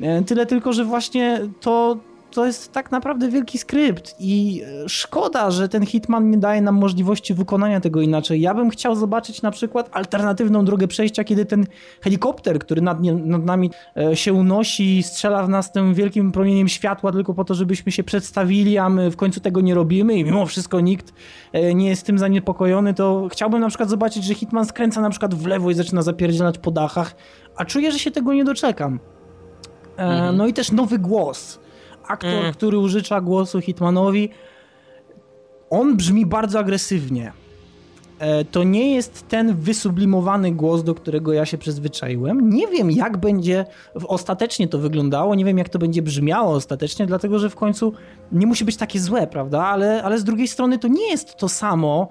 E, 0.00 0.22
tyle 0.22 0.46
tylko, 0.46 0.72
że 0.72 0.84
właśnie 0.84 1.40
to, 1.60 1.96
to 2.32 2.46
jest 2.46 2.72
tak 2.72 2.90
naprawdę 2.90 3.28
wielki 3.28 3.58
skrypt 3.58 4.16
i 4.18 4.62
e, 4.84 4.88
szkoda, 4.88 5.50
że 5.50 5.68
ten 5.68 5.86
Hitman 5.86 6.30
nie 6.30 6.38
daje 6.38 6.62
nam 6.62 6.74
możliwości 6.74 7.34
wykonania 7.34 7.80
tego 7.80 8.00
inaczej. 8.00 8.40
Ja 8.40 8.54
bym 8.54 8.70
chciał 8.70 8.94
zobaczyć 8.96 9.42
na 9.42 9.50
przykład 9.50 9.88
alternatywną 9.92 10.64
drogę 10.64 10.88
przejścia, 10.88 11.24
kiedy 11.24 11.44
ten 11.44 11.66
helikopter, 12.00 12.58
który 12.58 12.82
nad, 12.82 12.98
nad 13.24 13.44
nami 13.44 13.70
e, 13.96 14.16
się 14.16 14.32
unosi, 14.32 15.02
strzela 15.02 15.42
w 15.42 15.48
nas 15.48 15.72
tym 15.72 15.94
wielkim 15.94 16.32
promieniem 16.32 16.68
światła 16.68 17.12
tylko 17.12 17.34
po 17.34 17.44
to, 17.44 17.54
żebyśmy 17.54 17.92
się 17.92 18.04
przedstawili, 18.04 18.78
a 18.78 18.88
my 18.88 19.10
w 19.10 19.16
końcu 19.16 19.40
tego 19.40 19.60
nie 19.60 19.74
robimy 19.74 20.14
i 20.14 20.24
mimo 20.24 20.46
wszystko 20.46 20.80
nikt 20.80 21.12
e, 21.52 21.74
nie 21.74 21.88
jest 21.88 22.06
tym 22.06 22.18
zaniepokojony, 22.18 22.94
to 22.94 23.28
chciałbym 23.30 23.60
na 23.60 23.68
przykład 23.68 23.90
zobaczyć, 23.90 24.24
że 24.24 24.34
Hitman 24.34 24.66
skręca 24.66 25.00
na 25.00 25.10
przykład 25.10 25.34
w 25.34 25.46
lewo 25.46 25.70
i 25.70 25.74
zaczyna 25.74 26.02
zapierdzielać 26.02 26.58
po 26.58 26.70
dachach, 26.70 27.14
a 27.56 27.64
czuję, 27.64 27.92
że 27.92 27.98
się 27.98 28.10
tego 28.10 28.32
nie 28.32 28.44
doczekam. 28.44 28.98
Mhm. 29.96 30.36
No 30.36 30.46
i 30.46 30.52
też 30.52 30.72
nowy 30.72 30.98
głos 30.98 31.58
aktor, 32.12 32.30
mm. 32.30 32.52
który 32.52 32.78
użycza 32.78 33.20
głosu 33.20 33.60
Hitmanowi, 33.60 34.28
on 35.70 35.96
brzmi 35.96 36.26
bardzo 36.26 36.58
agresywnie. 36.58 37.32
E, 38.22 38.44
to 38.44 38.64
nie 38.64 38.94
jest 38.94 39.28
ten 39.28 39.56
wysublimowany 39.56 40.52
głos, 40.52 40.84
do 40.84 40.94
którego 40.94 41.32
ja 41.32 41.46
się 41.46 41.58
przyzwyczaiłem. 41.58 42.50
Nie 42.50 42.66
wiem, 42.66 42.90
jak 42.90 43.16
będzie 43.16 43.64
ostatecznie 43.94 44.68
to 44.68 44.78
wyglądało, 44.78 45.34
nie 45.34 45.44
wiem, 45.44 45.58
jak 45.58 45.68
to 45.68 45.78
będzie 45.78 46.02
brzmiało 46.02 46.54
ostatecznie, 46.54 47.06
dlatego 47.06 47.38
że 47.38 47.50
w 47.50 47.56
końcu 47.56 47.92
nie 48.32 48.46
musi 48.46 48.64
być 48.64 48.76
takie 48.76 49.00
złe, 49.00 49.26
prawda? 49.26 49.64
Ale, 49.64 50.02
ale 50.02 50.18
z 50.18 50.24
drugiej 50.24 50.48
strony 50.48 50.78
to 50.78 50.88
nie 50.88 51.10
jest 51.10 51.36
to 51.36 51.48
samo, 51.48 52.08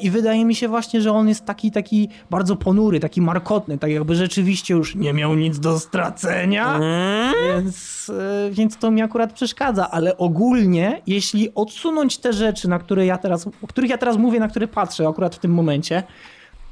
I 0.00 0.10
wydaje 0.10 0.44
mi 0.44 0.54
się 0.54 0.68
właśnie, 0.68 1.00
że 1.00 1.12
on 1.12 1.28
jest 1.28 1.44
taki, 1.44 1.70
taki 1.70 2.08
bardzo 2.30 2.56
ponury, 2.56 3.00
taki 3.00 3.22
markotny, 3.22 3.78
tak 3.78 3.90
jakby 3.90 4.14
rzeczywiście 4.14 4.74
już 4.74 4.94
nie 4.94 5.12
miał 5.12 5.34
nic 5.34 5.58
do 5.58 5.78
stracenia, 5.78 6.76
mm. 6.76 7.34
więc, 7.48 8.06
e, 8.46 8.50
więc 8.50 8.76
to 8.76 8.90
mi 8.90 9.02
akurat 9.02 9.32
przeszkadza, 9.32 9.90
ale 9.90 10.16
ogólnie, 10.16 11.02
jeśli 11.06 11.54
odsunąć 11.54 12.18
te 12.18 12.32
rzeczy, 12.32 12.68
na 12.68 12.78
które 12.78 13.06
ja 13.06 13.18
teraz, 13.18 13.46
o 13.62 13.66
których 13.66 13.90
ja 13.90 13.98
teraz 13.98 14.16
mówię, 14.16 14.40
na 14.40 14.48
które 14.48 14.68
patrzę 14.68 15.08
akurat 15.08 15.34
w 15.34 15.38
tym 15.38 15.54
momencie, 15.54 16.02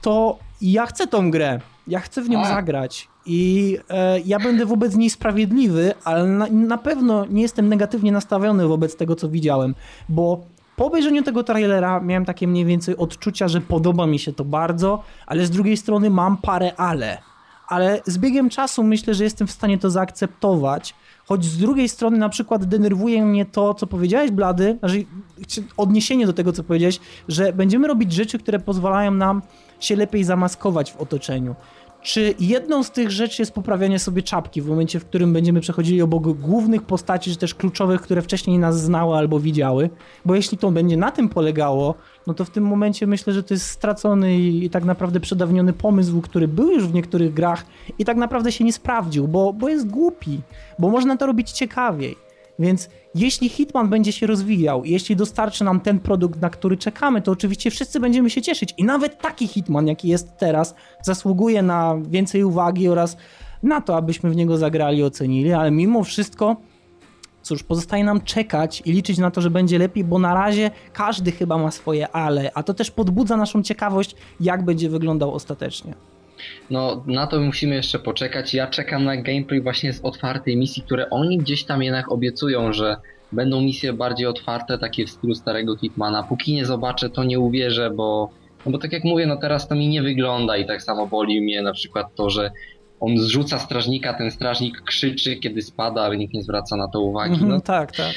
to 0.02 0.38
ja 0.60 0.86
chcę 0.86 1.06
tą 1.06 1.30
grę, 1.30 1.60
ja 1.86 2.00
chcę 2.00 2.22
w 2.22 2.28
nią 2.28 2.40
A. 2.40 2.48
zagrać 2.48 3.08
i 3.26 3.78
e, 3.90 4.20
ja 4.20 4.38
będę 4.38 4.66
wobec 4.66 4.96
niej 4.96 5.10
sprawiedliwy, 5.10 5.94
ale 6.04 6.26
na, 6.26 6.46
na 6.50 6.78
pewno 6.78 7.26
nie 7.26 7.42
jestem 7.42 7.68
negatywnie 7.68 8.12
nastawiony 8.12 8.68
wobec 8.68 8.96
tego, 8.96 9.16
co 9.16 9.28
widziałem, 9.28 9.74
bo 10.08 10.44
po 10.76 10.86
obejrzeniu 10.86 11.22
tego 11.22 11.44
trailera 11.44 12.00
miałem 12.00 12.24
takie 12.24 12.48
mniej 12.48 12.64
więcej 12.64 12.96
odczucia, 12.96 13.48
że 13.48 13.60
podoba 13.60 14.06
mi 14.06 14.18
się 14.18 14.32
to 14.32 14.44
bardzo, 14.44 15.02
ale 15.26 15.46
z 15.46 15.50
drugiej 15.50 15.76
strony 15.76 16.10
mam 16.10 16.36
parę 16.36 16.72
ale. 16.76 17.18
Ale 17.68 18.00
z 18.06 18.18
biegiem 18.18 18.50
czasu 18.50 18.82
myślę, 18.82 19.14
że 19.14 19.24
jestem 19.24 19.46
w 19.46 19.50
stanie 19.50 19.78
to 19.78 19.90
zaakceptować, 19.90 20.94
choć 21.26 21.44
z 21.44 21.58
drugiej 21.58 21.88
strony 21.88 22.18
na 22.18 22.28
przykład 22.28 22.64
denerwuje 22.64 23.24
mnie 23.24 23.46
to, 23.46 23.74
co 23.74 23.86
powiedziałeś, 23.86 24.30
Blady, 24.30 24.76
znaczy 24.78 25.04
odniesienie 25.76 26.26
do 26.26 26.32
tego, 26.32 26.52
co 26.52 26.64
powiedziałeś, 26.64 27.00
że 27.28 27.52
będziemy 27.52 27.88
robić 27.88 28.12
rzeczy, 28.12 28.38
które 28.38 28.58
pozwalają 28.58 29.10
nam 29.10 29.42
się 29.80 29.96
lepiej 29.96 30.24
zamaskować 30.24 30.92
w 30.92 30.96
otoczeniu. 30.96 31.54
Czy 32.04 32.34
jedną 32.40 32.82
z 32.82 32.90
tych 32.90 33.10
rzeczy 33.10 33.42
jest 33.42 33.52
poprawianie 33.52 33.98
sobie 33.98 34.22
czapki 34.22 34.62
w 34.62 34.66
momencie, 34.66 35.00
w 35.00 35.04
którym 35.04 35.32
będziemy 35.32 35.60
przechodzili 35.60 36.02
obok 36.02 36.28
głównych 36.38 36.82
postaci, 36.82 37.30
czy 37.30 37.36
też 37.36 37.54
kluczowych, 37.54 38.00
które 38.00 38.22
wcześniej 38.22 38.58
nas 38.58 38.80
znały 38.80 39.16
albo 39.16 39.40
widziały? 39.40 39.90
Bo 40.24 40.34
jeśli 40.34 40.58
to 40.58 40.70
będzie 40.70 40.96
na 40.96 41.10
tym 41.10 41.28
polegało, 41.28 41.94
no 42.26 42.34
to 42.34 42.44
w 42.44 42.50
tym 42.50 42.64
momencie 42.64 43.06
myślę, 43.06 43.32
że 43.32 43.42
to 43.42 43.54
jest 43.54 43.66
stracony 43.66 44.38
i, 44.38 44.70
tak 44.70 44.84
naprawdę 44.84 45.20
przedawniony 45.20 45.72
pomysł, 45.72 46.20
który 46.20 46.48
był 46.48 46.70
już 46.70 46.86
w 46.86 46.94
niektórych 46.94 47.34
grach 47.34 47.66
i 47.98 48.04
tak 48.04 48.16
naprawdę 48.16 48.52
się 48.52 48.64
nie 48.64 48.72
sprawdził, 48.72 49.28
bo, 49.28 49.52
bo 49.52 49.68
jest 49.68 49.90
głupi, 49.90 50.40
bo 50.78 50.90
można 50.90 51.16
to 51.16 51.26
robić 51.26 51.50
ciekawiej. 51.50 52.23
Więc 52.58 52.88
jeśli 53.14 53.48
Hitman 53.48 53.88
będzie 53.88 54.12
się 54.12 54.26
rozwijał, 54.26 54.84
jeśli 54.84 55.16
dostarczy 55.16 55.64
nam 55.64 55.80
ten 55.80 55.98
produkt, 55.98 56.40
na 56.40 56.50
który 56.50 56.76
czekamy, 56.76 57.22
to 57.22 57.32
oczywiście 57.32 57.70
wszyscy 57.70 58.00
będziemy 58.00 58.30
się 58.30 58.42
cieszyć. 58.42 58.74
I 58.78 58.84
nawet 58.84 59.18
taki 59.20 59.46
Hitman, 59.46 59.86
jaki 59.86 60.08
jest 60.08 60.28
teraz, 60.38 60.74
zasługuje 61.02 61.62
na 61.62 61.96
więcej 62.08 62.44
uwagi 62.44 62.88
oraz 62.88 63.16
na 63.62 63.80
to, 63.80 63.96
abyśmy 63.96 64.30
w 64.30 64.36
niego 64.36 64.58
zagrali, 64.58 65.02
ocenili, 65.02 65.52
ale 65.52 65.70
mimo 65.70 66.04
wszystko 66.04 66.56
cóż, 67.42 67.62
pozostaje 67.62 68.04
nam 68.04 68.20
czekać 68.20 68.82
i 68.84 68.92
liczyć 68.92 69.18
na 69.18 69.30
to, 69.30 69.40
że 69.40 69.50
będzie 69.50 69.78
lepiej, 69.78 70.04
bo 70.04 70.18
na 70.18 70.34
razie 70.34 70.70
każdy 70.92 71.32
chyba 71.32 71.58
ma 71.58 71.70
swoje 71.70 72.08
ale, 72.08 72.50
a 72.54 72.62
to 72.62 72.74
też 72.74 72.90
podbudza 72.90 73.36
naszą 73.36 73.62
ciekawość, 73.62 74.16
jak 74.40 74.64
będzie 74.64 74.90
wyglądał 74.90 75.34
ostatecznie. 75.34 75.94
No, 76.70 77.04
na 77.06 77.26
to 77.26 77.40
musimy 77.40 77.74
jeszcze 77.74 77.98
poczekać. 77.98 78.54
Ja 78.54 78.66
czekam 78.66 79.04
na 79.04 79.16
gameplay 79.16 79.60
właśnie 79.60 79.92
z 79.92 80.00
otwartej 80.04 80.56
misji, 80.56 80.82
które 80.82 81.10
oni 81.10 81.38
gdzieś 81.38 81.64
tam 81.64 81.82
jednak 81.82 82.12
obiecują, 82.12 82.72
że 82.72 82.96
będą 83.32 83.60
misje 83.60 83.92
bardziej 83.92 84.26
otwarte, 84.26 84.78
takie 84.78 85.06
w 85.06 85.10
stylu 85.10 85.34
starego 85.34 85.76
Hitmana. 85.76 86.22
Póki 86.22 86.54
nie 86.54 86.66
zobaczę, 86.66 87.10
to 87.10 87.24
nie 87.24 87.40
uwierzę, 87.40 87.90
bo, 87.90 88.30
no 88.66 88.72
bo 88.72 88.78
tak 88.78 88.92
jak 88.92 89.04
mówię, 89.04 89.26
no 89.26 89.36
teraz 89.36 89.68
to 89.68 89.74
mi 89.74 89.88
nie 89.88 90.02
wygląda 90.02 90.56
i 90.56 90.66
tak 90.66 90.82
samo 90.82 91.06
boli 91.06 91.40
mnie 91.40 91.62
na 91.62 91.72
przykład 91.72 92.14
to, 92.14 92.30
że 92.30 92.50
on 93.00 93.18
zrzuca 93.18 93.58
strażnika, 93.58 94.14
ten 94.14 94.30
strażnik 94.30 94.80
krzyczy, 94.80 95.36
kiedy 95.36 95.62
spada, 95.62 96.02
ale 96.02 96.16
nikt 96.16 96.34
nie 96.34 96.42
zwraca 96.42 96.76
na 96.76 96.88
to 96.88 97.00
uwagi. 97.00 97.32
Mhm, 97.32 97.50
no 97.50 97.60
tak, 97.60 97.92
tak. 97.92 98.14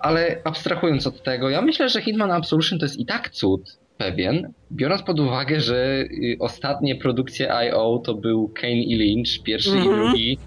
Ale 0.00 0.40
abstrahując 0.44 1.06
od 1.06 1.22
tego, 1.22 1.50
ja 1.50 1.62
myślę, 1.62 1.88
że 1.88 2.02
Hitman 2.02 2.30
Absolution 2.30 2.78
to 2.78 2.84
jest 2.84 2.98
i 2.98 3.06
tak 3.06 3.30
cud, 3.30 3.77
pewien, 3.98 4.52
biorąc 4.72 5.02
pod 5.02 5.20
uwagę, 5.20 5.60
że 5.60 6.04
y, 6.10 6.36
ostatnie 6.40 6.96
produkcje 6.96 7.48
I.O. 7.66 7.98
to 7.98 8.14
był 8.14 8.48
Kane 8.48 8.72
i 8.72 8.96
Lynch, 8.96 9.42
pierwszy 9.44 9.70
mm 9.70 9.82
-hmm. 9.82 9.86
i 9.86 9.88
mhm. 9.88 10.06
drugi. 10.06 10.38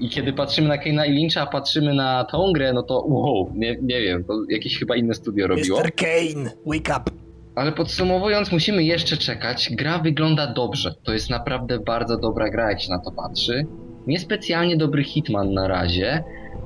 I 0.00 0.08
kiedy 0.08 0.32
patrzymy 0.32 0.68
na 0.68 0.76
Kane'a 0.76 1.08
i 1.08 1.12
Lyncha, 1.12 1.40
a 1.40 1.46
patrzymy 1.46 1.94
na 1.94 2.24
tą 2.24 2.52
grę, 2.52 2.72
no 2.72 2.82
to 2.82 3.04
wow, 3.08 3.52
nie, 3.54 3.76
nie 3.82 4.00
wiem, 4.00 4.24
to 4.24 4.32
jakieś 4.48 4.78
chyba 4.78 4.96
inne 4.96 5.14
studio 5.14 5.46
robiło. 5.46 5.80
Mr. 5.80 5.94
Kane, 5.94 6.50
wake 6.66 7.00
up! 7.00 7.10
Ale 7.54 7.72
podsumowując, 7.72 8.52
musimy 8.52 8.84
jeszcze 8.84 9.16
czekać. 9.16 9.70
Gra 9.72 9.98
wygląda 9.98 10.46
dobrze. 10.46 10.94
To 11.04 11.12
jest 11.12 11.30
naprawdę 11.30 11.78
bardzo 11.78 12.16
dobra 12.16 12.50
gra, 12.50 12.70
jak 12.70 12.80
się 12.80 12.90
na 12.90 12.98
to 12.98 13.10
patrzy. 13.10 13.66
Niespecjalnie 14.06 14.76
dobry 14.76 15.04
Hitman 15.04 15.52
na 15.52 15.68
razie, 15.68 16.24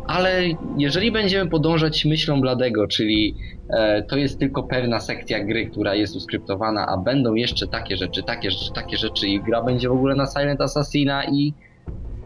ale 0.08 0.42
jeżeli 0.78 1.12
będziemy 1.12 1.50
podążać 1.50 2.04
myślą 2.04 2.40
Bladego, 2.40 2.86
czyli 2.86 3.34
e, 3.70 4.02
to 4.02 4.16
jest 4.16 4.38
tylko 4.38 4.62
pewna 4.62 5.00
sekcja 5.00 5.44
gry, 5.44 5.66
która 5.66 5.94
jest 5.94 6.16
uskryptowana, 6.16 6.86
a 6.86 6.96
będą 6.96 7.34
jeszcze 7.34 7.66
takie 7.66 7.96
rzeczy, 7.96 8.22
takie 8.22 8.50
rzeczy, 8.50 8.72
takie 8.72 8.96
rzeczy 8.96 9.28
i 9.28 9.40
gra 9.40 9.62
będzie 9.62 9.88
w 9.88 9.92
ogóle 9.92 10.14
na 10.14 10.26
Silent 10.26 10.60
Assassina 10.60 11.24
i, 11.24 11.54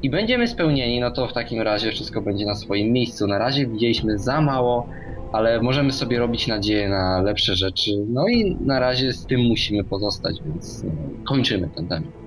i 0.02 0.10
będziemy 0.10 0.48
spełnieni, 0.48 1.00
no 1.00 1.10
to 1.10 1.28
w 1.28 1.32
takim 1.32 1.60
razie 1.60 1.90
wszystko 1.90 2.22
będzie 2.22 2.46
na 2.46 2.54
swoim 2.54 2.92
miejscu. 2.92 3.26
Na 3.26 3.38
razie 3.38 3.66
widzieliśmy 3.66 4.18
za 4.18 4.40
mało, 4.40 4.88
ale 5.32 5.62
możemy 5.62 5.92
sobie 5.92 6.18
robić 6.18 6.46
nadzieję 6.46 6.88
na 6.88 7.22
lepsze 7.22 7.56
rzeczy. 7.56 7.90
No 8.08 8.28
i 8.28 8.56
na 8.60 8.80
razie 8.80 9.12
z 9.12 9.26
tym 9.26 9.40
musimy 9.40 9.84
pozostać, 9.84 10.36
więc 10.46 10.84
no, 10.84 10.90
kończymy 11.24 11.68
ten 11.76 11.88
temat. 11.88 12.21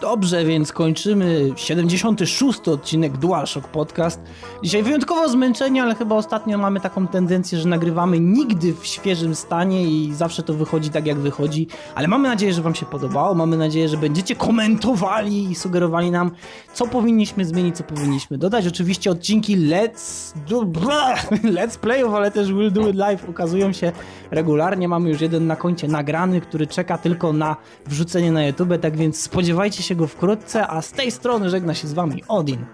Dobrze, 0.00 0.44
więc 0.44 0.72
kończymy 0.72 1.50
76. 1.56 2.68
odcinek 2.68 3.16
DualShock 3.16 3.68
Podcast. 3.68 4.20
Dzisiaj 4.62 4.82
wyjątkowo 4.82 5.28
zmęczeni, 5.28 5.80
ale 5.80 5.94
chyba 5.94 6.16
ostatnio 6.16 6.58
mamy 6.58 6.80
taką 6.80 7.06
tendencję, 7.06 7.58
że 7.58 7.68
nagrywamy 7.68 8.20
nigdy 8.20 8.74
w 8.74 8.86
świeżym 8.86 9.34
stanie 9.34 9.84
i 9.84 10.14
zawsze 10.14 10.42
to 10.42 10.54
wychodzi 10.54 10.90
tak, 10.90 11.06
jak 11.06 11.18
wychodzi. 11.18 11.66
Ale 11.94 12.08
mamy 12.08 12.28
nadzieję, 12.28 12.52
że 12.52 12.62
Wam 12.62 12.74
się 12.74 12.86
podobało. 12.86 13.34
Mamy 13.34 13.56
nadzieję, 13.56 13.88
że 13.88 13.96
będziecie 13.96 14.36
komentowali 14.36 15.50
i 15.50 15.54
sugerowali 15.54 16.10
nam, 16.10 16.30
co 16.74 16.86
powinniśmy 16.86 17.44
zmienić, 17.44 17.76
co 17.76 17.84
powinniśmy 17.84 18.38
dodać. 18.38 18.66
Oczywiście 18.66 19.10
odcinki 19.10 19.56
Let's 19.56 20.34
do... 20.48 20.60
Let's 21.58 21.78
Playów, 21.78 22.14
ale 22.14 22.30
też 22.30 22.52
Will 22.52 22.72
Do 22.72 22.88
It 22.88 22.96
Live 22.96 23.28
ukazują 23.28 23.72
się 23.72 23.92
regularnie. 24.30 24.88
Mamy 24.88 25.08
już 25.08 25.20
jeden 25.20 25.46
na 25.46 25.56
koncie 25.56 25.88
nagrany, 25.88 26.40
który 26.40 26.66
czeka 26.66 26.98
tylko 26.98 27.32
na 27.32 27.56
wrzucenie 27.86 28.32
na 28.32 28.46
YouTube, 28.46 28.72
tak 28.80 28.96
więc 28.96 29.20
spodziewajcie 29.20 29.87
się 29.88 29.94
go 29.94 30.06
wkrótce, 30.06 30.66
a 30.68 30.82
z 30.82 30.92
tej 30.92 31.10
strony 31.10 31.50
żegna 31.50 31.74
się 31.74 31.88
z 31.88 31.92
wami 31.92 32.24
Odin. 32.28 32.66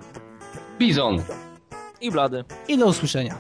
Bizon. 0.79 1.23
I 2.01 2.11
Blady. 2.11 2.45
I 2.69 2.79
do 2.79 2.87
usłyszenia. 2.87 3.35